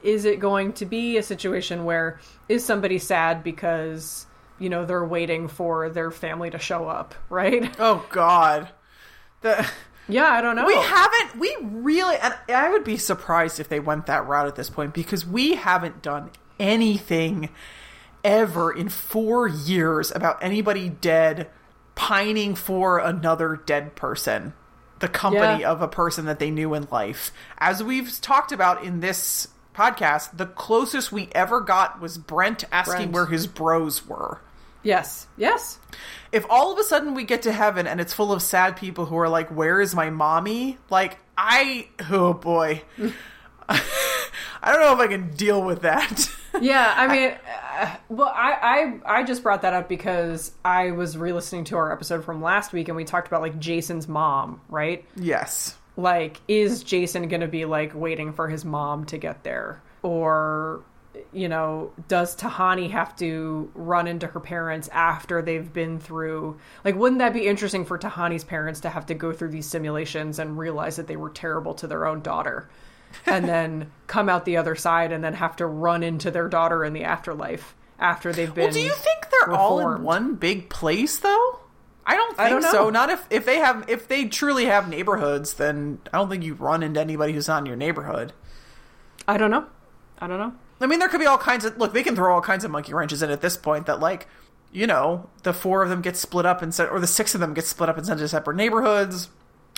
is 0.02 0.24
it 0.24 0.38
going 0.38 0.72
to 0.74 0.86
be 0.86 1.16
a 1.16 1.22
situation 1.22 1.84
where 1.84 2.20
is 2.48 2.64
somebody 2.64 2.98
sad 2.98 3.42
because 3.42 4.26
you 4.58 4.68
know 4.68 4.84
they're 4.84 5.04
waiting 5.04 5.48
for 5.48 5.90
their 5.90 6.10
family 6.10 6.50
to 6.50 6.58
show 6.58 6.86
up 6.88 7.14
right 7.28 7.74
Oh 7.78 8.06
god. 8.10 8.68
The 9.40 9.68
yeah 10.08 10.28
i 10.30 10.40
don't 10.40 10.56
know 10.56 10.66
We 10.66 10.74
haven't. 10.76 11.38
We 11.38 11.56
really, 11.60 12.16
and 12.16 12.34
I 12.48 12.70
would 12.70 12.84
be 12.84 12.96
surprised 12.96 13.58
if 13.60 13.68
they 13.68 13.80
went 13.80 14.06
that 14.06 14.26
route 14.26 14.46
at 14.46 14.54
this 14.56 14.70
point 14.70 14.94
because 14.94 15.26
we 15.26 15.54
haven't 15.56 16.02
done 16.02 16.30
anything 16.60 17.48
ever 18.22 18.72
in 18.72 18.88
four 18.88 19.46
years 19.48 20.10
about 20.10 20.42
anybody 20.42 20.88
dead 20.88 21.48
pining 21.94 22.54
for 22.54 22.98
another 22.98 23.60
dead 23.66 23.94
person, 23.96 24.52
the 25.00 25.08
company 25.08 25.60
Yeah. 25.62 25.70
of 25.70 25.82
a 25.82 25.88
person 25.88 26.24
that 26.26 26.38
they 26.38 26.50
knew 26.50 26.74
in 26.74 26.88
life. 26.90 27.30
As 27.58 27.82
we've 27.82 28.18
talked 28.20 28.52
about 28.52 28.82
in 28.84 29.00
this 29.00 29.48
podcast, 29.74 30.36
the 30.36 30.46
closest 30.46 31.12
we 31.12 31.28
ever 31.34 31.60
got 31.60 32.00
was 32.00 32.16
Brent 32.18 32.64
asking 32.72 32.96
Brent. 32.96 33.12
where 33.12 33.26
his 33.26 33.46
bros 33.46 34.06
were 34.06 34.40
yes. 34.84 35.26
Yes. 35.36 35.80
If 36.30 36.46
all 36.48 36.72
of 36.72 36.78
a 36.78 36.84
sudden 36.84 37.14
we 37.14 37.24
get 37.24 37.42
to 37.42 37.52
heaven 37.52 37.86
and 37.86 38.00
it's 38.00 38.12
full 38.12 38.32
of 38.32 38.42
sad 38.42 38.76
people 38.76 39.06
who 39.06 39.16
are 39.18 39.28
like, 39.28 39.48
"Where 39.48 39.80
is 39.80 39.94
my 39.94 40.10
mommy?" 40.10 40.78
Like, 40.90 41.18
I 41.36 41.88
oh 42.10 42.34
boy, 42.34 42.82
I 43.68 43.80
don't 44.64 44.80
know 44.80 44.92
if 44.92 45.00
I 45.00 45.06
can 45.08 45.30
deal 45.34 45.62
with 45.62 45.82
that. 45.82 46.30
yeah 46.60 46.94
i 46.96 47.08
mean 47.08 47.34
uh, 47.72 47.96
well 48.08 48.32
I, 48.32 49.00
I 49.04 49.18
i 49.18 49.22
just 49.24 49.42
brought 49.42 49.62
that 49.62 49.74
up 49.74 49.88
because 49.88 50.52
i 50.64 50.92
was 50.92 51.16
re-listening 51.16 51.64
to 51.64 51.76
our 51.76 51.92
episode 51.92 52.24
from 52.24 52.42
last 52.42 52.72
week 52.72 52.88
and 52.88 52.96
we 52.96 53.04
talked 53.04 53.26
about 53.26 53.40
like 53.40 53.58
jason's 53.58 54.06
mom 54.06 54.60
right? 54.68 55.04
Yes, 55.16 55.76
like 55.96 56.40
is 56.46 56.84
jason 56.84 57.28
gonna 57.28 57.48
be 57.48 57.64
like 57.64 57.92
waiting 57.94 58.32
for 58.32 58.48
his 58.48 58.64
mom 58.64 59.04
to 59.06 59.18
get 59.18 59.42
there? 59.42 59.82
Or 60.02 60.84
you 61.32 61.48
know 61.48 61.92
does 62.08 62.36
tahani 62.36 62.90
have 62.90 63.14
to 63.16 63.70
run 63.74 64.06
into 64.06 64.26
her 64.26 64.40
parents 64.40 64.88
after 64.88 65.42
they've 65.42 65.72
been 65.72 65.98
through 65.98 66.58
like 66.84 66.94
wouldn't 66.94 67.18
that 67.18 67.32
be 67.32 67.46
interesting 67.46 67.84
for 67.84 67.98
tahani's 67.98 68.44
parents 68.44 68.80
to 68.80 68.90
have 68.90 69.06
to 69.06 69.14
go 69.14 69.32
through 69.32 69.48
these 69.48 69.66
simulations 69.66 70.38
and 70.38 70.58
realize 70.58 70.96
that 70.96 71.06
they 71.06 71.16
were 71.16 71.30
terrible 71.30 71.74
to 71.74 71.86
their 71.86 72.06
own 72.06 72.20
daughter 72.20 72.68
and 73.26 73.44
then 73.48 73.90
come 74.06 74.28
out 74.28 74.44
the 74.44 74.56
other 74.56 74.74
side 74.74 75.12
and 75.12 75.22
then 75.22 75.34
have 75.34 75.56
to 75.56 75.66
run 75.66 76.02
into 76.02 76.30
their 76.30 76.48
daughter 76.48 76.84
in 76.84 76.92
the 76.92 77.04
afterlife 77.04 77.74
after 77.98 78.32
they've 78.32 78.54
been 78.54 78.64
Well, 78.64 78.72
do 78.72 78.80
you 78.80 78.92
think 78.92 79.30
they're 79.30 79.54
all 79.54 79.78
in 79.94 80.02
one 80.02 80.34
big 80.34 80.68
place 80.68 81.18
though? 81.18 81.60
I 82.06 82.16
don't 82.16 82.36
think 82.36 82.40
I 82.40 82.50
don't 82.50 82.62
so. 82.62 82.90
Not 82.90 83.08
if 83.08 83.26
if 83.30 83.46
they 83.46 83.58
have 83.58 83.88
if 83.88 84.08
they 84.08 84.26
truly 84.26 84.66
have 84.66 84.88
neighborhoods, 84.90 85.54
then 85.54 86.00
I 86.12 86.18
don't 86.18 86.28
think 86.28 86.44
you 86.44 86.52
run 86.54 86.82
into 86.82 87.00
anybody 87.00 87.32
who's 87.32 87.48
not 87.48 87.60
in 87.60 87.66
your 87.66 87.76
neighborhood. 87.76 88.32
i 89.26 89.38
don't 89.38 89.50
know 89.50 89.64
i 90.18 90.26
don't 90.26 90.38
know 90.38 90.52
I 90.80 90.86
mean, 90.86 90.98
there 90.98 91.08
could 91.08 91.20
be 91.20 91.26
all 91.26 91.38
kinds 91.38 91.64
of 91.64 91.78
look. 91.78 91.92
They 91.92 92.02
can 92.02 92.16
throw 92.16 92.34
all 92.34 92.40
kinds 92.40 92.64
of 92.64 92.70
monkey 92.70 92.92
wrenches 92.92 93.22
in 93.22 93.30
at 93.30 93.40
this 93.40 93.56
point. 93.56 93.86
That 93.86 94.00
like, 94.00 94.26
you 94.72 94.86
know, 94.86 95.28
the 95.42 95.52
four 95.52 95.82
of 95.82 95.88
them 95.88 96.02
get 96.02 96.16
split 96.16 96.46
up 96.46 96.62
and 96.62 96.74
sent, 96.74 96.90
or 96.90 97.00
the 97.00 97.06
six 97.06 97.34
of 97.34 97.40
them 97.40 97.54
get 97.54 97.64
split 97.64 97.88
up 97.88 97.96
and 97.96 98.06
sent 98.06 98.20
to 98.20 98.28
separate 98.28 98.56
neighborhoods, 98.56 99.28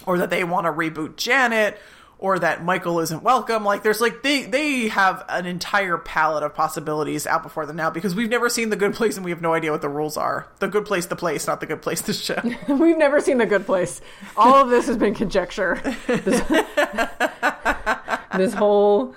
or 0.07 0.19
that 0.19 0.31
they 0.31 0.43
want 0.45 0.67
to 0.67 0.73
reboot 0.73 1.17
Janet, 1.17 1.79
or 2.19 2.39
that 2.39 2.65
Michael 2.65 2.99
isn't 3.01 3.23
welcome. 3.23 3.65
Like, 3.65 3.83
there's 3.83 4.01
like 4.01 4.23
they 4.23 4.45
they 4.45 4.89
have 4.89 5.23
an 5.29 5.45
entire 5.45 5.99
palette 5.99 6.43
of 6.43 6.55
possibilities 6.55 7.27
out 7.27 7.43
before 7.43 7.67
them 7.67 7.77
now 7.77 7.91
because 7.91 8.15
we've 8.15 8.31
never 8.31 8.49
seen 8.49 8.71
the 8.71 8.77
good 8.77 8.95
place 8.95 9.17
and 9.17 9.25
we 9.25 9.31
have 9.31 9.43
no 9.43 9.53
idea 9.53 9.71
what 9.71 9.83
the 9.83 9.89
rules 9.89 10.17
are. 10.17 10.49
The 10.61 10.69
good 10.69 10.87
place, 10.87 11.07
the 11.07 11.17
place, 11.17 11.47
not 11.47 11.61
the 11.61 11.67
good 11.67 11.83
place, 11.83 12.01
the 12.01 12.15
show. 12.15 12.41
We've 12.69 12.97
never 12.97 13.21
seen 13.21 13.37
the 13.39 13.47
good 13.47 13.67
place. 13.67 14.01
All 14.37 14.55
of 14.55 14.71
this 14.71 14.87
has 14.87 14.97
been 14.97 15.15
conjecture. 15.15 15.81
This, 16.07 16.41
this 18.37 18.55
whole 18.55 19.15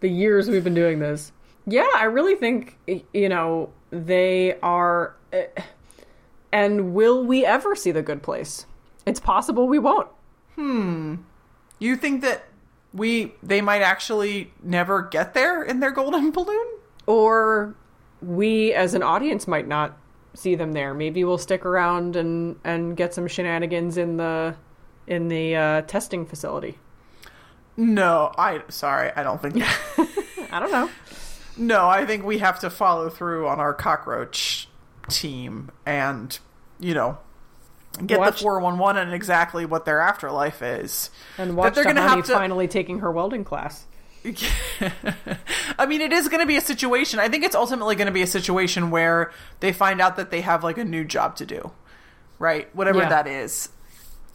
the 0.00 0.08
years 0.08 0.48
we've 0.48 0.64
been 0.64 0.74
doing 0.74 0.98
this. 0.98 1.32
Yeah, 1.66 1.86
I 1.94 2.04
really 2.04 2.34
think 2.36 2.78
you 3.12 3.28
know 3.28 3.70
they 3.90 4.58
are. 4.62 5.14
eh, 5.32 5.46
And 6.52 6.94
will 6.94 7.24
we 7.24 7.44
ever 7.44 7.76
see 7.76 7.92
the 7.92 8.02
good 8.02 8.22
place? 8.22 8.66
It's 9.06 9.20
possible 9.20 9.68
we 9.68 9.78
won't. 9.78 10.08
Hmm. 10.56 11.16
You 11.78 11.96
think 11.96 12.22
that 12.22 12.44
we 12.92 13.34
they 13.42 13.60
might 13.60 13.82
actually 13.82 14.52
never 14.62 15.02
get 15.02 15.32
there 15.34 15.62
in 15.62 15.80
their 15.80 15.90
golden 15.92 16.30
balloon? 16.38 16.66
Or 17.06 17.74
we 18.20 18.72
as 18.74 18.94
an 18.94 19.02
audience 19.02 19.46
might 19.48 19.66
not 19.68 19.96
see 20.34 20.54
them 20.54 20.72
there. 20.72 20.92
Maybe 20.94 21.24
we'll 21.24 21.38
stick 21.38 21.64
around 21.64 22.16
and 22.16 22.56
and 22.64 22.96
get 22.96 23.14
some 23.14 23.26
shenanigans 23.28 23.96
in 23.96 24.16
the 24.16 24.56
in 25.06 25.28
the 25.28 25.56
uh, 25.56 25.82
testing 25.82 26.26
facility. 26.26 26.78
No, 27.76 28.32
I 28.36 28.62
sorry, 28.68 29.10
I 29.14 29.22
don't 29.22 29.40
think. 29.40 29.56
I 30.52 30.58
don't 30.60 30.72
know. 30.72 30.90
No, 31.56 31.88
I 31.88 32.04
think 32.06 32.24
we 32.24 32.38
have 32.38 32.60
to 32.60 32.70
follow 32.70 33.08
through 33.10 33.46
on 33.48 33.60
our 33.60 33.74
cockroach 33.74 34.68
team 35.08 35.70
and, 35.84 36.38
you 36.78 36.94
know, 36.94 37.18
get 38.06 38.18
Watch- 38.18 38.36
the 38.38 38.42
411 38.42 39.02
and 39.02 39.14
exactly 39.14 39.66
what 39.66 39.84
their 39.84 40.00
afterlife 40.00 40.62
is. 40.62 41.10
And 41.38 41.56
watch 41.56 41.74
they're 41.74 41.84
gonna 41.84 42.00
have 42.02 42.24
to- 42.26 42.32
finally 42.32 42.68
taking 42.68 43.00
her 43.00 43.10
welding 43.10 43.44
class. 43.44 43.86
I 45.78 45.86
mean, 45.86 46.00
it 46.02 46.12
is 46.12 46.28
going 46.28 46.40
to 46.40 46.46
be 46.46 46.56
a 46.56 46.60
situation. 46.60 47.18
I 47.18 47.28
think 47.28 47.42
it's 47.44 47.54
ultimately 47.54 47.96
going 47.96 48.06
to 48.06 48.12
be 48.12 48.20
a 48.22 48.26
situation 48.26 48.90
where 48.90 49.32
they 49.60 49.72
find 49.72 50.00
out 50.00 50.16
that 50.16 50.30
they 50.30 50.42
have 50.42 50.62
like 50.62 50.76
a 50.78 50.84
new 50.84 51.04
job 51.04 51.36
to 51.36 51.46
do, 51.46 51.70
right? 52.38 52.74
Whatever 52.76 52.98
Yeah. 53.00 53.08
that 53.08 53.26
is. 53.26 53.70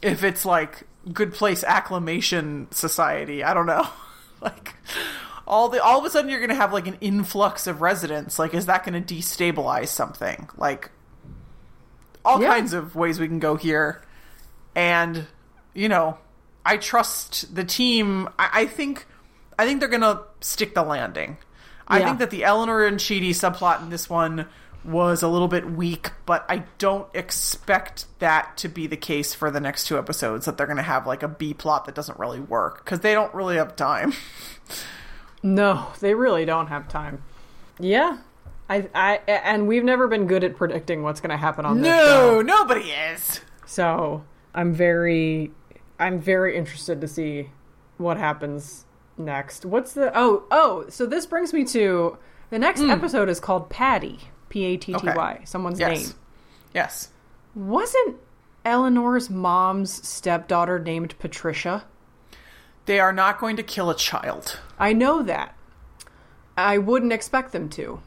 If 0.02 0.24
it's 0.24 0.44
like 0.46 0.84
good 1.12 1.34
place 1.34 1.64
acclimation 1.64 2.68
society, 2.72 3.44
I 3.44 3.54
don't 3.54 3.66
know. 3.66 3.88
like 4.42 4.74
all 5.48 5.70
the 5.70 5.84
all 5.84 6.00
of 6.00 6.06
a 6.06 6.10
sudden 6.10 6.30
you're 6.30 6.40
going 6.40 6.50
to 6.50 6.56
have 6.56 6.74
like 6.74 6.88
an 6.88 6.98
influx 7.02 7.68
of 7.68 7.82
residents. 7.82 8.40
Like, 8.40 8.54
is 8.54 8.66
that 8.66 8.86
going 8.86 9.02
to 9.04 9.16
destabilize 9.16 9.90
something? 9.90 10.50
Like, 10.58 10.90
all 12.24 12.42
Yeah. 12.42 12.50
kinds 12.50 12.74
of 12.74 12.96
ways 12.96 13.20
we 13.20 13.28
can 13.28 13.40
go 13.40 13.56
here, 13.56 14.02
and 14.76 15.28
you 15.74 15.90
know, 15.90 16.18
I 16.66 16.78
trust 16.78 17.54
the 17.54 17.64
team. 17.64 18.30
I, 18.40 18.50
I 18.54 18.66
think, 18.66 19.06
I 19.60 19.66
think 19.66 19.80
they're 19.80 19.90
going 19.90 20.02
to 20.02 20.22
stick 20.42 20.74
the 20.74 20.84
landing. 20.84 21.38
I 21.88 22.04
think 22.04 22.18
that 22.18 22.32
the 22.32 22.44
Eleanor 22.44 22.84
and 22.84 22.98
Chidi 22.98 23.30
subplot 23.30 23.84
in 23.84 23.92
this 23.92 24.10
one 24.10 24.48
was 24.86 25.24
a 25.24 25.28
little 25.28 25.48
bit 25.48 25.70
weak, 25.70 26.12
but 26.26 26.46
I 26.48 26.64
don't 26.78 27.08
expect 27.14 28.06
that 28.20 28.58
to 28.58 28.70
be 28.70 28.88
the 28.88 28.98
case 28.98 29.34
for 29.34 29.50
the 29.52 29.60
next 29.60 29.88
two 29.88 29.98
episodes. 29.98 30.46
That 30.46 30.58
they're 30.58 30.68
going 30.68 30.78
to 30.78 30.84
have 30.84 31.08
like 31.08 31.24
a 31.24 31.28
B 31.28 31.54
plot 31.54 31.86
that 31.86 31.96
doesn't 31.96 32.20
really 32.20 32.40
work 32.40 32.84
because 32.84 33.00
they 33.00 33.14
don't 33.14 33.34
really 33.34 33.58
have 33.58 33.76
time. 33.76 34.14
No, 35.46 35.90
they 36.00 36.16
really 36.16 36.44
don't 36.44 36.68
have 36.68 36.88
time. 36.88 37.22
Yeah. 37.80 38.18
I, 38.68 38.90
I 38.96 39.18
and 39.28 39.68
we've 39.68 39.84
never 39.84 40.08
been 40.08 40.26
good 40.26 40.44
at 40.44 40.56
predicting 40.56 41.04
what's 41.04 41.22
going 41.22 41.30
to 41.30 41.38
happen 41.38 41.66
on 41.66 41.82
this 41.82 41.96
show. 41.96 42.42
No, 42.42 42.42
nobody 42.42 42.90
is. 42.90 43.42
So 43.68 44.26
I'm 44.56 44.74
very, 44.74 45.52
I'm 46.00 46.20
very 46.20 46.58
interested 46.58 47.00
to 47.02 47.08
see 47.08 47.52
what 47.98 48.18
happens 48.18 48.86
next. 49.20 49.66
What's 49.66 49.94
the? 49.94 50.12
Oh, 50.18 50.46
oh. 50.50 50.86
So 50.90 51.06
this 51.06 51.28
brings 51.28 51.54
me 51.54 51.64
to 51.66 52.18
the 52.50 52.58
next 52.58 52.82
hmm. 52.82 52.90
episode 52.90 53.30
is 53.30 53.40
called 53.40 53.70
Patty. 53.70 54.22
P 54.56 54.64
A 54.64 54.78
T 54.78 54.94
T 54.94 55.00
Y. 55.04 55.34
Okay. 55.34 55.44
Someone's 55.44 55.82
Yes. 55.82 56.08
name. 56.08 56.16
Yes. 56.74 57.10
Wasn't 57.56 58.16
Eleanor's 58.64 59.30
mom's 59.30 60.08
stepdaughter 60.08 60.80
named 60.80 61.14
Patricia? 61.20 61.84
They 62.86 63.02
are 63.02 63.12
not 63.12 63.38
going 63.38 63.58
to 63.58 63.64
kill 63.64 63.90
a 63.90 63.96
child. 63.96 64.62
I 64.80 64.94
know 64.94 65.22
that. 65.24 65.56
I 66.56 66.78
wouldn't 66.78 67.12
expect 67.12 67.52
them 67.52 67.68
to. 67.72 68.00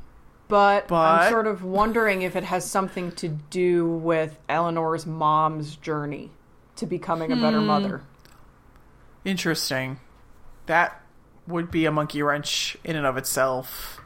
But, 0.49 0.88
But- 0.88 0.96
I'm 0.96 1.30
sort 1.30 1.46
of 1.46 1.62
wondering 1.62 2.22
if 2.22 2.34
it 2.34 2.44
has 2.44 2.64
something 2.64 3.12
to 3.16 3.28
do 3.28 3.86
with 3.86 4.38
Eleanor's 4.49 5.05
mom's 5.05 5.76
journey 5.76 6.30
to 6.76 6.86
becoming 6.86 7.30
a 7.30 7.36
better 7.36 7.61
hmm. 7.61 7.66
mother. 7.66 8.03
Interesting. 9.22 10.01
That 10.64 11.03
would 11.46 11.70
be 11.70 11.84
a 11.84 11.92
monkey 11.92 12.22
wrench 12.22 12.78
in 12.84 12.96
and 12.96 13.05
of 13.05 13.18
itself. 13.18 14.01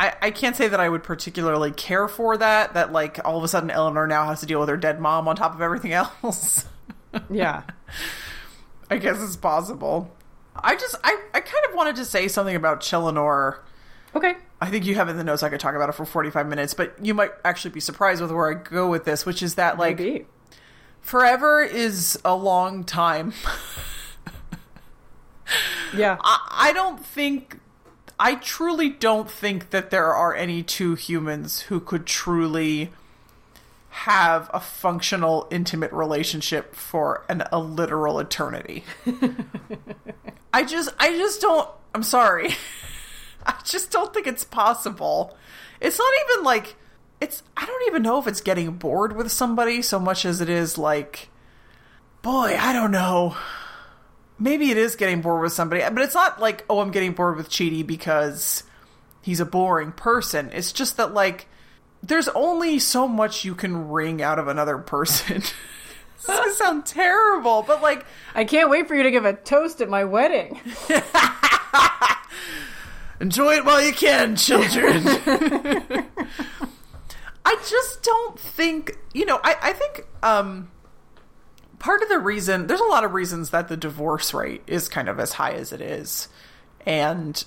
I, 0.00 0.14
I 0.22 0.30
can't 0.30 0.56
say 0.56 0.66
that 0.66 0.80
I 0.80 0.88
would 0.88 1.02
particularly 1.02 1.72
care 1.72 2.08
for 2.08 2.38
that, 2.38 2.72
that 2.72 2.90
like 2.90 3.20
all 3.22 3.36
of 3.36 3.44
a 3.44 3.48
sudden 3.48 3.70
Eleanor 3.70 4.06
now 4.06 4.24
has 4.24 4.40
to 4.40 4.46
deal 4.46 4.58
with 4.58 4.70
her 4.70 4.78
dead 4.78 4.98
mom 4.98 5.28
on 5.28 5.36
top 5.36 5.54
of 5.54 5.60
everything 5.60 5.92
else. 6.24 6.64
Yeah. 7.28 7.64
I 8.88 8.96
guess 8.96 9.22
it's 9.22 9.36
possible. 9.36 10.10
I 10.56 10.74
just 10.74 10.96
I, 11.04 11.22
I 11.34 11.40
kind 11.40 11.64
of 11.68 11.74
wanted 11.74 11.96
to 11.96 12.06
say 12.06 12.28
something 12.28 12.56
about 12.56 12.80
Cheleanor. 12.80 13.58
Okay. 14.16 14.36
I 14.58 14.70
think 14.70 14.86
you 14.86 14.94
have 14.94 15.10
in 15.10 15.18
the 15.18 15.24
notes 15.24 15.42
I 15.42 15.50
could 15.50 15.60
talk 15.60 15.74
about 15.74 15.90
it 15.90 15.92
for 15.92 16.06
45 16.06 16.46
minutes, 16.46 16.72
but 16.72 16.94
you 17.04 17.12
might 17.12 17.32
actually 17.44 17.72
be 17.72 17.80
surprised 17.80 18.22
with 18.22 18.30
where 18.30 18.50
I 18.50 18.54
go 18.54 18.88
with 18.88 19.04
this, 19.04 19.26
which 19.26 19.42
is 19.42 19.56
that 19.56 19.76
like 19.76 19.98
Maybe. 19.98 20.26
forever 21.02 21.62
is 21.62 22.18
a 22.24 22.34
long 22.34 22.84
time. 22.84 23.34
Yeah. 25.92 26.18
I, 26.20 26.68
I 26.68 26.72
don't 26.72 27.04
think 27.04 27.58
I 28.22 28.34
truly 28.34 28.90
don't 28.90 29.30
think 29.30 29.70
that 29.70 29.88
there 29.88 30.12
are 30.12 30.34
any 30.34 30.62
two 30.62 30.94
humans 30.94 31.62
who 31.62 31.80
could 31.80 32.04
truly 32.04 32.90
have 33.88 34.50
a 34.52 34.60
functional 34.60 35.48
intimate 35.50 35.90
relationship 35.90 36.74
for 36.74 37.24
an 37.30 37.44
a 37.50 37.58
literal 37.58 38.18
eternity. 38.18 38.84
I 40.52 40.64
just 40.64 40.90
I 40.98 41.16
just 41.16 41.40
don't 41.40 41.66
I'm 41.94 42.02
sorry. 42.02 42.50
I 43.46 43.54
just 43.64 43.90
don't 43.90 44.12
think 44.12 44.26
it's 44.26 44.44
possible. 44.44 45.34
It's 45.80 45.98
not 45.98 46.12
even 46.28 46.44
like 46.44 46.76
it's 47.22 47.42
I 47.56 47.64
don't 47.64 47.86
even 47.86 48.02
know 48.02 48.18
if 48.18 48.26
it's 48.26 48.42
getting 48.42 48.72
bored 48.72 49.16
with 49.16 49.32
somebody 49.32 49.80
so 49.80 49.98
much 49.98 50.26
as 50.26 50.42
it 50.42 50.50
is 50.50 50.76
like 50.76 51.30
boy, 52.20 52.54
I 52.60 52.74
don't 52.74 52.90
know 52.90 53.34
maybe 54.40 54.70
it 54.70 54.78
is 54.78 54.96
getting 54.96 55.20
bored 55.20 55.42
with 55.42 55.52
somebody, 55.52 55.82
but 55.82 56.02
it's 56.02 56.14
not 56.14 56.40
like, 56.40 56.64
oh, 56.68 56.80
I'm 56.80 56.90
getting 56.90 57.12
bored 57.12 57.36
with 57.36 57.48
Chidi 57.48 57.86
because 57.86 58.64
he's 59.22 59.38
a 59.38 59.44
boring 59.44 59.92
person. 59.92 60.50
It's 60.52 60.72
just 60.72 60.96
that, 60.96 61.14
like, 61.14 61.46
there's 62.02 62.28
only 62.28 62.78
so 62.78 63.06
much 63.06 63.44
you 63.44 63.54
can 63.54 63.88
wring 63.88 64.22
out 64.22 64.38
of 64.38 64.48
another 64.48 64.78
person. 64.78 65.42
this 66.26 66.46
is 66.46 66.56
sound 66.56 66.86
terrible, 66.86 67.62
but 67.62 67.82
like, 67.82 68.06
I 68.34 68.44
can't 68.44 68.70
wait 68.70 68.88
for 68.88 68.94
you 68.94 69.02
to 69.02 69.10
give 69.10 69.24
a 69.24 69.34
toast 69.34 69.80
at 69.80 69.88
my 69.88 70.04
wedding. 70.04 70.58
enjoy 73.20 73.54
it 73.56 73.64
while 73.64 73.82
you 73.82 73.92
can, 73.92 74.36
children. 74.36 75.02
I 77.44 77.56
just 77.68 78.02
don't 78.02 78.38
think, 78.38 78.96
you 79.12 79.26
know, 79.26 79.40
I, 79.42 79.56
I 79.62 79.72
think, 79.72 80.06
um, 80.22 80.70
part 81.80 82.02
of 82.02 82.08
the 82.08 82.18
reason 82.20 82.68
there's 82.68 82.80
a 82.80 82.84
lot 82.84 83.02
of 83.02 83.12
reasons 83.12 83.50
that 83.50 83.66
the 83.66 83.76
divorce 83.76 84.32
rate 84.32 84.62
is 84.68 84.88
kind 84.88 85.08
of 85.08 85.18
as 85.18 85.32
high 85.32 85.52
as 85.52 85.72
it 85.72 85.80
is. 85.80 86.28
And 86.86 87.44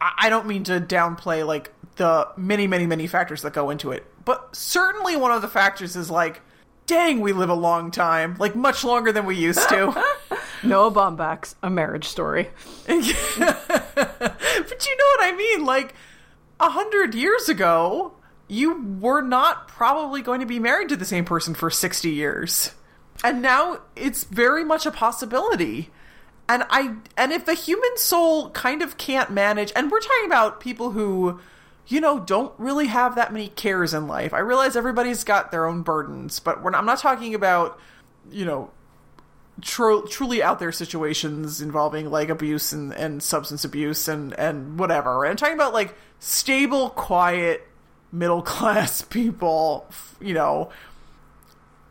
i 0.00 0.28
don't 0.28 0.46
mean 0.46 0.64
to 0.64 0.80
downplay 0.80 1.46
like 1.46 1.72
the 1.96 2.28
many 2.36 2.66
many 2.66 2.86
many 2.86 3.06
factors 3.06 3.42
that 3.42 3.54
go 3.54 3.70
into 3.70 3.90
it 3.90 4.04
but 4.24 4.54
certainly 4.54 5.16
one 5.16 5.30
of 5.32 5.40
the 5.40 5.48
factors 5.48 5.96
is 5.96 6.10
like 6.10 6.42
dang 6.86 7.20
we 7.20 7.32
live 7.32 7.48
a 7.48 7.54
long 7.54 7.90
time 7.90 8.36
like 8.38 8.54
much 8.54 8.84
longer 8.84 9.12
than 9.12 9.24
we 9.24 9.36
used 9.36 9.66
to. 9.68 10.04
Noah 10.62 10.90
Baumbach's 10.90 11.56
A 11.62 11.68
Marriage 11.68 12.06
Story. 12.06 12.48
but 12.86 13.06
you 13.06 13.14
know 13.14 15.10
what 15.16 15.22
i 15.22 15.34
mean? 15.36 15.64
Like 15.64 15.94
a 16.60 16.68
hundred 16.70 17.14
years 17.14 17.48
ago 17.48 18.12
you 18.48 18.98
were 19.00 19.22
not 19.22 19.68
probably 19.68 20.20
going 20.20 20.40
to 20.40 20.46
be 20.46 20.58
married 20.58 20.90
to 20.90 20.96
the 20.96 21.04
same 21.04 21.24
person 21.24 21.54
for 21.54 21.70
60 21.70 22.10
years 22.10 22.72
and 23.24 23.40
now 23.40 23.80
it's 23.96 24.24
very 24.24 24.64
much 24.64 24.86
a 24.86 24.90
possibility. 24.92 25.90
And 26.46 26.62
i 26.68 26.94
and 27.16 27.32
if 27.32 27.46
the 27.46 27.54
human 27.54 27.96
soul 27.96 28.50
kind 28.50 28.82
of 28.82 28.98
can't 28.98 29.30
manage 29.30 29.72
and 29.74 29.90
we're 29.90 30.00
talking 30.00 30.26
about 30.26 30.60
people 30.60 30.90
who 30.90 31.40
you 31.86 32.02
know 32.02 32.20
don't 32.20 32.52
really 32.58 32.86
have 32.88 33.14
that 33.14 33.32
many 33.32 33.48
cares 33.48 33.94
in 33.94 34.06
life. 34.06 34.34
I 34.34 34.40
realize 34.40 34.76
everybody's 34.76 35.24
got 35.24 35.50
their 35.50 35.66
own 35.66 35.80
burdens 35.80 36.40
but 36.40 36.62
not, 36.62 36.74
i'm 36.74 36.84
not 36.84 36.98
talking 36.98 37.34
about 37.34 37.80
you 38.30 38.44
know 38.44 38.70
tru- 39.62 40.06
truly 40.06 40.42
out 40.42 40.58
there 40.58 40.70
situations 40.70 41.62
involving 41.62 42.10
like 42.10 42.28
abuse 42.28 42.74
and, 42.74 42.92
and 42.92 43.22
substance 43.22 43.64
abuse 43.64 44.06
and 44.06 44.38
and 44.38 44.78
whatever. 44.78 45.24
I'm 45.24 45.36
talking 45.36 45.54
about 45.54 45.72
like 45.72 45.94
stable 46.18 46.90
quiet 46.90 47.66
middle 48.12 48.42
class 48.42 49.00
people 49.18 49.88
you 50.20 50.34
know 50.34 50.70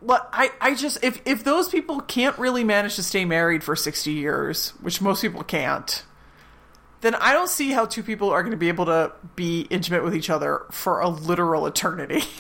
but 0.06 0.30
I, 0.32 0.52
I 0.60 0.76
just 0.76 1.04
if 1.04 1.22
if 1.26 1.44
those 1.44 1.70
people 1.70 2.02
can't 2.02 2.38
really 2.38 2.64
manage 2.64 2.96
to 2.96 3.04
stay 3.04 3.26
married 3.26 3.64
for 3.64 3.76
60 3.76 4.12
years 4.12 4.70
which 4.82 5.02
most 5.02 5.22
people 5.22 5.44
can't 5.44 6.04
then 7.02 7.16
i 7.16 7.34
don't 7.34 7.50
see 7.50 7.72
how 7.72 7.86
two 7.86 8.04
people 8.04 8.30
are 8.30 8.42
going 8.42 8.52
to 8.52 8.58
be 8.58 8.68
able 8.68 8.86
to 8.86 9.12
be 9.36 9.62
intimate 9.70 10.04
with 10.04 10.16
each 10.16 10.30
other 10.30 10.66
for 10.72 11.00
a 11.00 11.10
literal 11.10 11.66
eternity. 11.66 12.24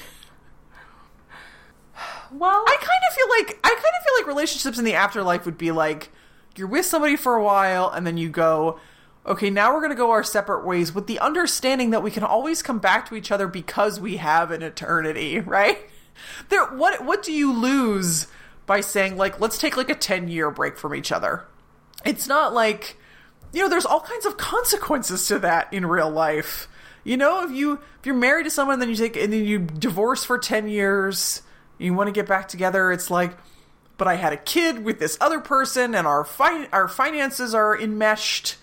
Well, 2.36 2.64
i 2.66 2.78
kind 2.78 3.03
of 3.07 3.14
feel 3.14 3.30
like 3.30 3.59
i 3.64 3.70
kind 3.70 3.78
of 3.78 4.03
feel 4.03 4.14
like 4.18 4.26
relationships 4.26 4.80
in 4.80 4.86
the 4.86 4.95
afterlife 4.95 5.45
would 5.45 5.57
be 5.57 5.72
like 5.72 6.09
you're 6.57 6.68
with 6.68 6.84
somebody 6.84 7.16
for 7.16 7.36
a 7.36 7.43
while 7.43 7.91
and 7.91 8.07
then 8.07 8.18
you 8.18 8.30
go 8.30 8.80
okay 9.24 9.51
now 9.51 9.72
we're 9.72 9.82
going 9.82 9.91
to 9.91 9.95
go 9.95 10.09
our 10.09 10.24
separate 10.24 10.66
ways 10.66 10.95
with 10.95 11.05
the 11.05 11.20
understanding 11.20 11.91
that 11.91 12.01
we 12.01 12.09
can 12.09 12.24
always 12.24 12.64
come 12.64 12.80
back 12.80 13.07
to 13.07 13.16
each 13.16 13.32
other 13.32 13.47
because 13.47 13.99
we 13.99 14.18
have 14.18 14.49
an 14.49 14.64
eternity 14.64 15.39
right 15.45 15.78
there 16.49 16.66
what 16.66 17.03
what 17.03 17.24
do 17.24 17.32
you 17.32 17.53
lose 17.53 18.28
by 18.66 18.82
saying 18.82 19.18
like 19.18 19.39
let's 19.39 19.57
take 19.57 19.78
like 19.78 19.89
a 19.89 19.95
10 19.95 20.28
year 20.28 20.51
break 20.51 20.78
from 20.78 20.95
each 20.95 21.11
other? 21.11 21.45
It's 22.05 22.28
not 22.28 22.53
like 22.53 22.97
you 23.51 23.61
know 23.61 23.70
there's 23.70 23.86
all 23.86 24.01
kinds 24.01 24.26
of 24.26 24.38
consequences 24.38 25.28
to 25.28 25.39
that 25.39 25.72
in 25.74 25.86
real 25.86 26.09
life. 26.09 26.68
You 27.03 27.18
know 27.18 27.43
if 27.43 27.51
you 27.51 27.74
if 27.99 28.05
you're 28.05 28.16
married 28.16 28.43
to 28.43 28.49
someone 28.49 28.80
then 28.80 28.89
you 28.89 28.95
take 28.95 29.18
and 29.18 29.32
then 29.32 29.45
you 29.45 29.59
divorce 29.59 30.24
for 30.24 30.38
10 30.38 30.68
years 30.68 31.41
you 31.78 31.93
want 31.93 32.07
to 32.07 32.14
get 32.14 32.28
back 32.28 32.47
together 32.47 32.91
it's 32.91 33.09
like 33.09 33.36
but 33.97 34.07
i 34.07 34.16
had 34.16 34.32
a 34.32 34.38
kid 34.38 34.84
with 34.84 34.99
this 34.99 35.18
other 35.20 35.39
person 35.39 35.95
and 35.95 36.07
our 36.07 36.24
fi- 36.24 36.68
our 36.72 36.88
finances 36.88 37.53
are 37.53 37.78
enmeshed 37.78 38.55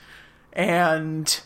and 0.52 1.42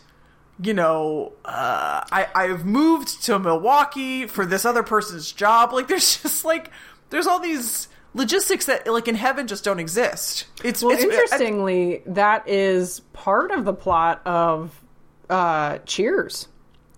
you 0.61 0.73
know, 0.73 1.33
uh, 1.43 2.03
I 2.11 2.27
I've 2.33 2.65
moved 2.65 3.23
to 3.23 3.39
Milwaukee 3.39 4.27
for 4.27 4.45
this 4.45 4.65
other 4.65 4.83
person's 4.83 5.31
job. 5.31 5.73
Like, 5.73 5.87
there's 5.87 6.17
just 6.21 6.45
like 6.45 6.71
there's 7.09 7.27
all 7.27 7.39
these 7.39 7.89
logistics 8.13 8.65
that 8.65 8.87
like 8.87 9.07
in 9.07 9.15
heaven 9.15 9.45
just 9.47 9.63
don't 9.63 9.79
exist. 9.79 10.45
It's 10.63 10.81
well, 10.81 10.93
it's 10.93 11.03
interestingly, 11.03 12.01
that 12.07 12.47
is 12.47 13.01
part 13.13 13.51
of 13.51 13.65
the 13.65 13.73
plot 13.73 14.21
of 14.25 14.81
uh, 15.29 15.79
Cheers 15.85 16.47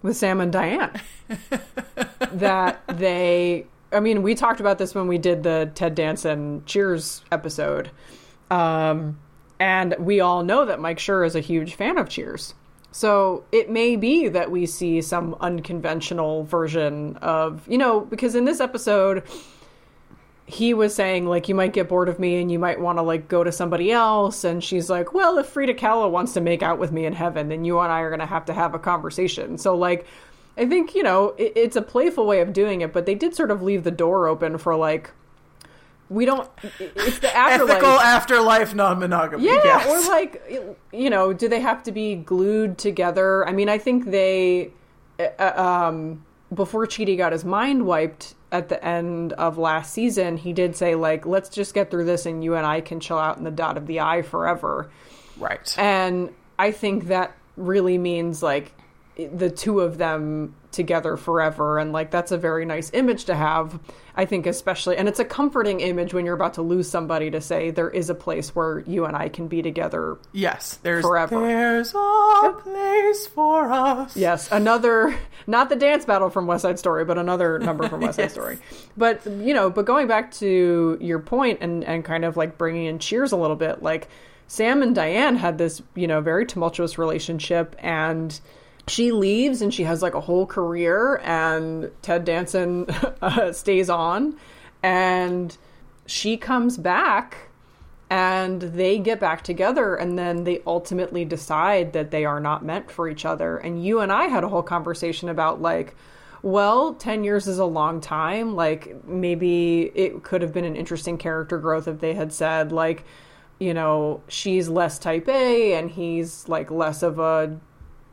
with 0.01 0.15
Sam 0.15 0.39
and 0.39 0.51
Diane. 0.51 1.01
that 2.31 2.81
they, 2.87 3.65
I 3.91 3.99
mean, 3.99 4.21
we 4.21 4.35
talked 4.35 4.59
about 4.59 4.77
this 4.77 4.95
when 4.95 5.07
we 5.07 5.17
did 5.17 5.43
the 5.43 5.71
Ted 5.75 5.95
Danson 5.95 6.63
Cheers 6.65 7.23
episode. 7.31 7.89
Um, 8.49 9.19
and 9.59 9.95
we 9.99 10.19
all 10.21 10.43
know 10.43 10.65
that 10.65 10.79
Mike 10.79 10.99
Schur 10.99 11.25
is 11.25 11.35
a 11.35 11.41
huge 11.41 11.75
fan 11.75 11.97
of 11.97 12.07
Cheers. 12.07 12.53
So 12.97 13.43
it 13.51 13.69
may 13.69 13.95
be 13.95 14.27
that 14.27 14.49
we 14.49 14.65
see 14.65 15.03
some 15.03 15.35
unconventional 15.39 16.45
version 16.45 17.15
of, 17.17 17.61
you 17.67 17.77
know, 17.77 18.01
because 18.01 18.33
in 18.33 18.45
this 18.45 18.59
episode, 18.59 19.21
he 20.47 20.73
was 20.73 20.95
saying 20.95 21.27
like 21.27 21.47
you 21.47 21.53
might 21.53 21.73
get 21.73 21.89
bored 21.89 22.09
of 22.09 22.17
me 22.17 22.41
and 22.41 22.51
you 22.51 22.57
might 22.57 22.79
want 22.79 22.97
to 22.97 23.03
like 23.03 23.27
go 23.27 23.43
to 23.43 23.51
somebody 23.51 23.91
else. 23.91 24.43
And 24.43 24.63
she's 24.63 24.89
like 24.89 25.13
well 25.13 25.37
if 25.37 25.45
frida 25.45 25.75
kahlo 25.75 26.09
wants 26.09 26.33
to 26.33 26.41
make 26.41 26.63
out 26.63 26.79
with 26.79 26.91
me 26.91 27.05
in 27.05 27.13
heaven 27.13 27.49
then 27.49 27.63
you 27.63 27.77
and 27.79 27.91
i 27.91 27.99
are 27.99 28.09
going 28.09 28.19
to 28.19 28.25
have 28.25 28.45
to 28.45 28.53
have 28.53 28.73
a 28.73 28.79
conversation. 28.79 29.59
So 29.59 29.77
like 29.77 30.07
i 30.57 30.65
think 30.65 30.95
you 30.95 31.03
know 31.03 31.35
it, 31.37 31.53
it's 31.55 31.75
a 31.75 31.83
playful 31.83 32.25
way 32.25 32.41
of 32.41 32.51
doing 32.51 32.81
it 32.81 32.93
but 32.93 33.05
they 33.05 33.13
did 33.13 33.35
sort 33.35 33.51
of 33.51 33.61
leave 33.61 33.83
the 33.83 33.91
door 33.91 34.27
open 34.27 34.57
for 34.57 34.75
like 34.75 35.11
we 36.09 36.25
don't 36.25 36.49
it's 36.79 37.19
the 37.19 37.35
afterlife 37.35 37.77
Ethical 37.77 37.99
afterlife 37.99 38.73
non-monogamy. 38.73 39.43
yeah 39.43 39.59
yes. 39.63 39.87
or 39.87 40.09
like 40.09 40.75
you 40.93 41.09
know 41.09 41.33
do 41.33 41.49
they 41.49 41.59
have 41.59 41.83
to 41.83 41.91
be 41.91 42.15
glued 42.15 42.77
together 42.77 43.47
i 43.47 43.51
mean 43.51 43.67
i 43.67 43.77
think 43.77 44.05
they 44.05 44.71
uh, 45.19 45.61
um 45.61 46.23
before 46.53 46.85
Chidi 46.87 47.17
got 47.17 47.31
his 47.31 47.43
mind 47.43 47.85
wiped 47.85 48.35
at 48.51 48.69
the 48.69 48.83
end 48.83 49.33
of 49.33 49.57
last 49.57 49.93
season, 49.93 50.37
he 50.37 50.53
did 50.53 50.75
say 50.75 50.95
like, 50.95 51.25
"Let's 51.25 51.49
just 51.49 51.73
get 51.73 51.91
through 51.91 52.05
this, 52.05 52.25
and 52.25 52.43
you 52.43 52.55
and 52.55 52.65
I 52.65 52.81
can 52.81 52.99
chill 52.99 53.17
out 53.17 53.37
in 53.37 53.43
the 53.43 53.51
dot 53.51 53.77
of 53.77 53.87
the 53.87 53.99
eye 53.99 54.21
forever." 54.21 54.89
right. 55.37 55.75
And 55.77 56.33
I 56.57 56.71
think 56.71 57.07
that 57.07 57.35
really 57.55 57.97
means 57.97 58.41
like 58.41 58.73
the 59.17 59.49
two 59.49 59.79
of 59.79 59.97
them 59.97 60.55
together 60.71 61.17
forever, 61.17 61.79
and 61.79 61.91
like 61.91 62.11
that's 62.11 62.31
a 62.31 62.37
very 62.37 62.65
nice 62.65 62.91
image 62.93 63.25
to 63.25 63.35
have. 63.35 63.79
I 64.15 64.25
think 64.25 64.45
especially, 64.45 64.97
and 64.97 65.07
it's 65.07 65.19
a 65.19 65.25
comforting 65.25 65.79
image 65.79 66.13
when 66.13 66.25
you're 66.25 66.35
about 66.35 66.55
to 66.55 66.61
lose 66.61 66.89
somebody 66.89 67.31
to 67.31 67.41
say 67.41 67.71
there 67.71 67.89
is 67.89 68.09
a 68.09 68.15
place 68.15 68.55
where 68.55 68.79
you 68.79 69.05
and 69.05 69.15
I 69.15 69.29
can 69.29 69.47
be 69.47 69.61
together 69.61 70.17
yes, 70.33 70.79
there's 70.83 71.03
forever. 71.03 71.39
There's 71.39 71.93
a 71.93 72.53
place 72.63 73.27
for 73.27 73.71
us. 73.71 74.15
Yes, 74.15 74.49
another 74.51 75.17
not 75.47 75.69
the 75.69 75.75
dance 75.75 76.05
battle 76.05 76.29
from 76.29 76.45
West 76.45 76.61
Side 76.61 76.77
Story, 76.77 77.05
but 77.05 77.17
another 77.17 77.57
number 77.59 77.89
from 77.89 78.01
West 78.01 78.17
Side 78.17 78.23
Yes. 78.23 78.31
Story. 78.37 78.59
But 78.95 79.25
you 79.25 79.53
know, 79.53 79.69
but 79.69 79.85
going 79.85 80.07
back 80.07 80.31
to 80.33 80.97
your 81.01 81.19
point 81.19 81.59
and 81.61 81.83
and 81.83 82.05
kind 82.05 82.23
of 82.23 82.37
like 82.37 82.57
bringing 82.57 82.85
in 82.85 82.99
Cheers 82.99 83.31
a 83.31 83.37
little 83.37 83.55
bit, 83.55 83.81
like 83.81 84.09
Sam 84.47 84.83
and 84.83 84.93
Diane 84.93 85.35
had 85.35 85.57
this 85.57 85.81
you 85.95 86.07
know 86.07 86.21
very 86.21 86.45
tumultuous 86.45 86.99
relationship 86.99 87.75
and. 87.79 88.39
She 88.87 89.11
leaves 89.11 89.61
and 89.61 89.73
she 89.73 89.83
has 89.83 90.01
like 90.01 90.13
a 90.13 90.21
whole 90.21 90.45
career, 90.45 91.21
and 91.23 91.91
Ted 92.01 92.25
Danson 92.25 92.85
uh, 93.21 93.51
stays 93.51 93.89
on, 93.89 94.37
and 94.81 95.57
she 96.05 96.37
comes 96.37 96.77
back 96.77 97.47
and 98.09 98.61
they 98.61 98.97
get 98.97 99.19
back 99.19 99.43
together 99.43 99.95
and 99.95 100.17
then 100.17 100.45
they 100.45 100.61
ultimately 100.65 101.25
decide 101.25 101.93
that 101.93 102.11
they 102.11 102.23
are 102.23 102.39
not 102.39 102.63
meant 102.63 102.89
for 102.89 103.09
each 103.09 103.25
other. 103.25 103.57
And 103.57 103.83
you 103.83 103.99
and 103.99 104.11
i 104.11 104.25
had 104.25 104.43
a 104.43 104.47
whole 104.47 104.63
conversation 104.63 105.29
about 105.29 105.61
like 105.61 105.95
well 106.41 106.93
10 106.93 107.23
years 107.23 107.47
is 107.47 107.59
a 107.59 107.65
long 107.65 107.99
time. 107.99 108.55
Like 108.55 109.03
maybe 109.05 109.91
it 109.93 110.23
could 110.23 110.41
have 110.41 110.53
been 110.53 110.65
an 110.65 110.75
interesting 110.75 111.17
character 111.17 111.57
growth 111.57 111.87
if 111.87 111.99
they 111.99 112.13
had 112.13 112.31
said 112.31 112.71
like 112.71 113.03
you 113.59 113.73
know 113.73 114.21
she's 114.27 114.69
less 114.69 114.99
type 114.99 115.27
a 115.27 115.73
and 115.73 115.91
he's 115.91 116.47
like 116.47 116.71
less 116.71 117.03
of 117.03 117.19
a 117.19 117.59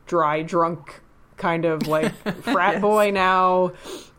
dry 0.05 0.41
drunk 0.41 1.01
kind 1.37 1.65
of 1.65 1.87
like 1.87 2.13
frat 2.43 2.73
Yes. 2.75 2.81
boy 2.81 3.11
now 3.11 3.73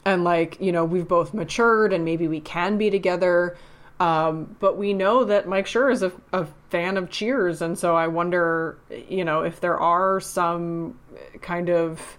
and 0.04 0.22
like 0.24 0.60
you 0.60 0.72
know 0.72 0.84
we've 0.84 1.08
both 1.08 1.32
matured 1.34 1.92
and 1.92 2.04
maybe 2.04 2.28
we 2.28 2.40
can 2.40 2.76
be 2.78 2.90
together 2.90 3.56
um, 3.98 4.54
but 4.60 4.76
we 4.76 4.92
know 4.92 5.24
that 5.24 5.48
Mike 5.48 5.64
Schur 5.64 5.90
is 5.90 6.02
a, 6.02 6.12
a 6.30 6.46
fan 6.68 6.98
of 6.98 7.08
Cheers, 7.08 7.62
and 7.62 7.78
so 7.78 7.96
I 7.96 8.08
wonder, 8.08 8.76
you 9.08 9.24
know, 9.24 9.40
if 9.40 9.60
there 9.60 9.78
are 9.80 10.20
some 10.20 10.98
kind 11.40 11.70
of 11.70 12.18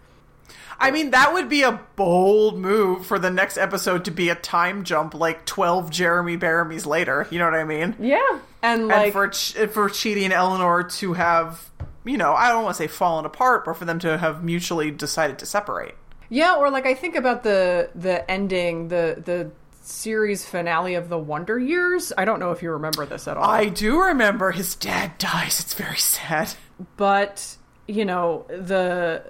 I 0.79 0.89
mean, 0.89 1.11
that 1.11 1.33
would 1.33 1.49
be 1.49 1.61
a 1.61 1.79
bold 1.95 2.57
move 2.57 3.05
for 3.05 3.19
the 3.19 3.29
next 3.29 3.59
episode 3.59 4.05
to 4.05 4.11
be 4.11 4.29
a 4.29 4.35
time 4.35 4.85
jump, 4.85 5.13
like 5.13 5.45
twelve 5.45 5.91
Jeremy 5.91 6.35
Bearimys 6.35 6.87
later. 6.87 7.27
You 7.29 7.37
know 7.37 7.45
what 7.45 7.53
I 7.53 7.63
mean? 7.63 7.95
yeah, 7.99 8.39
and 8.63 8.87
like 8.87 9.03
and 9.05 9.13
for 9.13 9.27
Ch- 9.27 9.53
for 9.71 9.87
Chidi 9.87 10.23
and 10.23 10.33
Eleanor 10.33 10.81
to 10.83 11.13
have, 11.13 11.69
you 12.07 12.17
know, 12.17 12.33
I 12.33 12.49
don't 12.49 12.63
want 12.63 12.75
to 12.75 12.83
say 12.83 12.87
fallen 12.87 13.25
apart, 13.25 13.65
but 13.65 13.75
for 13.77 13.85
them 13.85 13.99
to 13.99 14.17
have 14.17 14.43
mutually 14.43 14.91
decided 14.91 15.37
to 15.39 15.45
separate. 15.45 15.95
yeah, 16.29 16.55
or 16.55 16.69
like 16.69 16.85
I 16.85 16.93
think 16.93 17.15
about 17.15 17.43
the 17.43 17.89
the 17.95 18.29
ending, 18.29 18.87
the 18.87 19.21
the 19.23 19.51
series 19.81 20.45
finale 20.45 20.95
of 20.95 21.07
the 21.09 21.17
Wonder 21.17 21.57
Years. 21.57 22.11
I 22.17 22.25
don't 22.25 22.39
know 22.39 22.51
if 22.51 22.61
you 22.61 22.71
remember 22.71 23.05
this 23.05 23.27
at 23.27 23.37
all. 23.37 23.43
I 23.45 23.69
do 23.69 24.01
remember 24.01 24.51
his 24.51 24.75
dad 24.75 25.17
dies. 25.17 25.59
It's 25.59 25.73
very 25.73 25.97
sad. 25.97 26.53
but 26.97 27.55
you 27.87 28.03
know 28.05 28.45
the 28.49 29.23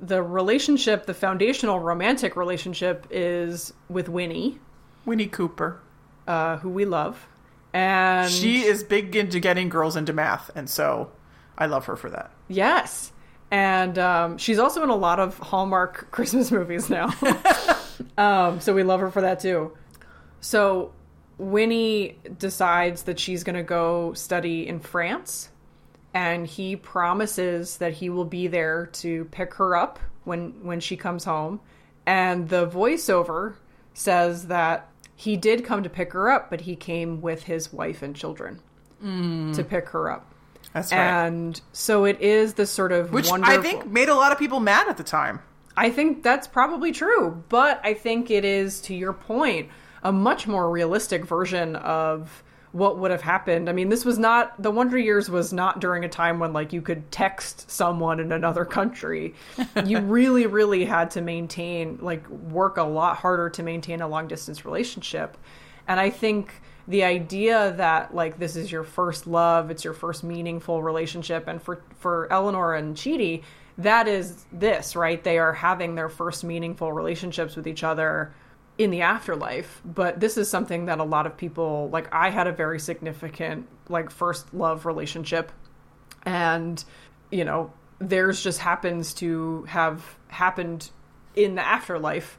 the 0.00 0.22
relationship 0.22 1.06
the 1.06 1.14
foundational 1.14 1.78
romantic 1.80 2.36
relationship 2.36 3.06
is 3.10 3.72
with 3.88 4.08
winnie 4.08 4.58
Winnie 5.04 5.26
Cooper. 5.28 5.80
uh, 6.26 6.56
who 6.58 6.68
we 6.70 6.84
love 6.84 7.26
and 7.72 8.30
She 8.30 8.64
is 8.64 8.82
big 8.82 9.14
into 9.14 9.38
getting 9.40 9.68
girls 9.68 9.94
into 9.96 10.12
math, 10.12 10.50
and 10.54 10.68
so 10.70 11.10
I 11.58 11.66
love 11.66 11.84
her 11.86 11.96
for 11.96 12.08
that. 12.10 12.30
yes. 12.48 13.12
And 13.50 13.98
um, 13.98 14.36
she's 14.38 14.58
also 14.58 14.82
in 14.82 14.90
a 14.90 14.94
lot 14.96 15.18
of 15.20 15.38
hallmark 15.38 16.10
christmas 16.12 16.50
movies 16.52 16.88
now. 16.88 17.12
Um, 18.16 18.60
so 18.60 18.74
we 18.74 18.84
love 18.84 19.00
her 19.00 19.10
for 19.10 19.22
that 19.22 19.40
too. 19.40 19.72
So 20.40 20.92
winnie 21.36 22.18
decides 22.38 23.02
that 23.04 23.18
she's 23.18 23.42
going 23.44 23.56
to 23.56 23.62
go 23.62 24.12
study 24.12 24.66
in 24.66 24.78
france 24.80 25.50
and 26.14 26.46
he 26.46 26.74
promises 26.76 27.76
that 27.78 27.92
he 27.94 28.08
will 28.10 28.24
be 28.24 28.46
there 28.48 28.86
to 28.86 29.24
pick 29.26 29.54
her 29.54 29.76
up 29.76 29.98
when 30.24 30.64
when 30.64 30.78
she 30.80 30.96
comes 30.96 31.24
home. 31.24 31.60
And 32.06 32.48
the 32.48 32.66
voiceover 32.68 33.54
says 33.94 34.46
that 34.46 34.88
he 35.16 35.36
did 35.36 35.64
come 35.64 35.82
to 35.82 35.90
pick 35.90 36.12
her 36.12 36.30
up 36.30 36.50
but 36.50 36.60
he 36.62 36.76
came 36.76 37.20
with 37.20 37.44
his 37.44 37.72
wife 37.72 38.02
and 38.02 38.14
children 38.14 38.60
to 39.54 39.64
pick 39.64 39.88
her 39.90 40.10
up 40.10 40.32
That's 40.72 40.92
right. 40.92 40.98
and 40.98 41.60
so 41.72 42.04
it 42.04 42.20
is 42.20 42.54
this 42.54 42.70
sort 42.70 42.92
of 42.92 43.12
Which 43.12 43.28
wonderful 43.28 43.58
I 43.58 43.62
think 43.62 43.90
made 43.90 44.08
a 44.08 44.14
lot 44.14 44.32
of 44.32 44.38
people 44.38 44.60
mad 44.60 44.88
at 44.88 44.96
the 44.96 45.04
time. 45.04 45.40
I 45.76 45.90
think 45.90 46.22
that's 46.22 46.48
probably 46.48 46.90
true, 46.90 47.42
but 47.48 47.80
I 47.84 47.94
think 47.94 48.30
it 48.30 48.44
is, 48.44 48.80
to 48.82 48.94
your 48.94 49.12
point, 49.12 49.68
a 50.02 50.10
much 50.10 50.48
more 50.48 50.68
realistic 50.70 51.24
version 51.24 51.76
of 51.76 52.42
what 52.72 52.98
would 52.98 53.10
have 53.10 53.22
happened. 53.22 53.68
I 53.68 53.72
mean, 53.72 53.88
this 53.88 54.04
was 54.04 54.18
not 54.18 54.60
the 54.60 54.70
Wonder 54.70 54.98
Years 54.98 55.30
was 55.30 55.52
not 55.52 55.80
during 55.80 56.04
a 56.04 56.08
time 56.08 56.38
when 56.38 56.52
like 56.52 56.72
you 56.72 56.82
could 56.82 57.10
text 57.10 57.70
someone 57.70 58.20
in 58.20 58.32
another 58.32 58.64
country. 58.64 59.34
you 59.84 60.00
really, 60.02 60.46
really 60.46 60.84
had 60.84 61.12
to 61.12 61.20
maintain 61.20 61.98
like 62.02 62.28
work 62.28 62.76
a 62.76 62.82
lot 62.82 63.16
harder 63.16 63.48
to 63.50 63.62
maintain 63.62 64.00
a 64.00 64.08
long 64.08 64.28
distance 64.28 64.64
relationship. 64.64 65.36
And 65.86 65.98
I 65.98 66.10
think 66.10 66.52
the 66.88 67.04
idea 67.04 67.74
that 67.76 68.14
like 68.14 68.38
this 68.38 68.56
is 68.56 68.72
your 68.72 68.82
first 68.82 69.26
love, 69.26 69.70
it's 69.70 69.84
your 69.84 69.92
first 69.92 70.24
meaningful 70.24 70.82
relationship, 70.82 71.46
and 71.46 71.62
for 71.62 71.82
for 71.98 72.26
Eleanor 72.32 72.74
and 72.74 72.96
Chidi, 72.96 73.42
that 73.76 74.08
is 74.08 74.46
this 74.50 74.96
right. 74.96 75.22
They 75.22 75.38
are 75.38 75.52
having 75.52 75.94
their 75.94 76.08
first 76.08 76.42
meaningful 76.42 76.92
relationships 76.92 77.54
with 77.56 77.66
each 77.66 77.84
other 77.84 78.32
in 78.78 78.90
the 78.90 79.02
afterlife. 79.02 79.82
But 79.84 80.18
this 80.18 80.38
is 80.38 80.48
something 80.48 80.86
that 80.86 80.98
a 80.98 81.04
lot 81.04 81.26
of 81.26 81.36
people 81.36 81.90
like. 81.92 82.12
I 82.12 82.30
had 82.30 82.46
a 82.46 82.52
very 82.52 82.80
significant 82.80 83.68
like 83.90 84.10
first 84.10 84.52
love 84.54 84.86
relationship, 84.86 85.52
and 86.24 86.82
you 87.30 87.44
know 87.44 87.70
theirs 88.00 88.42
just 88.42 88.60
happens 88.60 89.12
to 89.12 89.64
have 89.64 90.16
happened 90.28 90.90
in 91.36 91.54
the 91.54 91.66
afterlife 91.66 92.38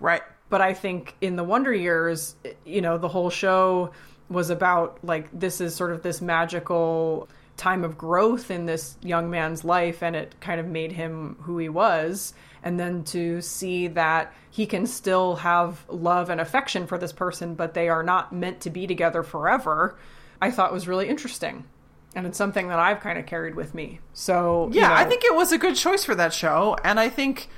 Right. 0.00 0.22
But 0.48 0.60
I 0.60 0.74
think 0.74 1.14
in 1.20 1.36
the 1.36 1.44
Wonder 1.44 1.72
Years, 1.72 2.36
you 2.64 2.80
know, 2.80 2.98
the 2.98 3.08
whole 3.08 3.30
show 3.30 3.92
was 4.28 4.50
about 4.50 4.98
like 5.02 5.28
this 5.38 5.60
is 5.60 5.74
sort 5.74 5.92
of 5.92 6.02
this 6.02 6.20
magical 6.20 7.28
time 7.56 7.84
of 7.84 7.96
growth 7.96 8.50
in 8.50 8.66
this 8.66 8.96
young 9.02 9.30
man's 9.30 9.64
life 9.64 10.02
and 10.02 10.14
it 10.14 10.34
kind 10.40 10.60
of 10.60 10.66
made 10.66 10.92
him 10.92 11.36
who 11.40 11.58
he 11.58 11.68
was. 11.68 12.34
And 12.62 12.78
then 12.80 13.04
to 13.04 13.40
see 13.40 13.86
that 13.88 14.34
he 14.50 14.66
can 14.66 14.86
still 14.86 15.36
have 15.36 15.84
love 15.88 16.30
and 16.30 16.40
affection 16.40 16.86
for 16.86 16.98
this 16.98 17.12
person 17.12 17.54
but 17.54 17.74
they 17.74 17.88
are 17.88 18.02
not 18.02 18.32
meant 18.32 18.60
to 18.62 18.70
be 18.70 18.86
together 18.86 19.22
forever 19.22 19.96
i 20.40 20.50
thought 20.50 20.72
was 20.72 20.88
really 20.88 21.08
interesting. 21.08 21.64
And 22.14 22.26
it's 22.26 22.38
something 22.38 22.68
that 22.68 22.78
i've 22.78 23.00
kind 23.00 23.18
of 23.18 23.26
carried 23.26 23.54
with 23.54 23.74
me. 23.74 24.00
So 24.14 24.70
you 24.72 24.80
Yeah, 24.80 24.94
I 24.94 25.04
think 25.04 25.24
it 25.24 25.34
was 25.34 25.52
a 25.52 25.58
good 25.58 25.76
choice 25.76 26.04
for 26.04 26.14
that 26.14 26.32
show, 26.32 26.76
and 26.82 26.98
I 26.98 27.08
think 27.08 27.48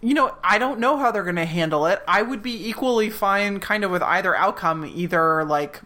you 0.00 0.14
know, 0.14 0.34
I 0.44 0.58
don't 0.58 0.78
know 0.78 0.96
how 0.96 1.10
they're 1.10 1.24
going 1.24 1.36
to 1.36 1.44
handle 1.44 1.86
it. 1.86 2.02
I 2.06 2.22
would 2.22 2.42
be 2.42 2.68
equally 2.68 3.10
fine 3.10 3.58
kind 3.60 3.84
of 3.84 3.90
with 3.90 4.02
either 4.02 4.34
outcome, 4.34 4.84
either 4.94 5.44
like 5.44 5.80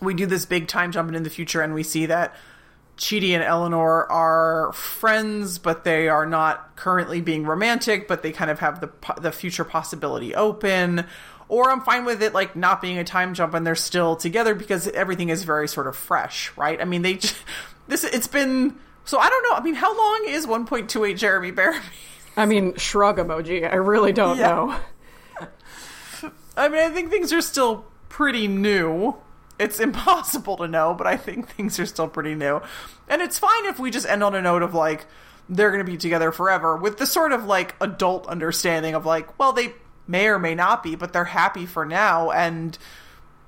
we 0.00 0.14
do 0.14 0.26
this 0.26 0.44
big 0.44 0.68
time 0.68 0.92
jump 0.92 1.12
in 1.14 1.22
the 1.22 1.30
future 1.30 1.62
and 1.62 1.72
we 1.74 1.82
see 1.82 2.06
that 2.06 2.34
Chidi 2.96 3.30
and 3.32 3.42
Eleanor 3.42 4.10
are 4.10 4.72
friends, 4.72 5.58
but 5.58 5.84
they 5.84 6.08
are 6.08 6.26
not 6.26 6.76
currently 6.76 7.20
being 7.20 7.44
romantic, 7.44 8.08
but 8.08 8.22
they 8.22 8.32
kind 8.32 8.50
of 8.50 8.58
have 8.60 8.80
the 8.80 8.90
the 9.20 9.32
future 9.32 9.64
possibility 9.64 10.34
open. 10.34 11.04
Or 11.48 11.70
I'm 11.70 11.82
fine 11.82 12.04
with 12.04 12.22
it 12.22 12.34
like 12.34 12.56
not 12.56 12.80
being 12.82 12.98
a 12.98 13.04
time 13.04 13.32
jump 13.34 13.54
and 13.54 13.64
they're 13.66 13.76
still 13.76 14.16
together 14.16 14.54
because 14.54 14.88
everything 14.88 15.28
is 15.28 15.44
very 15.44 15.68
sort 15.68 15.86
of 15.86 15.94
fresh, 15.94 16.50
right? 16.56 16.80
I 16.80 16.84
mean, 16.84 17.02
they 17.02 17.14
j- 17.14 17.36
this 17.86 18.02
it's 18.02 18.26
been 18.26 18.76
So 19.04 19.18
I 19.18 19.28
don't 19.28 19.42
know. 19.44 19.56
I 19.56 19.62
mean, 19.62 19.74
how 19.74 19.96
long 19.96 20.24
is 20.26 20.46
1.28 20.46 21.16
Jeremy 21.16 21.52
Bearimy? 21.52 21.82
I 22.36 22.46
mean, 22.46 22.74
shrug 22.76 23.16
emoji. 23.18 23.70
I 23.70 23.76
really 23.76 24.12
don't 24.12 24.38
Yeah. 24.38 24.46
know. 24.48 24.76
I 26.56 26.68
mean, 26.68 26.80
I 26.80 26.90
think 26.90 27.10
things 27.10 27.32
are 27.32 27.40
still 27.42 27.84
pretty 28.08 28.48
new. 28.48 29.16
It's 29.58 29.80
impossible 29.80 30.56
to 30.58 30.68
know, 30.68 30.94
but 30.94 31.06
I 31.06 31.16
think 31.16 31.48
things 31.48 31.78
are 31.80 31.86
still 31.86 32.08
pretty 32.08 32.34
new. 32.34 32.60
And 33.08 33.22
it's 33.22 33.38
fine 33.38 33.66
if 33.66 33.78
we 33.78 33.90
just 33.90 34.06
end 34.06 34.22
on 34.22 34.34
a 34.34 34.42
note 34.42 34.62
of 34.62 34.74
like, 34.74 35.06
they're 35.48 35.70
going 35.70 35.84
to 35.84 35.90
be 35.90 35.96
together 35.96 36.32
forever 36.32 36.76
with 36.76 36.98
the 36.98 37.06
sort 37.06 37.32
of 37.32 37.44
like 37.44 37.74
adult 37.80 38.26
understanding 38.26 38.94
of 38.94 39.06
like, 39.06 39.38
well, 39.38 39.52
they 39.52 39.74
may 40.08 40.26
or 40.28 40.38
may 40.38 40.54
not 40.54 40.82
be, 40.82 40.94
but 40.94 41.12
they're 41.12 41.24
happy 41.24 41.66
for 41.66 41.86
now. 41.86 42.30
And 42.30 42.76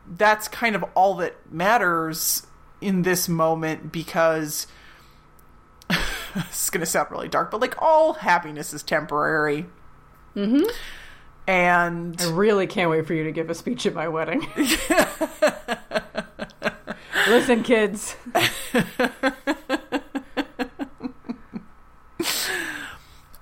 that's 0.07 0.49
kind 0.49 0.75
of 0.77 0.85
all 0.95 1.15
that 1.17 1.35
matters 1.53 2.47
in 2.81 3.03
this 3.03 3.29
moment 3.29 3.91
because 3.93 4.67
is 6.37 6.71
going 6.71 6.81
to 6.81 6.87
sound 6.87 7.11
really 7.11 7.29
dark, 7.29 7.51
but 7.51 7.61
like 7.61 7.81
all 7.81 8.15
happiness 8.15 8.73
is 8.73 8.83
temporary. 8.83 9.67
Mm-hmm. 10.37 10.65
And 11.47 12.21
I 12.21 12.31
really 12.31 12.67
can't 12.67 12.91
wait 12.91 13.07
for 13.07 13.15
you 13.15 13.25
to 13.25 13.33
give 13.33 13.49
a 13.49 13.55
speech 13.55 13.87
at 13.87 13.95
my 13.95 14.09
wedding. 14.09 14.47
Listen, 17.27 17.63
kids. 17.63 18.17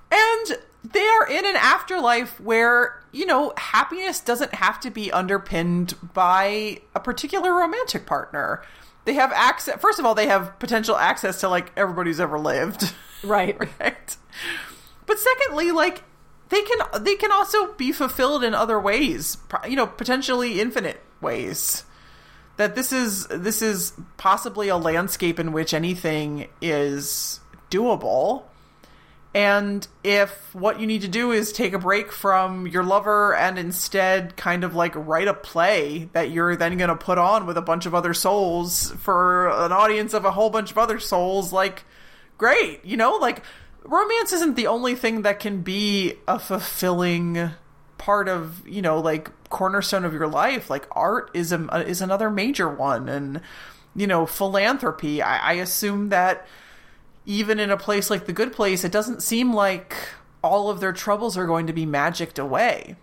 And 0.09 0.57
they 0.83 1.05
are 1.05 1.27
in 1.29 1.45
an 1.45 1.55
afterlife 1.57 2.39
where, 2.39 3.01
you 3.11 3.25
know, 3.25 3.53
happiness 3.57 4.19
doesn't 4.19 4.55
have 4.55 4.79
to 4.81 4.89
be 4.89 5.11
underpinned 5.11 5.95
by 6.13 6.81
a 6.95 6.99
particular 6.99 7.53
romantic 7.53 8.05
partner. 8.05 8.63
They 9.07 9.13
have 9.13 9.31
access, 9.31 9.79
first 9.79 9.99
of 9.99 10.05
all, 10.05 10.15
they 10.15 10.27
have 10.27 10.59
potential 10.59 10.97
access 10.97 11.39
to 11.39 11.47
like 11.47 11.71
everybody 11.77 12.09
who's 12.09 12.19
ever 12.19 12.37
lived. 12.37 12.93
Right. 13.23 13.57
right? 13.79 14.17
But 15.07 15.17
secondly, 15.17 15.71
like 15.71 16.03
they 16.49 16.61
can 16.61 16.77
they 17.01 17.15
can 17.15 17.31
also 17.31 17.73
be 17.73 17.91
fulfilled 17.91 18.43
in 18.43 18.53
other 18.53 18.79
ways, 18.79 19.37
you 19.67 19.75
know, 19.75 19.87
potentially 19.87 20.61
infinite 20.61 21.01
ways. 21.19 21.83
That 22.57 22.75
this 22.75 22.91
is 22.91 23.25
this 23.27 23.63
is 23.63 23.93
possibly 24.17 24.67
a 24.67 24.77
landscape 24.77 25.39
in 25.39 25.51
which 25.51 25.73
anything 25.73 26.47
is 26.61 27.39
doable. 27.71 28.43
And 29.37 29.87
if 30.03 30.55
what 30.55 30.79
you 30.79 30.87
need 30.87 31.03
to 31.03 31.07
do 31.07 31.31
is 31.31 31.51
take 31.51 31.73
a 31.73 31.77
break 31.77 32.11
from 32.11 32.65
your 32.65 32.83
lover 32.83 33.35
and 33.35 33.59
instead 33.59 34.35
kind 34.35 34.63
of 34.63 34.73
like 34.73 34.93
write 34.95 35.27
a 35.27 35.33
play 35.35 36.09
that 36.13 36.31
you're 36.31 36.55
then 36.55 36.75
going 36.75 36.89
to 36.89 36.95
put 36.95 37.19
on 37.19 37.45
with 37.45 37.55
a 37.55 37.61
bunch 37.61 37.85
of 37.85 37.93
other 37.93 38.15
souls 38.15 38.89
for 38.93 39.49
an 39.49 39.71
audience 39.71 40.15
of 40.15 40.25
a 40.25 40.31
whole 40.31 40.49
bunch 40.49 40.71
of 40.71 40.79
other 40.79 40.97
souls, 40.97 41.53
like, 41.53 41.85
great. 42.39 42.83
You 42.83 42.97
know, 42.97 43.17
like, 43.17 43.43
romance 43.83 44.33
isn't 44.33 44.55
the 44.55 44.65
only 44.65 44.95
thing 44.95 45.21
that 45.21 45.39
can 45.39 45.61
be 45.61 46.15
a 46.27 46.39
fulfilling 46.39 47.51
part 47.99 48.27
of, 48.27 48.67
you 48.67 48.81
know, 48.81 48.99
like, 48.99 49.29
cornerstone 49.49 50.03
of 50.03 50.13
your 50.13 50.27
life. 50.27 50.71
Like, 50.71 50.87
art 50.93 51.29
is, 51.35 51.51
a, 51.51 51.87
is 51.87 52.01
another 52.01 52.31
major 52.31 52.67
one. 52.67 53.07
And, 53.07 53.41
you 53.95 54.07
know, 54.07 54.25
philanthropy. 54.25 55.21
I, 55.21 55.51
I 55.51 55.53
assume 55.53 56.09
that 56.09 56.47
even 57.27 57.59
in 57.59 57.69
a 57.69 57.77
place 57.77 58.09
like 58.09 58.25
the 58.25 58.33
good 58.33 58.53
place, 58.53 58.85
it 58.85 58.91
doesn't 58.91 59.21
seem 59.21 59.53
like 59.53 59.93
all 60.41 60.69
of 60.69 60.79
their 60.79 60.93
troubles 60.93 61.37
are 61.37 61.45
going 61.45 61.67
to 61.67 61.73
be 61.73 61.85
magicked 61.85 62.39
away. 62.39 62.95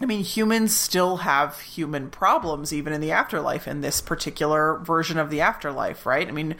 I 0.00 0.06
mean, 0.06 0.22
humans 0.22 0.74
still 0.74 1.18
have 1.18 1.60
human 1.60 2.08
problems, 2.08 2.72
even 2.72 2.92
in 2.92 3.00
the 3.00 3.10
afterlife, 3.10 3.66
in 3.66 3.80
this 3.80 4.00
particular 4.00 4.78
version 4.78 5.18
of 5.18 5.30
the 5.30 5.40
afterlife, 5.40 6.06
right? 6.06 6.26
I 6.26 6.30
mean, 6.30 6.54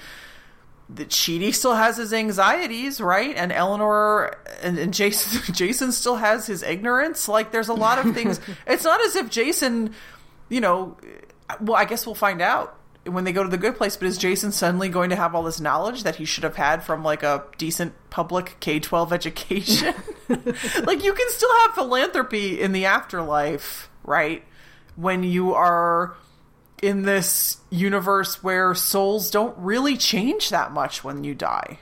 the 0.89 1.05
Chidi 1.05 1.55
still 1.55 1.75
has 1.75 1.97
his 1.97 2.13
anxieties, 2.13 3.01
right? 3.01 3.35
And 3.37 3.53
Eleanor 3.53 4.37
and, 4.61 4.77
and 4.77 4.93
Jason 4.93 5.55
Jason 5.55 5.93
still 5.93 6.17
has 6.17 6.47
his 6.47 6.65
ignorance. 6.65 7.29
Like 7.29 7.53
there's 7.53 7.69
a 7.69 7.75
lot 7.75 8.05
of 8.05 8.15
things. 8.15 8.41
it's 8.67 8.85
not 8.85 9.01
as 9.01 9.15
if 9.15 9.31
Jason, 9.31 9.95
you 10.49 10.61
know, 10.61 10.97
well, 11.61 11.77
I 11.77 11.85
guess 11.85 12.05
we'll 12.05 12.17
find 12.17 12.43
out 12.43 12.77
when 13.05 13.25
they 13.25 13.33
go 13.33 13.43
to 13.43 13.49
the 13.49 13.59
good 13.59 13.77
place, 13.77 13.97
but 13.97 14.07
is 14.07 14.19
Jason 14.19 14.53
suddenly 14.53 14.89
going 14.89 15.11
to 15.11 15.17
have 15.17 15.35
all 15.35 15.43
this 15.43 15.61
knowledge 15.61 16.05
that 16.05 16.17
he 16.17 16.25
should 16.25 16.45
have 16.45 16.57
had 16.57 16.85
from 16.85 17.03
like 17.03 17.23
a 17.23 17.45
decent 17.59 17.95
public 18.11 18.57
K 18.61 18.79
12 18.81 19.13
education? 19.15 19.95
like, 20.29 21.05
you 21.05 21.13
can 21.13 21.31
still 21.31 21.53
have 21.61 21.75
philanthropy 21.75 22.61
in 22.61 22.73
the 22.73 22.87
afterlife, 22.87 23.91
right? 24.05 24.45
When 24.97 25.25
you 25.25 25.55
are 25.55 26.15
in 26.83 27.03
this 27.03 27.59
universe 27.71 28.43
where 28.43 28.75
souls 28.75 29.31
don't 29.31 29.57
really 29.57 29.97
change 29.97 30.51
that 30.51 30.73
much 30.73 31.05
when 31.05 31.25
you 31.25 31.35
die. 31.35 31.79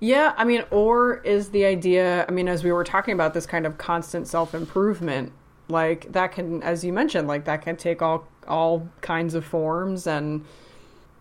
Yeah, 0.00 0.34
I 0.36 0.44
mean, 0.44 0.64
or 0.70 1.18
is 1.18 1.50
the 1.50 1.66
idea, 1.66 2.24
I 2.26 2.32
mean, 2.32 2.48
as 2.48 2.64
we 2.64 2.72
were 2.72 2.84
talking 2.84 3.14
about 3.14 3.34
this 3.34 3.46
kind 3.46 3.66
of 3.66 3.76
constant 3.76 4.26
self 4.26 4.54
improvement, 4.54 5.32
like 5.68 6.12
that 6.12 6.32
can, 6.32 6.62
as 6.62 6.82
you 6.84 6.92
mentioned, 6.92 7.28
like 7.28 7.44
that 7.44 7.62
can 7.62 7.76
take 7.76 8.02
all 8.02 8.26
all 8.48 8.88
kinds 9.00 9.34
of 9.34 9.44
forms 9.44 10.06
and 10.06 10.44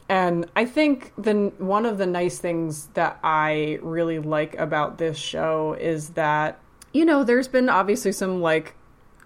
and 0.10 0.48
I 0.56 0.66
think 0.66 1.14
the 1.18 1.54
one 1.60 1.86
of 1.86 2.00
the 2.00 2.08
nice 2.08 2.40
things 2.40 2.88
that 2.96 3.20
I 3.24 3.78
really 3.84 4.18
like 4.18 4.58
about 4.58 4.98
this 4.98 5.18
show 5.18 5.74
is 5.80 6.10
that 6.12 6.60
you 6.94 7.06
know 7.06 7.24
there's 7.24 7.48
been 7.48 7.70
obviously 7.70 8.12
some 8.12 8.42
like 8.42 8.76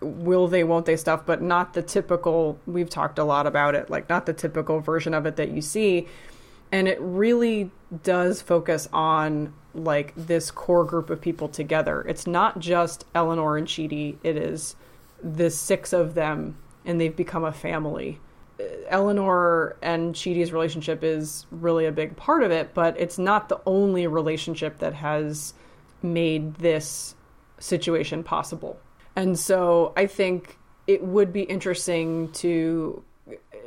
will 0.02 0.50
they 0.50 0.66
won't 0.66 0.86
they 0.86 0.98
stuff 0.98 1.26
but 1.26 1.42
not 1.42 1.74
the 1.74 1.82
typical 1.82 2.60
we've 2.68 2.90
talked 2.90 3.18
a 3.18 3.24
lot 3.24 3.48
about 3.48 3.74
it 3.74 3.90
like 3.90 4.10
not 4.10 4.26
the 4.26 4.34
typical 4.34 4.82
version 4.82 5.14
of 5.14 5.26
it 5.26 5.38
that 5.38 5.50
you 5.50 5.62
see. 5.62 6.08
And 6.72 6.88
it 6.88 7.00
really 7.00 7.70
does 8.02 8.42
focus 8.42 8.90
on 8.92 9.54
like 9.76 10.12
this 10.16 10.50
core 10.50 10.84
group 10.84 11.12
of 11.12 11.22
people 11.22 11.48
together. 11.48 12.02
It's 12.02 12.26
not 12.26 12.60
just 12.60 13.06
eleanor 13.14 13.58
and 13.58 13.68
Chidi. 13.68 14.18
It 14.24 14.38
is 14.38 14.76
the 15.22 15.52
six 15.52 15.94
of 15.94 16.16
them 16.16 16.58
and 16.86 17.00
they've 17.00 17.16
become 17.16 17.44
a 17.44 17.54
family 17.54 18.20
Eleanor 18.88 19.76
and 19.82 20.14
Chidi's 20.14 20.52
relationship 20.54 21.04
is 21.04 21.46
really 21.52 21.86
a 21.86 21.92
big 21.92 22.16
part 22.16 22.44
of 22.44 22.52
it, 22.52 22.74
but 22.74 23.00
it's 23.00 23.18
not 23.18 23.50
the 23.50 23.60
only 23.66 24.08
relationship 24.08 24.80
that 24.80 24.94
has 24.94 25.54
made 26.02 26.56
this 26.56 27.16
situation 27.60 28.24
possible. 28.24 28.80
And 29.16 29.38
so 29.38 29.94
I 29.96 30.08
think 30.08 30.58
it 30.88 31.04
would 31.04 31.32
be 31.32 31.44
interesting 31.44 32.32
to, 32.34 33.04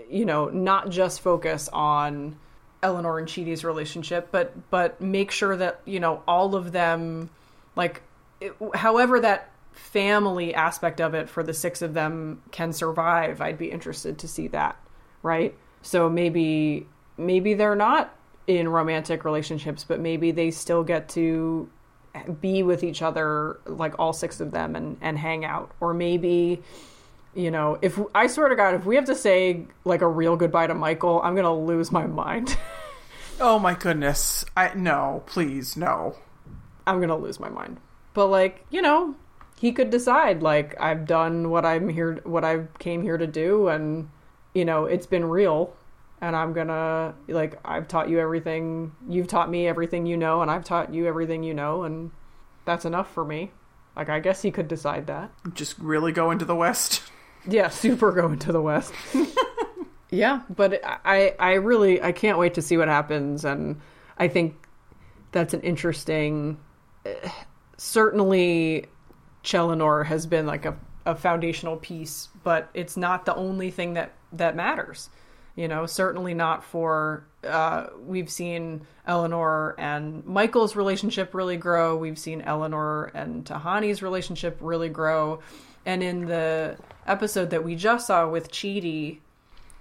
you 0.09 0.25
know, 0.25 0.47
not 0.49 0.91
just 0.91 1.21
focus 1.21 1.69
on 1.73 2.37
Eleanor 2.83 3.19
and 3.19 3.27
Chidi's 3.27 3.65
relationship, 3.65 4.29
but 4.31 4.71
but 4.71 5.01
make 5.01 5.31
sure 5.31 5.57
that 5.57 5.81
you 5.87 5.99
know 5.99 6.23
all 6.29 6.55
of 6.55 6.73
them, 6.73 7.31
like, 7.75 8.03
it, 8.41 8.55
however 8.75 9.19
that 9.21 9.51
family 9.77 10.55
aspect 10.55 11.01
of 11.01 11.15
it 11.15 11.29
for 11.29 11.43
the 11.43 11.53
six 11.53 11.83
of 11.83 11.95
them 11.95 12.43
can 12.51 12.73
survive 12.73 13.41
i'd 13.41 13.59
be 13.59 13.71
interested 13.71 14.19
to 14.19 14.27
see 14.27 14.49
that 14.49 14.77
right 15.23 15.55
so 15.83 16.09
maybe 16.09 16.87
maybe 17.17 17.55
they're 17.55 17.77
not 17.77 18.15
in 18.47 18.69
romantic 18.69 19.25
relationships 19.25 19.85
but 19.85 20.01
maybe 20.01 20.31
they 20.31 20.51
still 20.51 20.83
get 20.83 21.09
to 21.09 21.69
be 22.41 22.63
with 22.63 22.83
each 22.83 23.03
other 23.03 23.61
like 23.67 23.95
all 23.99 24.13
six 24.13 24.41
of 24.41 24.51
them 24.51 24.75
and 24.75 24.97
and 25.03 25.19
hang 25.19 25.45
out 25.45 25.71
or 25.81 25.93
maybe 25.93 26.63
you 27.35 27.51
know 27.51 27.79
if 27.83 28.01
i 28.15 28.27
swear 28.27 28.49
to 28.49 28.57
god 28.57 28.75
if 28.75 28.87
we 28.87 28.97
have 28.97 29.05
to 29.05 29.15
say 29.15 29.67
like 29.85 30.01
a 30.01 30.09
real 30.09 30.37
goodbye 30.37 30.67
to 30.67 30.75
michael 30.75 31.21
i'm 31.23 31.37
gonna 31.37 31.55
lose 31.55 31.93
my 31.93 32.07
mind 32.07 32.57
Oh 33.39 33.59
my 33.59 33.75
goodness. 33.75 34.47
I 34.57 34.73
no, 34.75 35.23
please, 35.27 35.77
no. 35.77 36.17
i'm 36.87 37.01
gonna 37.01 37.19
lose 37.19 37.39
my 37.39 37.51
mind 37.51 37.79
but 38.15 38.29
like 38.29 38.65
you 38.71 38.81
know 38.81 39.15
he 39.59 39.73
could 39.73 39.91
decide 39.91 40.43
like 40.43 40.79
I've 40.81 41.07
done 41.07 41.51
what 41.51 41.65
I'm 41.65 41.89
here 41.89 42.21
what 42.25 42.45
I 42.45 42.65
came 42.79 43.03
here 43.03 43.17
to 43.17 43.27
do 43.27 43.69
and 43.69 44.11
you 44.55 44.65
know 44.65 44.85
it's 44.85 45.07
been 45.07 45.25
real 45.25 45.75
and 46.21 46.37
I'm 46.37 46.53
going 46.53 46.69
to 46.69 47.15
like 47.29 47.59
I've 47.65 47.89
taught 47.89 48.09
you 48.09 48.19
everything 48.19 48.93
you've 49.09 49.29
taught 49.29 49.51
me 49.51 49.67
everything 49.67 50.07
you 50.07 50.17
know 50.17 50.43
and 50.43 50.51
I've 50.51 50.65
taught 50.65 50.93
you 50.93 51.07
everything 51.07 51.43
you 51.43 51.55
know 51.55 51.83
and 51.85 52.11
that's 52.65 52.85
enough 52.85 53.13
for 53.13 53.25
me. 53.25 53.51
Like 53.97 54.11
I 54.11 54.21
guess 54.21 54.43
he 54.43 54.51
could 54.51 54.69
decide 54.69 55.07
that. 55.07 55.31
Just 55.55 55.79
really 55.79 56.13
go 56.13 56.31
into 56.31 56.45
the 56.45 56.55
West. 56.55 57.03
Yeah, 57.47 57.69
super 57.71 58.13
going 58.13 58.39
to 58.41 58.53
the 58.53 58.61
west. 58.61 58.93
yeah, 60.11 60.43
but 60.51 60.81
I 60.85 61.35
I 61.39 61.55
really 61.55 62.03
I 62.03 62.13
can't 62.13 62.39
wait 62.39 62.55
to 62.55 62.63
see 62.63 62.77
what 62.77 62.89
happens 62.89 63.45
and 63.45 63.81
I 64.19 64.29
think 64.29 64.57
that's 65.33 65.55
an 65.55 65.61
interesting 65.61 66.59
uh, 67.05 67.29
certainly 67.77 68.87
Cheleanor 69.47 70.05
has 70.07 70.27
been 70.27 70.45
like 70.45 70.67
a, 70.67 70.77
a 71.07 71.15
foundational 71.15 71.77
piece, 71.77 72.29
but 72.43 72.69
it's 72.75 72.97
not 72.97 73.25
the 73.25 73.35
only 73.35 73.71
thing 73.71 73.95
that 73.95 74.13
that 74.33 74.57
matters. 74.57 75.09
You 75.55 75.69
know, 75.69 75.87
certainly 75.87 76.35
not 76.35 76.65
for. 76.65 77.25
Uh, 77.43 77.87
we've 78.05 78.29
seen 78.29 78.87
Eleanor 79.07 79.77
and 79.79 80.27
Michael's 80.27 80.75
relationship 80.75 81.33
really 81.33 81.57
grow. 81.57 81.97
We've 81.97 82.19
seen 82.19 82.43
Eleanor 82.43 83.05
and 83.15 83.45
Tahani's 83.45 84.03
relationship 84.03 84.59
really 84.61 84.89
grow, 84.89 85.39
and 85.87 86.03
in 86.03 86.27
the 86.27 86.77
episode 87.07 87.51
that 87.51 87.63
we 87.63 87.77
just 87.77 88.09
saw 88.09 88.29
with 88.29 88.51
Chidi, 88.51 89.19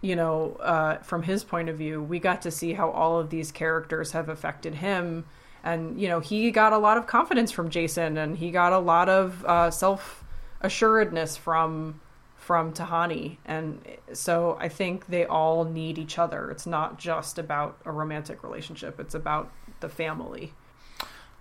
you 0.02 0.16
know, 0.16 0.58
uh, 0.62 0.98
from 1.00 1.24
his 1.24 1.44
point 1.44 1.70
of 1.70 1.78
view, 1.78 2.04
we 2.04 2.20
got 2.20 2.44
to 2.44 2.52
see 2.52 2.74
how 2.74 2.92
all 2.92 3.20
of 3.20 3.32
these 3.32 3.52
characters 3.52 4.12
have 4.12 4.30
affected 4.30 4.76
him 4.76 5.26
and 5.66 6.00
you 6.00 6.08
know 6.08 6.22
he 6.22 6.52
got 6.52 6.72
a 6.72 6.78
lot 6.78 6.98
of 6.98 7.08
confidence 7.08 7.52
from 7.52 7.70
Jason, 7.70 8.18
and 8.18 8.38
he 8.38 8.52
got 8.52 8.72
a 8.72 8.80
lot 8.80 9.10
of 9.10 9.44
uh, 9.46 9.70
self 9.72 10.24
assuredness 10.62 11.36
from 11.36 12.00
from 12.38 12.72
Tahani, 12.72 13.38
and 13.46 13.82
so 14.14 14.58
I 14.62 14.70
think 14.70 15.08
they 15.08 15.26
all 15.26 15.66
need 15.66 15.98
each 15.98 16.20
other. 16.20 16.52
It's 16.52 16.68
not 16.68 17.00
just 17.00 17.40
about 17.40 17.78
a 17.84 17.92
romantic 17.92 18.44
relationship; 18.44 19.00
it's 19.00 19.16
about 19.16 19.52
the 19.82 19.90
family. 19.90 20.54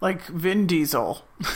Like 0.01 0.25
Vin 0.25 0.67
Diesel. 0.67 1.23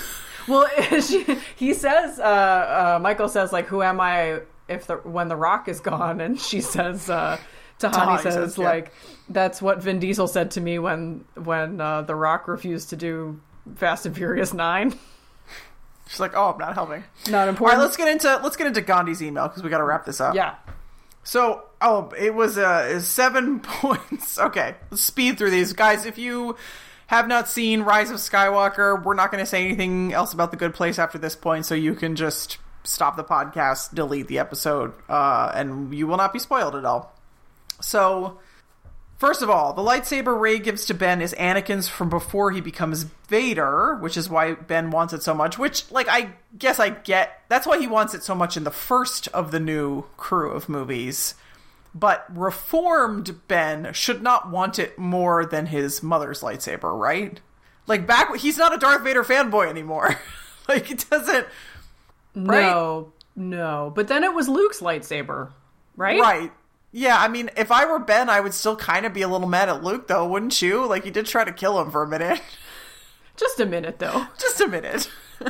Well, 0.49 0.67
she, 1.03 1.27
he 1.57 1.75
says, 1.75 2.19
uh, 2.19 2.23
uh, 2.23 2.99
Michael 3.03 3.29
says, 3.29 3.53
like, 3.53 3.67
"Who 3.67 3.83
am 3.83 4.01
I 4.01 4.41
if 4.67 4.87
the 4.87 4.97
when 4.97 5.29
the 5.29 5.37
Rock 5.37 5.69
is 5.69 5.81
gone?" 5.81 6.21
And 6.21 6.41
she 6.41 6.61
says, 6.63 7.11
uh, 7.11 7.39
Tahani, 7.79 7.93
Tahani 7.93 8.23
says, 8.23 8.35
says, 8.35 8.59
yeah. 8.59 8.65
like, 8.65 8.93
"That's 9.29 9.63
what 9.63 9.83
Vin 9.83 10.01
Diesel 10.01 10.27
said 10.27 10.51
to 10.53 10.61
me 10.61 10.79
when 10.79 11.25
when 11.35 11.81
uh, 11.81 12.03
the 12.03 12.15
Rock 12.15 12.49
refused 12.49 12.91
to 12.91 12.97
do 12.97 13.41
Fast 13.77 14.07
and 14.07 14.17
Furious 14.17 14.53
9. 14.53 14.99
She's 16.09 16.21
like, 16.21 16.33
"Oh, 16.35 16.53
I'm 16.53 16.59
not 16.59 16.75
helping." 16.75 17.05
Not 17.29 17.35
All 17.35 17.41
right, 17.41 17.49
important. 17.49 17.81
let's 17.83 17.97
get 17.97 18.09
into 18.09 18.41
let's 18.43 18.57
get 18.57 18.67
into 18.67 18.81
Gandhi's 18.81 19.23
email 19.23 19.47
because 19.49 19.63
we 19.63 19.71
got 19.71 19.79
to 19.79 19.85
wrap 19.85 20.05
this 20.07 20.21
up. 20.21 20.35
yeah, 20.35 20.55
So, 21.23 21.65
oh, 21.81 22.11
it 22.19 22.35
was 22.35 22.57
uh, 22.59 23.01
seven 23.01 23.61
points. 23.63 24.39
Okay, 24.39 24.75
let's 24.91 25.03
speed 25.03 25.39
through 25.39 25.51
these, 25.51 25.73
guys. 25.73 26.07
If 26.07 26.19
you 26.19 26.57
have 27.09 27.29
not 27.29 27.49
seen 27.49 27.83
Rise 27.83 28.11
of 28.11 28.17
Skywalker, 28.17 29.03
we're 29.03 29.15
not 29.15 29.31
going 29.31 29.43
to 29.43 29.47
say 29.47 29.65
anything 29.65 30.13
else 30.13 30.33
about 30.33 30.51
the 30.51 30.57
Good 30.57 30.75
Place 30.75 30.99
after 30.99 31.19
this 31.19 31.37
point, 31.37 31.67
so 31.67 31.75
you 31.75 31.95
can 31.95 32.17
just 32.17 32.59
stop 32.85 33.17
the 33.17 33.25
podcast, 33.25 33.95
delete 33.95 34.29
the 34.29 34.39
episode, 34.39 34.95
uh, 35.09 35.53
and 35.55 35.95
you 35.95 36.07
will 36.07 36.17
not 36.17 36.33
be 36.33 36.39
spoiled 36.39 36.75
at 36.75 36.85
all. 36.87 37.15
So, 37.81 38.39
first 39.19 39.43
of 39.43 39.51
all, 39.51 39.73
the 39.73 39.83
lightsaber 39.83 40.39
Rey 40.39 40.59
gives 40.59 40.87
to 40.87 40.95
Ben 40.95 41.21
is 41.21 41.35
Anakin's 41.35 41.89
from 41.89 42.09
before 42.09 42.51
he 42.51 42.61
becomes 42.61 43.05
Vader, 43.29 43.97
which 43.97 44.17
is 44.17 44.29
why 44.29 44.55
Ben 44.55 44.91
wants 44.91 45.13
it 45.13 45.23
so 45.23 45.35
much. 45.35 45.59
Which, 45.59 45.91
like, 45.91 46.09
I 46.09 46.31
guess 46.59 46.79
I 46.79 46.91
get. 46.91 47.43
That's 47.49 47.67
why 47.67 47.79
he 47.79 47.87
wants 47.87 48.15
it 48.15 48.23
so 48.23 48.35
much 48.35 48.57
in 48.57 48.65
the 48.65 48.71
first 48.71 49.29
of 49.29 49.51
the 49.51 49.61
new 49.61 50.05
crew 50.17 50.51
of 50.51 50.69
movies. 50.69 51.35
But 51.95 52.25
reformed 52.37 53.49
Ben 53.49 53.93
should 53.93 54.23
not 54.23 54.51
want 54.51 54.79
it 54.79 54.99
more 54.99 55.47
than 55.47 55.67
his 55.67 56.03
mother's 56.03 56.43
lightsaber, 56.43 56.97
right? 56.99 57.41
Like 57.87 58.07
back, 58.07 58.37
he's 58.37 58.59
not 58.59 58.75
a 58.75 58.79
Darth 58.79 59.03
Vader 59.03 59.25
fanboy 59.25 59.69
anymore. 59.69 60.17
like 60.69 60.91
it 60.91 61.07
doesn't. 61.11 61.47
no, 62.35 63.13
no. 63.35 63.93
But 63.95 64.09
then 64.09 64.23
it 64.23 64.35
was 64.35 64.49
Luke's 64.49 64.81
lightsaber, 64.81 65.51
right? 65.97 66.21
Right. 66.21 66.53
Yeah, 66.99 67.17
I 67.17 67.29
mean, 67.29 67.49
if 67.57 67.71
I 67.71 67.87
were 67.87 68.01
Ben, 68.01 68.29
I 68.29 68.41
would 68.41 68.53
still 68.53 68.75
kind 68.75 69.07
of 69.07 69.15
be 69.15 69.23
a 69.23 69.29
little 69.29 69.47
mad 69.47 69.69
at 69.69 69.85
Luke, 69.85 70.09
though, 70.09 70.27
wouldn't 70.27 70.61
you? 70.61 70.85
Like, 70.85 71.05
he 71.05 71.13
did 71.13 71.27
try 71.27 71.45
to 71.45 71.53
kill 71.53 71.81
him 71.81 71.93
for 71.93 72.03
a 72.03 72.09
minute. 72.09 72.43
Just 73.37 73.61
a 73.61 73.67
minute, 73.67 74.01
though. 74.01 74.27
Just 74.41 74.61
a 74.61 74.67
minute. 74.67 75.09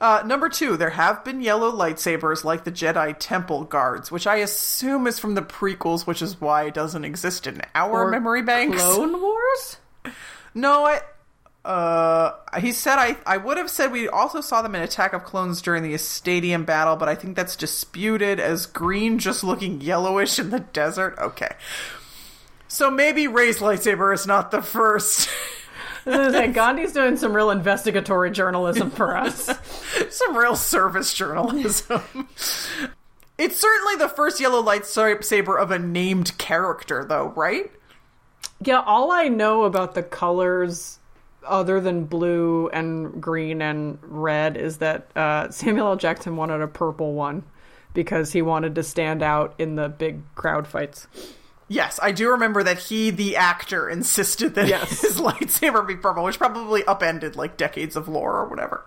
uh, 0.00 0.22
number 0.24 0.48
two, 0.48 0.76
there 0.76 0.90
have 0.90 1.24
been 1.24 1.40
yellow 1.40 1.72
lightsabers 1.72 2.44
like 2.44 2.62
the 2.62 2.70
Jedi 2.70 3.16
Temple 3.18 3.64
Guards, 3.64 4.12
which 4.12 4.28
I 4.28 4.36
assume 4.36 5.08
is 5.08 5.18
from 5.18 5.34
the 5.34 5.42
prequels, 5.42 6.06
which 6.06 6.22
is 6.22 6.40
why 6.40 6.66
it 6.68 6.74
doesn't 6.74 7.04
exist 7.04 7.48
in 7.48 7.60
our 7.74 8.04
Or 8.04 8.10
memory 8.12 8.42
banks. 8.42 8.80
Clone 8.80 9.20
Wars. 9.20 9.78
No, 10.54 10.86
I. 10.86 11.00
Uh, 11.68 12.32
he 12.58 12.72
said 12.72 12.96
I. 12.96 13.18
I 13.26 13.36
would 13.36 13.58
have 13.58 13.68
said 13.68 13.92
we 13.92 14.08
also 14.08 14.40
saw 14.40 14.62
them 14.62 14.74
in 14.74 14.80
Attack 14.80 15.12
of 15.12 15.24
Clones 15.24 15.60
during 15.60 15.82
the 15.82 15.98
Stadium 15.98 16.64
battle, 16.64 16.96
but 16.96 17.10
I 17.10 17.14
think 17.14 17.36
that's 17.36 17.56
disputed 17.56 18.40
as 18.40 18.64
green 18.64 19.18
just 19.18 19.44
looking 19.44 19.82
yellowish 19.82 20.38
in 20.38 20.48
the 20.48 20.60
desert. 20.60 21.18
Okay, 21.18 21.54
so 22.68 22.90
maybe 22.90 23.28
Rey's 23.28 23.58
lightsaber 23.58 24.14
is 24.14 24.26
not 24.26 24.50
the 24.50 24.62
first. 24.62 25.28
Like, 26.06 26.54
Gandhi's 26.54 26.92
doing 26.94 27.18
some 27.18 27.34
real 27.36 27.50
investigatory 27.50 28.30
journalism 28.30 28.90
for 28.90 29.14
us. 29.14 29.50
Some 30.08 30.34
real 30.38 30.56
service 30.56 31.12
journalism. 31.12 32.00
it's 33.36 33.60
certainly 33.60 33.96
the 33.96 34.08
first 34.08 34.40
yellow 34.40 34.62
lightsaber 34.62 35.60
of 35.60 35.70
a 35.70 35.78
named 35.78 36.38
character, 36.38 37.04
though, 37.04 37.28
right? 37.36 37.70
Yeah, 38.64 38.80
all 38.80 39.12
I 39.12 39.28
know 39.28 39.64
about 39.64 39.94
the 39.94 40.02
colors, 40.02 40.97
other 41.48 41.80
than 41.80 42.04
blue 42.04 42.68
and 42.72 43.20
green 43.22 43.60
and 43.62 43.98
red, 44.02 44.56
is 44.56 44.78
that 44.78 45.10
uh, 45.16 45.50
Samuel 45.50 45.88
L. 45.88 45.96
Jackson 45.96 46.36
wanted 46.36 46.60
a 46.60 46.68
purple 46.68 47.14
one 47.14 47.44
because 47.94 48.32
he 48.32 48.42
wanted 48.42 48.74
to 48.74 48.82
stand 48.82 49.22
out 49.22 49.54
in 49.58 49.76
the 49.76 49.88
big 49.88 50.22
crowd 50.34 50.66
fights. 50.66 51.06
Yes, 51.68 52.00
I 52.02 52.12
do 52.12 52.30
remember 52.30 52.62
that 52.62 52.78
he, 52.78 53.10
the 53.10 53.36
actor, 53.36 53.88
insisted 53.90 54.54
that 54.54 54.68
Yes. 54.68 55.00
his 55.02 55.20
lightsaber 55.20 55.86
be 55.86 55.96
purple, 55.96 56.24
which 56.24 56.38
probably 56.38 56.84
upended 56.84 57.36
like 57.36 57.56
decades 57.56 57.94
of 57.94 58.08
lore 58.08 58.36
or 58.36 58.48
whatever. 58.48 58.84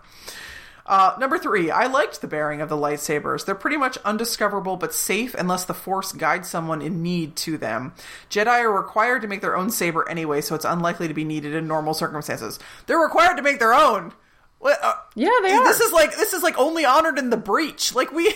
Uh, 0.91 1.15
number 1.17 1.37
three, 1.37 1.71
I 1.71 1.87
liked 1.87 2.19
the 2.19 2.27
bearing 2.27 2.59
of 2.59 2.67
the 2.67 2.75
lightsabers. 2.75 3.45
They're 3.45 3.55
pretty 3.55 3.77
much 3.77 3.97
undiscoverable 4.03 4.75
but 4.75 4.93
safe 4.93 5.33
unless 5.33 5.63
the 5.63 5.73
Force 5.73 6.11
guides 6.11 6.49
someone 6.49 6.81
in 6.81 7.01
need 7.01 7.37
to 7.37 7.57
them. 7.57 7.93
Jedi 8.29 8.59
are 8.59 8.69
required 8.69 9.21
to 9.21 9.29
make 9.29 9.39
their 9.39 9.55
own 9.55 9.69
saber 9.69 10.07
anyway, 10.09 10.41
so 10.41 10.53
it's 10.53 10.65
unlikely 10.65 11.07
to 11.07 11.13
be 11.13 11.23
needed 11.23 11.55
in 11.55 11.65
normal 11.65 11.93
circumstances. 11.93 12.59
They're 12.87 12.99
required 12.99 13.37
to 13.37 13.41
make 13.41 13.59
their 13.59 13.73
own. 13.73 14.11
What, 14.59 14.79
uh, 14.83 14.95
Yeah, 15.15 15.29
they 15.41 15.53
are. 15.53 15.63
This 15.63 15.79
is 15.79 15.93
like 15.93 16.17
this 16.17 16.33
is 16.33 16.43
like 16.43 16.59
only 16.59 16.83
honored 16.83 17.17
in 17.17 17.29
the 17.29 17.37
breach. 17.37 17.95
Like 17.95 18.11
we, 18.11 18.33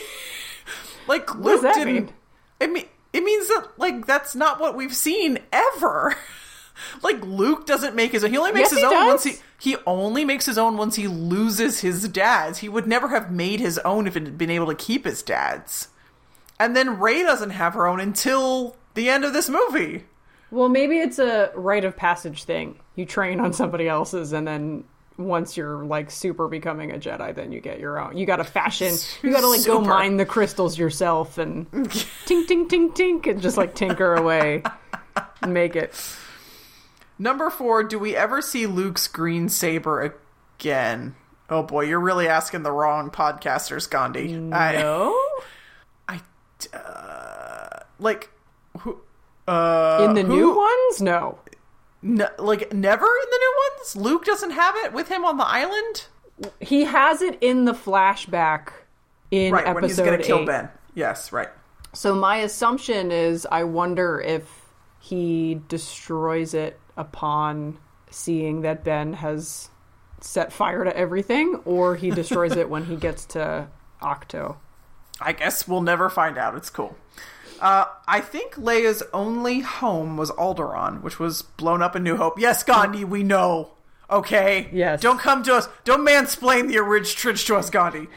like 1.10 1.28
does 1.28 1.36
Luke 1.36 1.62
that 1.64 1.76
didn't. 1.76 1.93
mean? 1.93 2.14
It 2.62 2.72
mean 2.72 2.86
it 3.12 3.22
means 3.22 3.49
that 3.49 3.68
like 3.76 4.06
that's 4.06 4.34
not 4.34 4.62
what 4.62 4.78
we've 4.78 4.95
seen 4.95 5.39
ever. 5.51 6.16
like 7.02 7.24
Luke 7.24 7.66
doesn't 7.66 7.96
make 7.96 8.12
his 8.12 8.24
own. 8.24 8.32
He 8.32 8.38
only 8.38 8.52
makes 8.52 8.72
Yes, 8.72 8.82
his 8.82 8.84
own 8.84 9.08
once 9.08 9.24
he 9.24 9.36
he 9.60 9.78
only 9.86 10.26
makes 10.26 10.46
his 10.46 10.58
own 10.58 10.78
once 10.78 10.96
he 10.96 11.08
loses 11.08 11.80
his 11.80 12.08
dad's. 12.10 12.60
He 12.60 12.70
would 12.70 12.88
never 12.88 13.10
have 13.10 13.32
made 13.32 13.60
his 13.60 13.78
own 13.80 14.08
if 14.08 14.16
it 14.16 14.24
had 14.24 14.38
been 14.38 14.50
able 14.50 14.68
to 14.68 14.76
keep 14.76 15.06
his 15.06 15.24
dad's. 15.24 15.90
And 16.60 16.76
then 16.76 17.00
Rey 17.00 17.24
doesn't 17.24 17.50
have 17.52 17.74
her 17.74 17.88
own 17.88 18.00
until 18.00 18.76
the 18.94 19.10
end 19.10 19.26
of 19.26 19.34
this 19.34 19.50
movie. 19.50 20.06
Well, 20.52 20.70
maybe 20.70 21.00
it's 21.00 21.20
a 21.20 21.52
rite 21.56 21.84
of 21.84 21.98
passage 21.98 22.44
thing. 22.44 22.80
You 22.96 23.06
train 23.06 23.40
on 23.40 23.52
somebody 23.52 23.90
else's, 23.90 24.32
and 24.32 24.48
then 24.48 24.86
once 25.18 25.58
you're 25.58 25.84
like 25.84 26.12
super 26.12 26.48
becoming 26.48 26.92
a 26.92 26.96
Jedi, 26.96 27.34
then 27.34 27.52
you 27.52 27.60
get 27.60 27.80
your 27.80 28.00
own. 28.00 28.18
You 28.18 28.26
got 28.26 28.38
to 28.38 28.44
fashion. 28.44 28.96
You 29.22 29.32
got 29.32 29.42
to 29.42 29.48
like 29.48 29.66
go 29.66 29.82
mine 29.82 30.18
the 30.18 30.26
crystals 30.26 30.78
yourself 30.78 31.38
and 31.38 31.70
tink 31.72 32.48
tink 32.48 32.70
tink 32.70 32.96
tink 32.96 33.28
and 33.30 33.42
just 33.42 33.58
like 33.58 33.76
tinker 33.76 34.16
away 34.16 34.64
and 35.42 35.54
make 35.54 35.76
it. 35.76 35.94
Number 37.18 37.49
four, 37.49 37.84
do 37.84 37.97
we 37.97 38.16
ever 38.16 38.41
see 38.41 38.68
Luke's 38.68 39.07
green 39.07 39.47
saber 39.49 40.16
again? 40.59 41.16
Oh 41.49 41.63
boy, 41.63 41.86
you're 41.86 41.99
really 41.99 42.28
asking 42.28 42.63
the 42.63 42.72
wrong 42.72 43.09
podcasters, 43.09 43.89
Gandhi. 43.89 44.36
I, 44.51 44.74
No, 44.78 45.18
I, 46.09 46.20
uh, 46.74 47.80
like, 47.99 48.32
who, 48.80 48.99
uh, 49.47 50.05
in 50.07 50.13
the 50.16 50.24
who- 50.24 50.36
new 50.36 50.55
ones, 50.55 51.01
no. 51.01 51.38
n- 52.03 52.28
like, 52.39 52.74
never 52.74 53.05
in 53.05 53.30
the 53.32 53.38
new 53.39 53.53
ones? 53.78 53.95
Luke 53.95 54.26
doesn't 54.26 54.51
have 54.51 54.76
it 54.78 54.91
with 54.93 55.07
him 55.07 55.24
on 55.24 55.38
the 55.38 55.45
island? 55.45 56.07
He 56.59 56.84
has 56.84 57.22
it 57.22 57.38
in 57.41 57.63
the 57.66 57.74
flashback 57.74 58.70
in 59.32 59.53
Right, 59.53 59.61
episode 59.66 59.76
when 59.76 59.84
he's 59.86 59.99
gonna 59.99 60.18
kill 60.18 60.39
eight. 60.39 60.47
Ben. 60.47 60.70
Yes, 60.95 61.32
right. 61.32 61.49
So 61.93 62.13
my 62.13 62.38
assumption 62.38 63.11
is 63.11 63.47
I 63.49 63.63
wonder 63.63 64.20
if 64.20 64.49
he 64.99 65.61
destroys 65.70 66.53
it 66.53 66.78
upon 66.98 67.78
seeing 68.10 68.62
that 68.62 68.84
Ben 68.84 69.14
has 69.14 69.70
set 70.22 70.52
fire 70.52 70.84
to 70.84 70.96
everything 70.96 71.56
or 71.66 71.96
he 71.96 72.10
destroys 72.10 72.56
it 72.56 72.70
when 72.70 72.86
he 72.86 72.96
gets 72.96 73.26
to 73.26 73.68
Ahch-To. 74.02 74.56
I 75.20 75.34
guess 75.34 75.68
we'll 75.68 75.82
never 75.82 76.10
find 76.10 76.38
out. 76.38 76.56
It's 76.56 76.70
cool. 76.70 76.96
Uh, 77.60 77.86
I 78.08 78.20
think 78.20 78.56
Leia's 78.56 79.02
only 79.14 79.62
home 79.62 80.18
was 80.18 80.32
Alderaan, 80.32 81.02
which 81.02 81.20
was 81.20 81.41
blown 81.41 81.82
up 81.82 81.96
in 81.96 82.04
New 82.04 82.18
Hope. 82.18 82.39
Yes, 82.39 82.64
Gandhi, 82.64 83.06
we 83.06 83.24
know. 83.24 83.72
Okay? 84.10 84.70
Yes. 84.74 85.02
Don't 85.02 85.20
come 85.20 85.41
to 85.43 85.56
us. 85.56 85.70
Don't 85.84 86.06
mansplain 86.06 86.68
the 86.68 86.78
original 86.78 87.34
to 87.36 87.56
us, 87.56 87.70
Gandhi. 87.70 88.08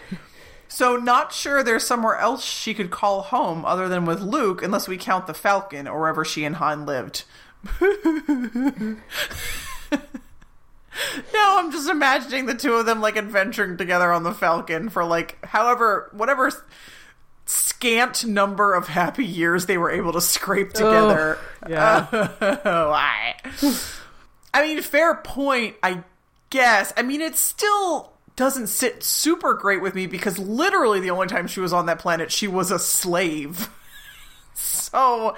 So, 0.66 0.96
not 0.96 1.32
sure 1.32 1.62
there's 1.62 1.86
somewhere 1.86 2.16
else 2.16 2.44
she 2.44 2.74
could 2.74 2.90
call 2.90 3.22
home 3.22 3.64
other 3.64 3.88
than 3.88 4.04
with 4.04 4.20
Luke, 4.20 4.62
unless 4.62 4.86
we 4.86 4.98
count 4.98 5.26
the 5.26 5.32
Falcon 5.32 5.88
or 5.88 6.00
wherever 6.00 6.24
she 6.26 6.44
and 6.44 6.56
Han 6.56 6.84
lived. 6.84 7.24
Now 7.64 8.96
I'm 11.58 11.72
just 11.72 11.88
imagining 11.88 12.46
the 12.46 12.54
two 12.54 12.74
of 12.74 12.86
them 12.86 13.00
like 13.00 13.16
adventuring 13.16 13.76
together 13.76 14.12
on 14.12 14.22
the 14.22 14.32
Falcon 14.32 14.88
for 14.88 15.04
like 15.04 15.44
however 15.44 16.10
whatever 16.12 16.50
scant 17.46 18.26
number 18.26 18.74
of 18.74 18.88
happy 18.88 19.24
years 19.24 19.66
they 19.66 19.78
were 19.78 19.90
able 19.90 20.12
to 20.12 20.20
scrape 20.20 20.72
together. 20.72 21.38
yeah. 21.68 22.06
Why? 22.88 23.36
I 24.52 24.62
mean, 24.62 24.82
fair 24.82 25.16
point, 25.16 25.76
I 25.82 26.02
guess. 26.50 26.92
I 26.96 27.02
mean, 27.02 27.20
it 27.20 27.36
still 27.36 28.12
doesn't 28.36 28.68
sit 28.68 29.02
super 29.02 29.54
great 29.54 29.82
with 29.82 29.94
me 29.94 30.06
because 30.06 30.38
literally 30.38 31.00
the 31.00 31.10
only 31.10 31.26
time 31.26 31.46
she 31.46 31.60
was 31.60 31.72
on 31.72 31.86
that 31.86 31.98
planet, 31.98 32.30
she 32.30 32.46
was 32.46 32.70
a 32.70 32.78
slave. 32.78 33.68
so, 34.54 35.36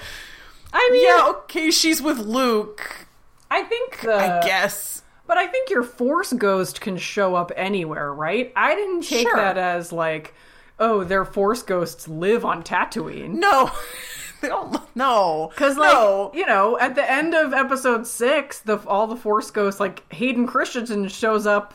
I 0.72 0.88
mean, 0.92 1.04
yeah, 1.06 1.26
okay, 1.30 1.70
she's 1.70 2.00
with 2.00 2.18
Luke, 2.18 3.06
I 3.50 3.62
think 3.62 4.00
the 4.02 4.14
I 4.14 4.40
guess. 4.46 5.02
But 5.26 5.38
I 5.38 5.46
think 5.46 5.70
your 5.70 5.82
force 5.84 6.32
ghost 6.32 6.80
can 6.80 6.96
show 6.96 7.34
up 7.36 7.52
anywhere, 7.56 8.12
right? 8.12 8.52
I 8.56 8.74
didn't 8.74 9.02
take 9.02 9.28
Sure. 9.28 9.36
that 9.36 9.56
as 9.58 9.92
like, 9.92 10.34
oh, 10.78 11.04
their 11.04 11.24
force 11.24 11.62
ghosts 11.62 12.08
live 12.08 12.44
on 12.44 12.62
Tatooine. 12.64 13.34
No, 13.34 13.70
they 14.40 14.48
don't. 14.48 14.76
No, 14.96 15.50
Because, 15.54 15.76
like, 15.76 15.92
no. 15.92 16.32
you 16.34 16.46
know, 16.46 16.78
at 16.80 16.94
the 16.96 17.08
end 17.08 17.34
of 17.34 17.52
episode 17.52 18.06
six, 18.08 18.58
the 18.60 18.78
all 18.88 19.06
the 19.06 19.14
Force 19.16 19.50
ghosts, 19.52 19.78
like 19.78 20.10
Hayden 20.12 20.46
Christensen 20.48 21.06
shows 21.08 21.46
up 21.46 21.74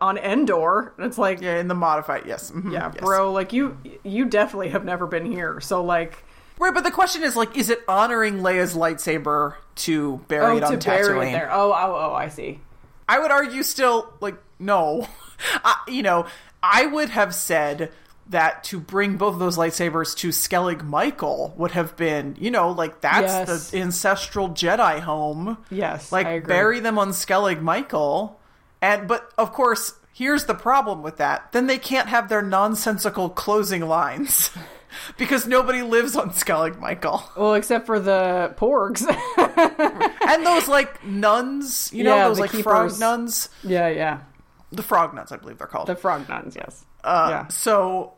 on 0.00 0.16
Endor, 0.18 0.92
and 0.96 1.06
it's 1.06 1.18
like, 1.18 1.40
yeah, 1.40 1.54
Yeah, 1.54 1.60
in 1.60 1.68
the 1.68 1.74
modified, 1.74 2.22
yes, 2.26 2.50
mhm, 2.50 2.72
yes. 2.72 2.94
bro, 2.98 3.32
like 3.32 3.52
you, 3.52 3.76
you 4.04 4.24
definitely 4.24 4.70
have 4.70 4.84
never 4.84 5.06
been 5.06 5.26
here. 5.30 5.60
So, 5.60 5.82
like, 5.84 6.24
Right, 6.58 6.74
but 6.74 6.84
the 6.84 6.90
question 6.90 7.22
is 7.22 7.36
like, 7.36 7.56
is 7.56 7.70
it 7.70 7.80
honoring 7.86 8.38
Leia's 8.40 8.74
lightsaber 8.74 9.54
to 9.76 10.18
bury 10.28 10.54
oh, 10.54 10.56
it 10.56 10.64
on 10.64 10.78
to 10.78 10.86
bury 10.88 11.14
Tatooine? 11.14 11.28
it 11.28 11.32
there. 11.32 11.52
Oh, 11.52 11.72
oh, 11.72 12.10
oh, 12.10 12.14
I 12.14 12.28
see. 12.28 12.60
I 13.08 13.18
would 13.18 13.30
argue 13.30 13.62
still 13.62 14.12
like 14.20 14.36
no. 14.58 15.08
I, 15.64 15.76
you 15.88 16.02
know, 16.02 16.26
I 16.62 16.86
would 16.86 17.10
have 17.10 17.34
said 17.34 17.92
that 18.30 18.62
to 18.64 18.78
bring 18.78 19.16
both 19.16 19.34
of 19.34 19.38
those 19.38 19.56
lightsabers 19.56 20.14
to 20.18 20.28
Skellig 20.28 20.82
Michael 20.84 21.54
would 21.56 21.70
have 21.70 21.96
been, 21.96 22.36
you 22.38 22.50
know, 22.50 22.70
like 22.70 23.00
that's 23.00 23.48
Yes. 23.48 23.70
the 23.70 23.80
ancestral 23.80 24.50
Jedi 24.50 25.00
home. 25.00 25.56
Yes, 25.70 26.12
Like 26.12 26.46
bury 26.46 26.80
them 26.80 26.98
on 26.98 27.10
Skellig 27.10 27.62
Michael. 27.62 28.38
And 28.82 29.08
but 29.08 29.32
of 29.38 29.52
course, 29.52 29.94
here's 30.12 30.44
the 30.44 30.54
problem 30.54 31.02
with 31.02 31.16
that. 31.16 31.52
Then 31.52 31.68
they 31.68 31.78
can't 31.78 32.08
have 32.08 32.28
their 32.28 32.42
nonsensical 32.42 33.30
closing 33.30 33.86
lines. 33.88 34.50
because 35.16 35.46
nobody 35.46 35.82
lives 35.82 36.16
on 36.16 36.30
Skellig 36.30 36.78
Michael. 36.78 37.22
Well, 37.36 37.54
except 37.54 37.86
for 37.86 37.98
the 38.00 38.54
Porgs. 38.56 39.04
And 40.28 40.44
those 40.44 40.68
like 40.68 41.02
nuns, 41.04 41.90
you 41.92 42.04
know, 42.04 42.14
Yeah, 42.14 42.28
those 42.28 42.38
like 42.40 42.50
frog 42.50 42.98
nuns. 43.00 43.48
yeah, 43.62 43.88
yeah. 43.88 44.20
The 44.72 44.82
frog 44.82 45.14
nuns, 45.14 45.32
I 45.32 45.36
believe 45.36 45.56
they're 45.58 45.66
called. 45.66 45.86
The 45.88 45.96
frog 45.96 46.28
nuns, 46.28 46.54
yes. 46.54 46.84
Uh, 47.02 47.28
yeah. 47.30 47.48
So, 47.48 48.12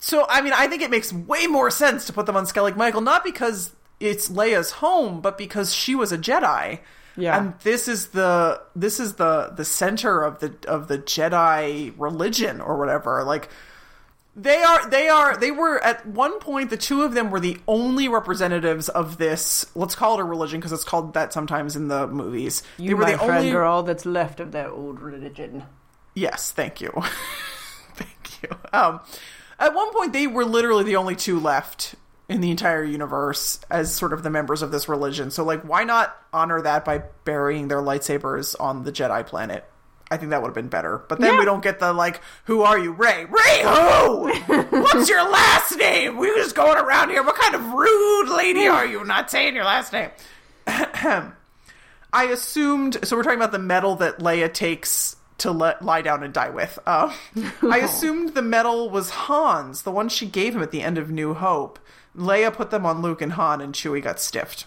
so 0.00 0.26
I 0.28 0.40
mean, 0.42 0.52
I 0.52 0.66
think 0.66 0.82
it 0.82 0.90
makes 0.90 1.12
way 1.12 1.46
more 1.46 1.70
sense 1.70 2.06
to 2.06 2.12
put 2.12 2.26
them 2.26 2.36
on 2.36 2.44
Skellig 2.46 2.76
Michael, 2.76 3.00
not 3.00 3.22
because 3.22 3.72
it's 4.00 4.28
Leia's 4.28 4.72
home, 4.72 5.20
but 5.20 5.38
because 5.38 5.72
she 5.72 5.94
was 5.94 6.10
a 6.12 6.18
Jedi. 6.18 6.80
Yeah. 7.18 7.38
and 7.38 7.54
this 7.60 7.88
is 7.88 8.08
the 8.08 8.60
this 8.74 9.00
is 9.00 9.14
the 9.14 9.50
the 9.56 9.64
center 9.64 10.22
of 10.22 10.40
the 10.40 10.54
of 10.68 10.88
the 10.88 10.98
Jedi 10.98 11.94
religion 11.96 12.60
or 12.60 12.76
whatever. 12.76 13.22
Like 13.24 13.48
they 14.36 14.62
are 14.62 14.88
they 14.90 15.08
are 15.08 15.36
they 15.36 15.50
were 15.50 15.82
at 15.82 16.06
one 16.06 16.38
point 16.40 16.68
the 16.68 16.76
two 16.76 17.02
of 17.02 17.14
them 17.14 17.30
were 17.30 17.40
the 17.40 17.56
only 17.66 18.06
representatives 18.06 18.90
of 18.90 19.16
this. 19.16 19.64
Let's 19.74 19.94
call 19.94 20.18
it 20.18 20.20
a 20.20 20.24
religion 20.24 20.60
because 20.60 20.72
it's 20.72 20.84
called 20.84 21.14
that 21.14 21.32
sometimes 21.32 21.74
in 21.74 21.88
the 21.88 22.06
movies. 22.06 22.62
You, 22.76 22.88
they 22.88 22.94
were 22.94 23.00
my 23.00 23.12
the 23.12 23.18
friend, 23.18 23.38
only 23.38 23.52
are 23.52 23.64
all 23.64 23.82
that's 23.82 24.04
left 24.04 24.38
of 24.38 24.52
their 24.52 24.70
old 24.70 25.00
religion. 25.00 25.64
Yes, 26.14 26.52
thank 26.52 26.82
you. 26.82 26.92
thank 27.94 28.42
you. 28.42 28.50
Um, 28.72 29.00
at 29.58 29.74
one 29.74 29.92
point, 29.92 30.12
they 30.12 30.26
were 30.26 30.44
literally 30.44 30.84
the 30.84 30.96
only 30.96 31.16
two 31.16 31.40
left 31.40 31.94
in 32.28 32.40
the 32.40 32.50
entire 32.50 32.84
universe 32.84 33.60
as 33.70 33.94
sort 33.94 34.12
of 34.12 34.22
the 34.22 34.30
members 34.30 34.60
of 34.60 34.70
this 34.70 34.88
religion. 34.88 35.30
So, 35.30 35.44
like, 35.44 35.62
why 35.62 35.84
not 35.84 36.14
honor 36.32 36.60
that 36.60 36.84
by 36.84 37.04
burying 37.24 37.68
their 37.68 37.80
lightsabers 37.80 38.54
on 38.60 38.84
the 38.84 38.92
Jedi 38.92 39.26
planet? 39.26 39.64
I 40.10 40.16
think 40.16 40.30
that 40.30 40.40
would 40.40 40.48
have 40.48 40.54
been 40.54 40.68
better. 40.68 40.98
But 41.08 41.18
then 41.20 41.32
Yeah. 41.34 41.38
we 41.40 41.44
don't 41.44 41.62
get 41.62 41.80
the, 41.80 41.92
like, 41.92 42.20
who 42.44 42.62
are 42.62 42.78
you? 42.78 42.92
Rey. 42.92 43.24
Rey 43.24 43.62
who? 43.62 44.32
What's 44.80 45.08
your 45.08 45.28
last 45.28 45.76
name? 45.76 46.16
We 46.16 46.30
were 46.30 46.36
just 46.36 46.54
going 46.54 46.78
around 46.78 47.10
here. 47.10 47.22
What 47.24 47.34
kind 47.36 47.54
of 47.56 47.72
rude 47.72 48.28
lady 48.36 48.68
are 48.68 48.86
you 48.86 49.04
not 49.04 49.30
saying 49.30 49.54
your 49.56 49.64
last 49.64 49.92
name? 49.92 50.10
I 52.12 52.24
assumed. 52.30 52.98
So 53.04 53.16
we're 53.16 53.22
talking 53.22 53.38
about 53.38 53.52
the 53.52 53.58
medal 53.58 53.96
that 53.96 54.18
Leia 54.20 54.52
takes 54.52 55.16
to 55.38 55.50
let, 55.50 55.82
lie 55.84 56.02
down 56.02 56.22
and 56.22 56.32
die 56.32 56.50
with. 56.50 56.78
Uh, 56.86 57.12
I 57.62 57.78
assumed 57.78 58.34
the 58.34 58.42
medal 58.42 58.88
was 58.90 59.10
Han's, 59.10 59.82
the 59.82 59.90
one 59.90 60.08
she 60.08 60.26
gave 60.26 60.54
him 60.56 60.62
at 60.62 60.70
the 60.70 60.82
end 60.82 60.98
of 60.98 61.10
New 61.10 61.34
Hope. 61.34 61.78
Leia 62.16 62.52
put 62.52 62.70
them 62.70 62.86
on 62.86 63.02
Luke 63.02 63.20
and 63.20 63.32
Han, 63.32 63.60
and 63.60 63.74
Chewie 63.74 64.02
got 64.02 64.18
stiffed. 64.20 64.66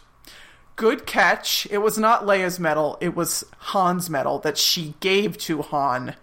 Good 0.79 1.05
catch. 1.05 1.67
It 1.69 1.79
was 1.79 1.97
not 1.97 2.25
Leia's 2.25 2.57
medal. 2.57 2.97
It 3.01 3.13
was 3.13 3.43
Han's 3.59 4.09
medal 4.09 4.39
that 4.39 4.57
she 4.57 4.93
gave 5.01 5.37
to 5.39 5.61
Han 5.61 6.15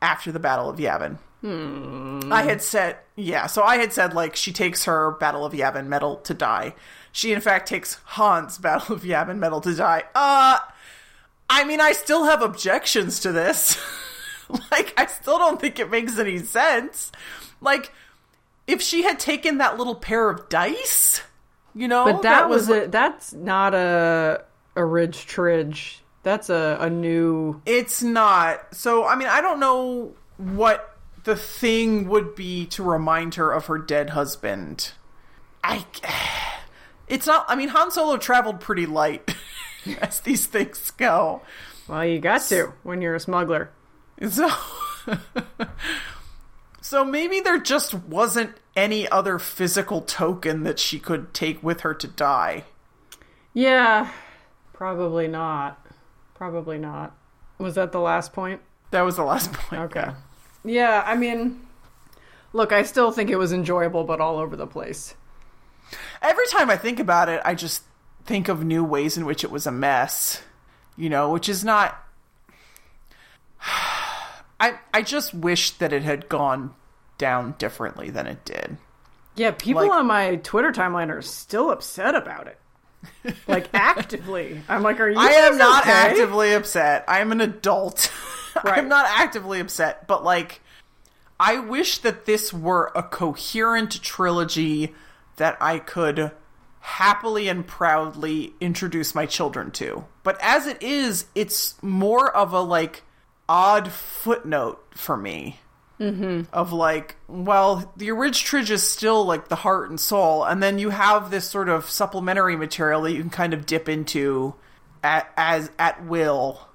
after 0.00 0.30
the 0.30 0.38
Battle 0.38 0.70
of 0.70 0.78
Yavin. 0.78 1.18
I 2.32 2.44
had 2.44 2.62
said, 2.62 2.98
yeah, 3.16 3.48
so 3.48 3.64
I 3.64 3.78
had 3.78 3.92
said, 3.92 4.14
like, 4.14 4.36
she 4.36 4.52
takes 4.52 4.84
her 4.84 5.10
Battle 5.18 5.44
of 5.44 5.52
Yavin 5.52 5.88
medal 5.88 6.18
to 6.18 6.32
die. 6.32 6.76
She, 7.10 7.32
in 7.32 7.40
fact, 7.40 7.68
takes 7.68 7.98
Han's 8.04 8.56
Battle 8.60 8.94
of 8.94 9.02
Yavin 9.02 9.38
medal 9.38 9.60
to 9.62 9.74
die. 9.74 10.04
Uh, 10.14 10.58
I 11.50 11.64
mean, 11.64 11.80
I 11.80 11.90
still 11.90 12.22
have 12.22 12.40
objections 12.40 13.18
to 13.18 13.32
this. 13.32 13.76
like, 14.70 14.94
I 14.96 15.06
still 15.06 15.38
don't 15.38 15.60
think 15.60 15.80
it 15.80 15.90
makes 15.90 16.20
any 16.20 16.38
sense. 16.38 17.10
Like, 17.60 17.90
if 18.68 18.80
she 18.80 19.02
had 19.02 19.18
taken 19.18 19.58
that 19.58 19.76
little 19.76 19.96
pair 19.96 20.30
of 20.30 20.48
dice, 20.48 21.20
you 21.74 21.88
know, 21.88 22.04
But 22.04 22.22
that, 22.22 22.48
was, 22.48 22.68
like- 22.68 22.84
a, 22.84 22.88
that's 22.88 23.32
not 23.32 23.74
a 23.74 24.44
a 24.76 24.84
Ridge 24.84 25.26
Tridge. 25.26 26.02
That's 26.22 26.48
a, 26.48 26.78
a 26.80 26.90
new. 26.90 27.60
It's 27.66 28.02
not. 28.02 28.74
So, 28.74 29.06
I 29.06 29.14
mean, 29.14 29.28
I 29.28 29.40
don't 29.40 29.60
know 29.60 30.14
what 30.36 30.96
the 31.24 31.36
thing 31.36 32.08
would 32.08 32.34
be 32.34 32.66
to 32.66 32.82
remind 32.82 33.34
her 33.34 33.52
of 33.52 33.66
her 33.66 33.78
dead 33.78 34.10
husband. 34.10 34.92
I. 35.62 35.84
It's 37.06 37.26
not. 37.26 37.44
I 37.48 37.54
mean, 37.54 37.68
Han 37.68 37.90
Solo 37.90 38.16
traveled 38.16 38.60
pretty 38.60 38.86
light, 38.86 39.36
as 40.00 40.20
these 40.20 40.46
things 40.46 40.90
go. 40.92 41.42
Well, 41.86 42.02
you 42.02 42.18
got 42.18 42.40
to 42.44 42.72
when 42.82 43.02
you're 43.02 43.14
a 43.14 43.20
smuggler. 43.20 43.70
So. 44.26 44.48
so 46.80 47.04
maybe 47.04 47.40
there 47.40 47.58
just 47.58 47.92
wasn't 47.92 48.54
any 48.76 49.08
other 49.08 49.38
physical 49.38 50.00
token 50.00 50.64
that 50.64 50.78
she 50.78 50.98
could 50.98 51.32
take 51.32 51.62
with 51.62 51.80
her 51.82 51.94
to 51.94 52.06
die. 52.08 52.64
Yeah, 53.52 54.10
probably 54.72 55.28
not. 55.28 55.78
Probably 56.34 56.78
not. 56.78 57.16
Was 57.58 57.76
that 57.76 57.92
the 57.92 58.00
last 58.00 58.32
point? 58.32 58.60
That 58.90 59.02
was 59.02 59.16
the 59.16 59.24
last 59.24 59.52
point. 59.54 59.82
Okay. 59.82 60.10
Yeah, 60.64 61.02
I 61.06 61.14
mean, 61.16 61.60
look, 62.52 62.72
I 62.72 62.82
still 62.82 63.12
think 63.12 63.30
it 63.30 63.36
was 63.36 63.52
enjoyable, 63.52 64.04
but 64.04 64.20
all 64.20 64.38
over 64.38 64.56
the 64.56 64.66
place. 64.66 65.14
every 66.22 66.46
time 66.48 66.70
I 66.70 66.76
think 66.76 66.98
about 66.98 67.28
it, 67.28 67.40
I 67.44 67.54
just 67.54 67.82
think 68.24 68.48
of 68.48 68.64
new 68.64 68.82
ways 68.82 69.16
in 69.16 69.26
which 69.26 69.44
it 69.44 69.50
was 69.50 69.66
a 69.66 69.70
mess. 69.72 70.42
You 70.96 71.08
know, 71.10 71.30
which 71.30 71.48
is 71.48 71.64
not. 71.64 72.00
I 74.60 74.78
I 74.92 75.02
just 75.02 75.34
wish 75.34 75.72
that 75.72 75.92
it 75.92 76.02
had 76.02 76.28
gone 76.28 76.74
down 77.18 77.54
differently 77.58 78.10
than 78.10 78.26
it 78.26 78.44
did. 78.44 78.76
Yeah, 79.36 79.50
people 79.52 79.82
Like- 79.82 79.92
on 79.92 80.06
my 80.06 80.36
Twitter 80.36 80.72
timeline 80.72 81.10
are 81.10 81.22
still 81.22 81.70
upset 81.70 82.14
about 82.14 82.46
it. 82.46 82.58
Like 83.46 83.68
actively. 83.74 84.60
I'm 84.68 84.82
like, 84.82 84.98
are 85.00 85.08
you 85.10 85.18
I 85.18 85.28
am 85.28 85.58
not 85.58 85.82
okay? 85.82 85.92
actively 85.92 86.52
upset. 86.54 87.04
I 87.08 87.20
am 87.20 87.32
an 87.32 87.40
adult. 87.40 88.10
Right. 88.62 88.78
I'm 88.78 88.88
not 88.88 89.06
actively 89.08 89.58
upset, 89.58 90.06
but 90.06 90.22
like 90.22 90.60
I 91.40 91.58
wish 91.58 91.98
that 91.98 92.24
this 92.24 92.52
were 92.52 92.92
a 92.94 93.02
coherent 93.02 94.00
trilogy 94.00 94.94
that 95.36 95.56
I 95.60 95.80
could 95.80 96.30
happily 96.78 97.48
and 97.48 97.66
proudly 97.66 98.54
introduce 98.60 99.12
my 99.12 99.26
children 99.26 99.72
to. 99.72 100.04
But 100.22 100.38
as 100.40 100.68
it 100.68 100.80
is, 100.84 101.26
it's 101.34 101.82
more 101.82 102.30
of 102.34 102.52
a 102.52 102.60
like 102.60 103.02
odd 103.48 103.90
footnote 103.90 104.84
for 104.94 105.16
me. 105.16 105.58
Mm-hmm. 106.00 106.42
Of 106.52 106.72
like, 106.72 107.16
well, 107.28 107.92
the 107.96 108.10
original 108.10 108.46
Tridge 108.46 108.70
is 108.70 108.82
still 108.82 109.24
like 109.24 109.48
the 109.48 109.56
heart 109.56 109.90
and 109.90 109.98
soul, 110.00 110.44
and 110.44 110.62
then 110.62 110.78
you 110.78 110.90
have 110.90 111.30
this 111.30 111.48
sort 111.48 111.68
of 111.68 111.88
supplementary 111.88 112.56
material 112.56 113.02
that 113.02 113.12
you 113.12 113.20
can 113.20 113.30
kind 113.30 113.54
of 113.54 113.64
dip 113.64 113.88
into 113.88 114.54
at 115.04 115.32
as 115.36 115.70
at 115.78 116.04
will 116.04 116.68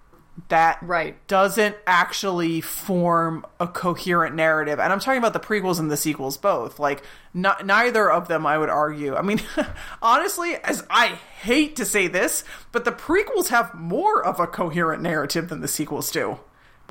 that 0.48 0.78
Right. 0.82 1.16
doesn't 1.28 1.76
actually 1.86 2.62
form 2.62 3.46
a 3.60 3.68
coherent 3.68 4.36
narrative. 4.36 4.80
And 4.80 4.94
I'm 4.94 5.00
talking 5.00 5.18
about 5.18 5.34
the 5.34 5.40
prequels 5.40 5.80
and 5.80 5.92
the 5.92 5.98
sequels 5.98 6.38
both. 6.38 6.80
Like 6.80 7.04
not, 7.34 7.66
neither 7.66 8.10
of 8.10 8.30
them 8.30 8.46
I 8.46 8.58
would 8.58 8.70
argue. 8.70 9.16
I 9.16 9.22
mean, 9.22 9.42
honestly, 10.02 10.56
as 10.56 10.86
I 10.90 11.08
hate 11.42 11.76
to 11.76 11.86
say 11.86 12.08
this, 12.08 12.44
but 12.72 12.86
the 12.86 12.92
prequels 12.92 13.50
have 13.50 13.74
more 13.76 14.24
of 14.24 14.40
a 14.40 14.48
coherent 14.48 15.04
narrative 15.04 15.50
than 15.50 15.60
the 15.60 15.68
sequels 15.68 16.10
do. 16.10 16.40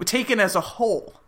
Taken 0.04 0.38
as 0.38 0.54
a 0.54 0.60
whole. 0.60 1.20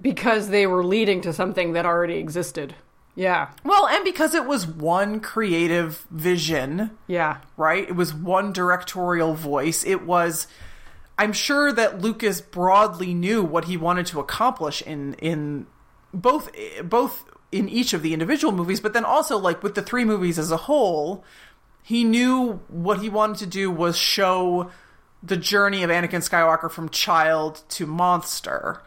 Because 0.00 0.48
they 0.48 0.66
were 0.66 0.84
leading 0.84 1.20
to 1.22 1.32
something 1.32 1.72
that 1.74 1.84
already 1.86 2.14
existed. 2.14 2.74
Yeah. 3.14 3.48
Well, 3.64 3.86
and 3.86 4.04
because 4.04 4.34
it 4.34 4.46
was 4.46 4.66
one 4.66 5.20
creative 5.20 6.06
vision, 6.10 6.92
Yeah. 7.06 7.38
right? 7.56 7.86
It 7.88 7.96
was 7.96 8.14
one 8.14 8.52
directorial 8.52 9.34
voice. 9.34 9.84
It 9.84 10.06
was 10.06 10.46
I'm 11.18 11.34
sure 11.34 11.70
that 11.70 12.00
Lucas 12.00 12.40
broadly 12.40 13.12
knew 13.12 13.42
what 13.42 13.66
he 13.66 13.76
wanted 13.76 14.06
to 14.06 14.20
accomplish 14.20 14.80
in 14.80 15.14
in 15.14 15.66
both 16.14 16.50
both 16.82 17.24
in 17.52 17.68
each 17.68 17.92
of 17.92 18.00
the 18.00 18.14
individual 18.14 18.52
movies, 18.54 18.80
but 18.80 18.94
then 18.94 19.04
also 19.04 19.36
like 19.36 19.62
with 19.62 19.74
the 19.74 19.82
three 19.82 20.04
movies 20.04 20.38
as 20.38 20.50
a 20.50 20.56
whole, 20.56 21.22
he 21.82 22.04
knew 22.04 22.60
what 22.68 23.00
he 23.00 23.10
wanted 23.10 23.36
to 23.38 23.46
do 23.46 23.70
was 23.70 23.98
show 23.98 24.70
the 25.22 25.36
journey 25.36 25.82
of 25.82 25.90
Anakin 25.90 26.26
Skywalker 26.26 26.70
from 26.70 26.88
child 26.88 27.64
to 27.70 27.84
monster. 27.84 28.80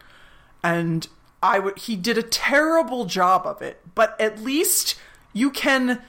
And 0.64 1.06
I 1.42 1.58
would 1.58 1.78
he 1.78 1.94
did 1.94 2.16
a 2.18 2.22
terrible 2.22 3.04
job 3.04 3.46
of 3.46 3.60
it, 3.62 3.80
but 3.94 4.18
at 4.20 4.40
least 4.40 4.96
you 5.32 5.50
can 5.50 6.02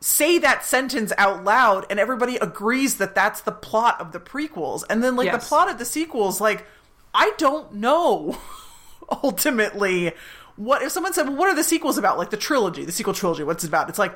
say 0.00 0.36
that 0.38 0.64
sentence 0.64 1.12
out 1.16 1.44
loud 1.44 1.86
and 1.88 1.98
everybody 1.98 2.36
agrees 2.36 2.96
that 2.96 3.14
that's 3.14 3.40
the 3.40 3.52
plot 3.52 4.00
of 4.00 4.12
the 4.12 4.20
prequels. 4.20 4.84
And 4.90 5.02
then 5.02 5.16
like 5.16 5.26
Yes. 5.26 5.42
the 5.42 5.48
plot 5.48 5.70
of 5.70 5.78
the 5.78 5.84
sequels 5.84 6.40
like 6.40 6.66
I 7.14 7.32
don't 7.38 7.74
know 7.74 8.36
ultimately 9.22 10.12
what 10.56 10.82
if 10.82 10.92
someone 10.92 11.14
said, 11.14 11.28
"Well, 11.28 11.36
what 11.38 11.48
are 11.48 11.54
the 11.54 11.64
sequels 11.64 11.96
about?" 11.96 12.18
Like 12.18 12.28
the 12.30 12.36
trilogy, 12.36 12.84
the 12.84 12.92
sequel 12.92 13.14
trilogy, 13.14 13.42
what's 13.44 13.64
it 13.64 13.68
about? 13.68 13.88
It's 13.88 13.98
like 13.98 14.14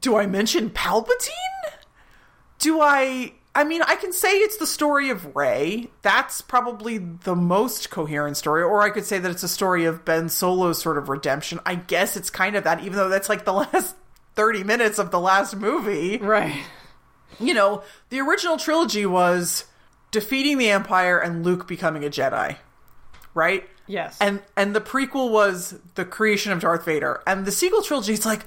do 0.00 0.16
I 0.16 0.26
mention 0.26 0.68
Palpatine? 0.70 1.30
Do 2.58 2.80
I 2.80 3.34
I 3.54 3.64
mean, 3.64 3.82
I 3.82 3.96
can 3.96 4.12
say 4.12 4.30
it's 4.30 4.56
the 4.56 4.66
story 4.66 5.10
of 5.10 5.36
Rey. 5.36 5.90
That's 6.00 6.40
probably 6.40 6.98
the 6.98 7.36
most 7.36 7.90
coherent 7.90 8.36
story. 8.38 8.62
Or 8.62 8.80
I 8.80 8.88
could 8.90 9.04
say 9.04 9.18
that 9.18 9.30
it's 9.30 9.42
a 9.42 9.48
story 9.48 9.84
of 9.84 10.04
Ben 10.04 10.30
Solo's 10.30 10.80
sort 10.80 10.96
of 10.96 11.10
redemption. 11.10 11.60
I 11.66 11.74
guess 11.74 12.16
it's 12.16 12.30
kind 12.30 12.56
of 12.56 12.64
that, 12.64 12.80
even 12.80 12.94
though 12.94 13.10
that's 13.10 13.28
like 13.28 13.44
the 13.44 13.52
last 13.72 13.94
30 14.36 14.64
minutes 14.64 14.98
of 14.98 15.10
the 15.10 15.20
last 15.20 15.54
movie. 15.54 16.16
Right. 16.16 16.62
You 17.38 17.52
know, 17.52 17.82
the 18.08 18.20
original 18.20 18.56
trilogy 18.56 19.04
was 19.04 19.64
defeating 20.10 20.56
the 20.56 20.70
Empire 20.70 21.18
and 21.18 21.44
Luke 21.44 21.68
becoming 21.68 22.04
a 22.04 22.08
Jedi. 22.08 22.56
Right? 23.34 23.68
Yes. 23.86 24.16
And 24.20 24.40
and 24.56 24.74
the 24.74 24.80
prequel 24.80 25.30
was 25.30 25.78
the 25.94 26.04
creation 26.04 26.52
of 26.52 26.60
Darth 26.60 26.86
Vader. 26.86 27.22
And 27.26 27.44
the 27.44 27.52
sequel 27.52 27.82
trilogy 27.82 28.14
is 28.14 28.24
like, 28.24 28.46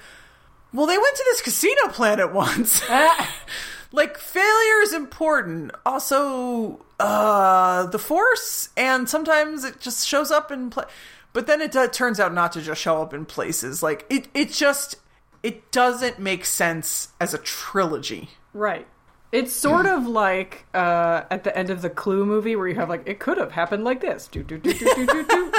well, 0.74 0.88
they 0.88 0.98
went 0.98 1.16
to 1.16 1.24
this 1.28 1.42
casino 1.42 1.90
planet 1.90 2.34
once. 2.34 2.82
Ah. 2.90 3.34
like 3.92 4.18
failure 4.18 4.82
is 4.82 4.94
important. 4.94 5.72
Also, 5.86 6.86
uh, 7.00 7.86
the 7.88 8.00
Force, 8.00 8.70
and 8.76 9.08
sometimes 9.10 9.64
it 9.64 9.80
just 9.80 10.08
shows 10.08 10.32
up 10.32 10.52
in 10.52 10.70
pla 10.70 10.86
But 11.34 11.48
then 11.48 11.62
it 11.62 11.76
turns 11.94 12.20
out 12.20 12.34
not 12.34 12.52
to 12.54 12.62
just 12.62 12.82
show 12.82 13.02
up 13.02 13.14
in 13.14 13.26
places. 13.26 13.84
Like 13.84 14.06
it, 14.10 14.28
it 14.34 14.52
just 14.52 14.96
it 15.44 15.72
doesn't 15.72 16.20
make 16.20 16.46
sense 16.46 17.10
as 17.20 17.34
a 17.34 17.38
trilogy. 17.38 18.30
Right. 18.54 18.88
It's 19.32 19.52
sort 19.52 19.86
of 19.86 20.08
like 20.08 20.66
uh, 20.74 21.24
at 21.30 21.44
the 21.44 21.56
end 21.58 21.70
of 21.70 21.82
the 21.82 21.90
Clue 21.90 22.26
movie 22.26 22.56
where 22.56 22.68
you 22.68 22.76
have 22.76 22.88
like 22.88 23.04
it 23.06 23.20
could 23.20 23.38
have 23.38 23.52
happened 23.52 23.84
like 23.84 24.00
this. 24.00 24.28
Do 24.28 24.44
do 24.44 24.58
do 24.58 24.74
do 24.74 24.96
do 24.96 25.06
do 25.06 25.26
do. 25.26 25.52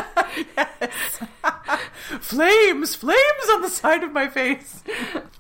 flames, 2.21 2.95
flames 2.95 3.49
on 3.53 3.63
the 3.63 3.69
side 3.71 4.03
of 4.03 4.13
my 4.13 4.29
face. 4.29 4.83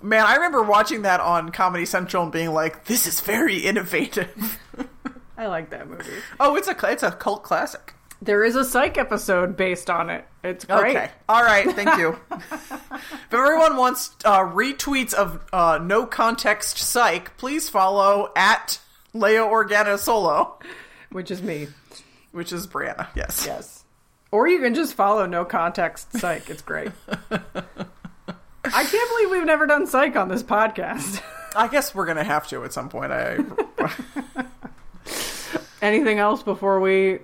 Man, 0.02 0.24
I 0.24 0.34
remember 0.36 0.62
watching 0.62 1.02
that 1.02 1.20
on 1.20 1.50
Comedy 1.50 1.86
Central 1.86 2.22
and 2.24 2.32
being 2.32 2.52
like, 2.52 2.84
"This 2.86 3.06
is 3.06 3.20
very 3.20 3.58
innovative." 3.58 4.58
I 5.38 5.46
like 5.48 5.70
that 5.70 5.88
movie. 5.88 6.04
oh, 6.40 6.56
it's 6.56 6.68
a 6.68 6.76
it's 6.90 7.02
a 7.02 7.12
cult 7.12 7.42
classic. 7.42 7.94
There 8.22 8.42
is 8.44 8.56
a 8.56 8.64
psych 8.64 8.96
episode 8.96 9.56
based 9.58 9.90
on 9.90 10.08
it. 10.08 10.26
It's 10.42 10.64
great. 10.64 10.96
Okay, 10.96 11.10
all 11.28 11.42
right, 11.42 11.70
thank 11.72 11.98
you. 11.98 12.18
if 12.32 13.32
everyone 13.32 13.76
wants 13.76 14.10
uh, 14.24 14.40
retweets 14.40 15.12
of 15.12 15.40
uh, 15.52 15.78
no 15.82 16.06
context 16.06 16.78
psych, 16.78 17.36
please 17.36 17.68
follow 17.68 18.32
at 18.34 18.78
Leia 19.14 19.46
Organa 19.46 19.98
Solo, 19.98 20.58
Which 21.10 21.30
is 21.30 21.42
me. 21.42 21.68
which 22.32 22.52
is 22.54 22.66
Brianna. 22.66 23.08
Yes, 23.14 23.44
Yes. 23.46 23.75
Or 24.32 24.48
you 24.48 24.58
can 24.60 24.74
just 24.74 24.94
follow 24.94 25.26
no 25.26 25.44
context 25.44 26.12
psych. 26.18 26.50
It's 26.50 26.62
great. 26.62 26.90
I 27.30 28.84
can't 28.84 29.10
believe 29.10 29.30
we've 29.30 29.44
never 29.44 29.66
done 29.66 29.86
psych 29.86 30.16
on 30.16 30.28
this 30.28 30.42
podcast. 30.42 31.22
I 31.54 31.68
guess 31.68 31.94
we're 31.94 32.06
gonna 32.06 32.24
have 32.24 32.46
to 32.48 32.64
at 32.64 32.72
some 32.72 32.88
point. 32.88 33.12
I 33.12 33.38
Anything 35.82 36.18
else 36.18 36.42
before 36.42 36.80
we 36.80 37.20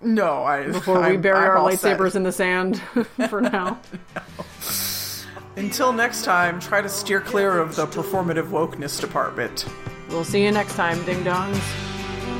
no, 0.00 0.42
I 0.44 0.66
before 0.66 0.98
we 1.00 1.06
I'm- 1.06 1.20
bury 1.20 1.38
I'm 1.38 1.44
our 1.50 1.56
all 1.58 1.70
set. 1.76 1.98
lightsabers 1.98 2.16
in 2.16 2.22
the 2.22 2.32
sand 2.32 2.78
for 3.28 3.40
now? 3.40 3.78
Until 5.56 5.92
next 5.92 6.24
time, 6.24 6.60
try 6.60 6.82
to 6.82 6.88
steer 6.88 7.20
clear 7.20 7.58
of 7.58 7.76
the 7.76 7.86
performative 7.86 8.48
wokeness 8.50 9.00
department. 9.00 9.66
We'll 10.10 10.24
see 10.24 10.44
you 10.44 10.50
next 10.52 10.74
time, 10.76 11.02
ding 11.04 11.24
dongs. 11.24 11.54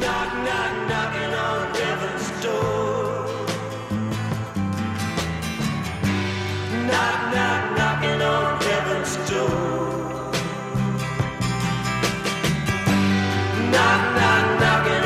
Knock, 0.01 0.32
knock, 0.44 0.88
knocking 0.88 1.34
on 1.34 1.74
heaven's 1.74 2.43
door. 2.44 2.95
Knock, 6.86 7.34
knock, 7.34 7.74
knocking 14.60 15.05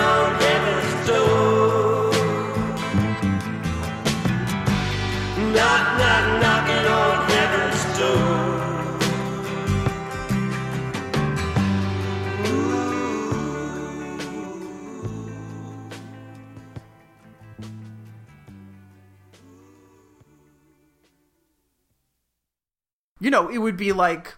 you 23.20 23.30
know, 23.30 23.48
it 23.48 23.58
would 23.58 23.76
be 23.76 23.92
like, 23.92 24.34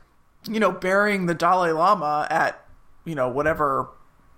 you 0.48 0.60
know, 0.60 0.72
burying 0.72 1.26
the 1.26 1.34
Dalai 1.34 1.70
Lama 1.70 2.26
at, 2.28 2.66
you 3.04 3.14
know, 3.14 3.28
whatever 3.28 3.88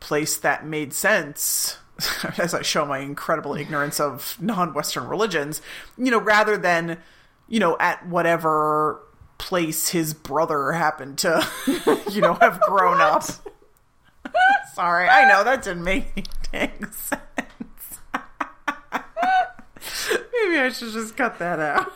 place 0.00 0.36
that 0.36 0.66
made 0.66 0.92
sense, 0.92 1.78
as 2.38 2.54
I 2.54 2.62
show 2.62 2.84
my 2.84 2.98
incredible 2.98 3.54
ignorance 3.54 3.98
of 3.98 4.36
non 4.40 4.74
Western 4.74 5.08
religions, 5.08 5.62
you 5.96 6.10
know, 6.10 6.20
rather 6.20 6.56
than, 6.58 6.98
you 7.48 7.58
know, 7.58 7.76
at 7.80 8.06
whatever 8.06 9.00
place 9.38 9.88
his 9.88 10.14
brother 10.14 10.72
happened 10.72 11.18
to, 11.18 11.46
you 12.10 12.20
know, 12.20 12.34
have 12.34 12.60
grown 12.60 13.00
up. 13.00 13.24
Sorry, 14.74 15.08
I 15.08 15.28
know 15.28 15.44
that 15.44 15.62
didn't 15.62 15.84
make 15.84 16.26
any 16.52 16.72
sense. 16.90 17.20
Maybe 20.32 20.58
I 20.58 20.70
should 20.70 20.92
just 20.92 21.16
cut 21.16 21.38
that 21.38 21.60
out. 21.60 21.92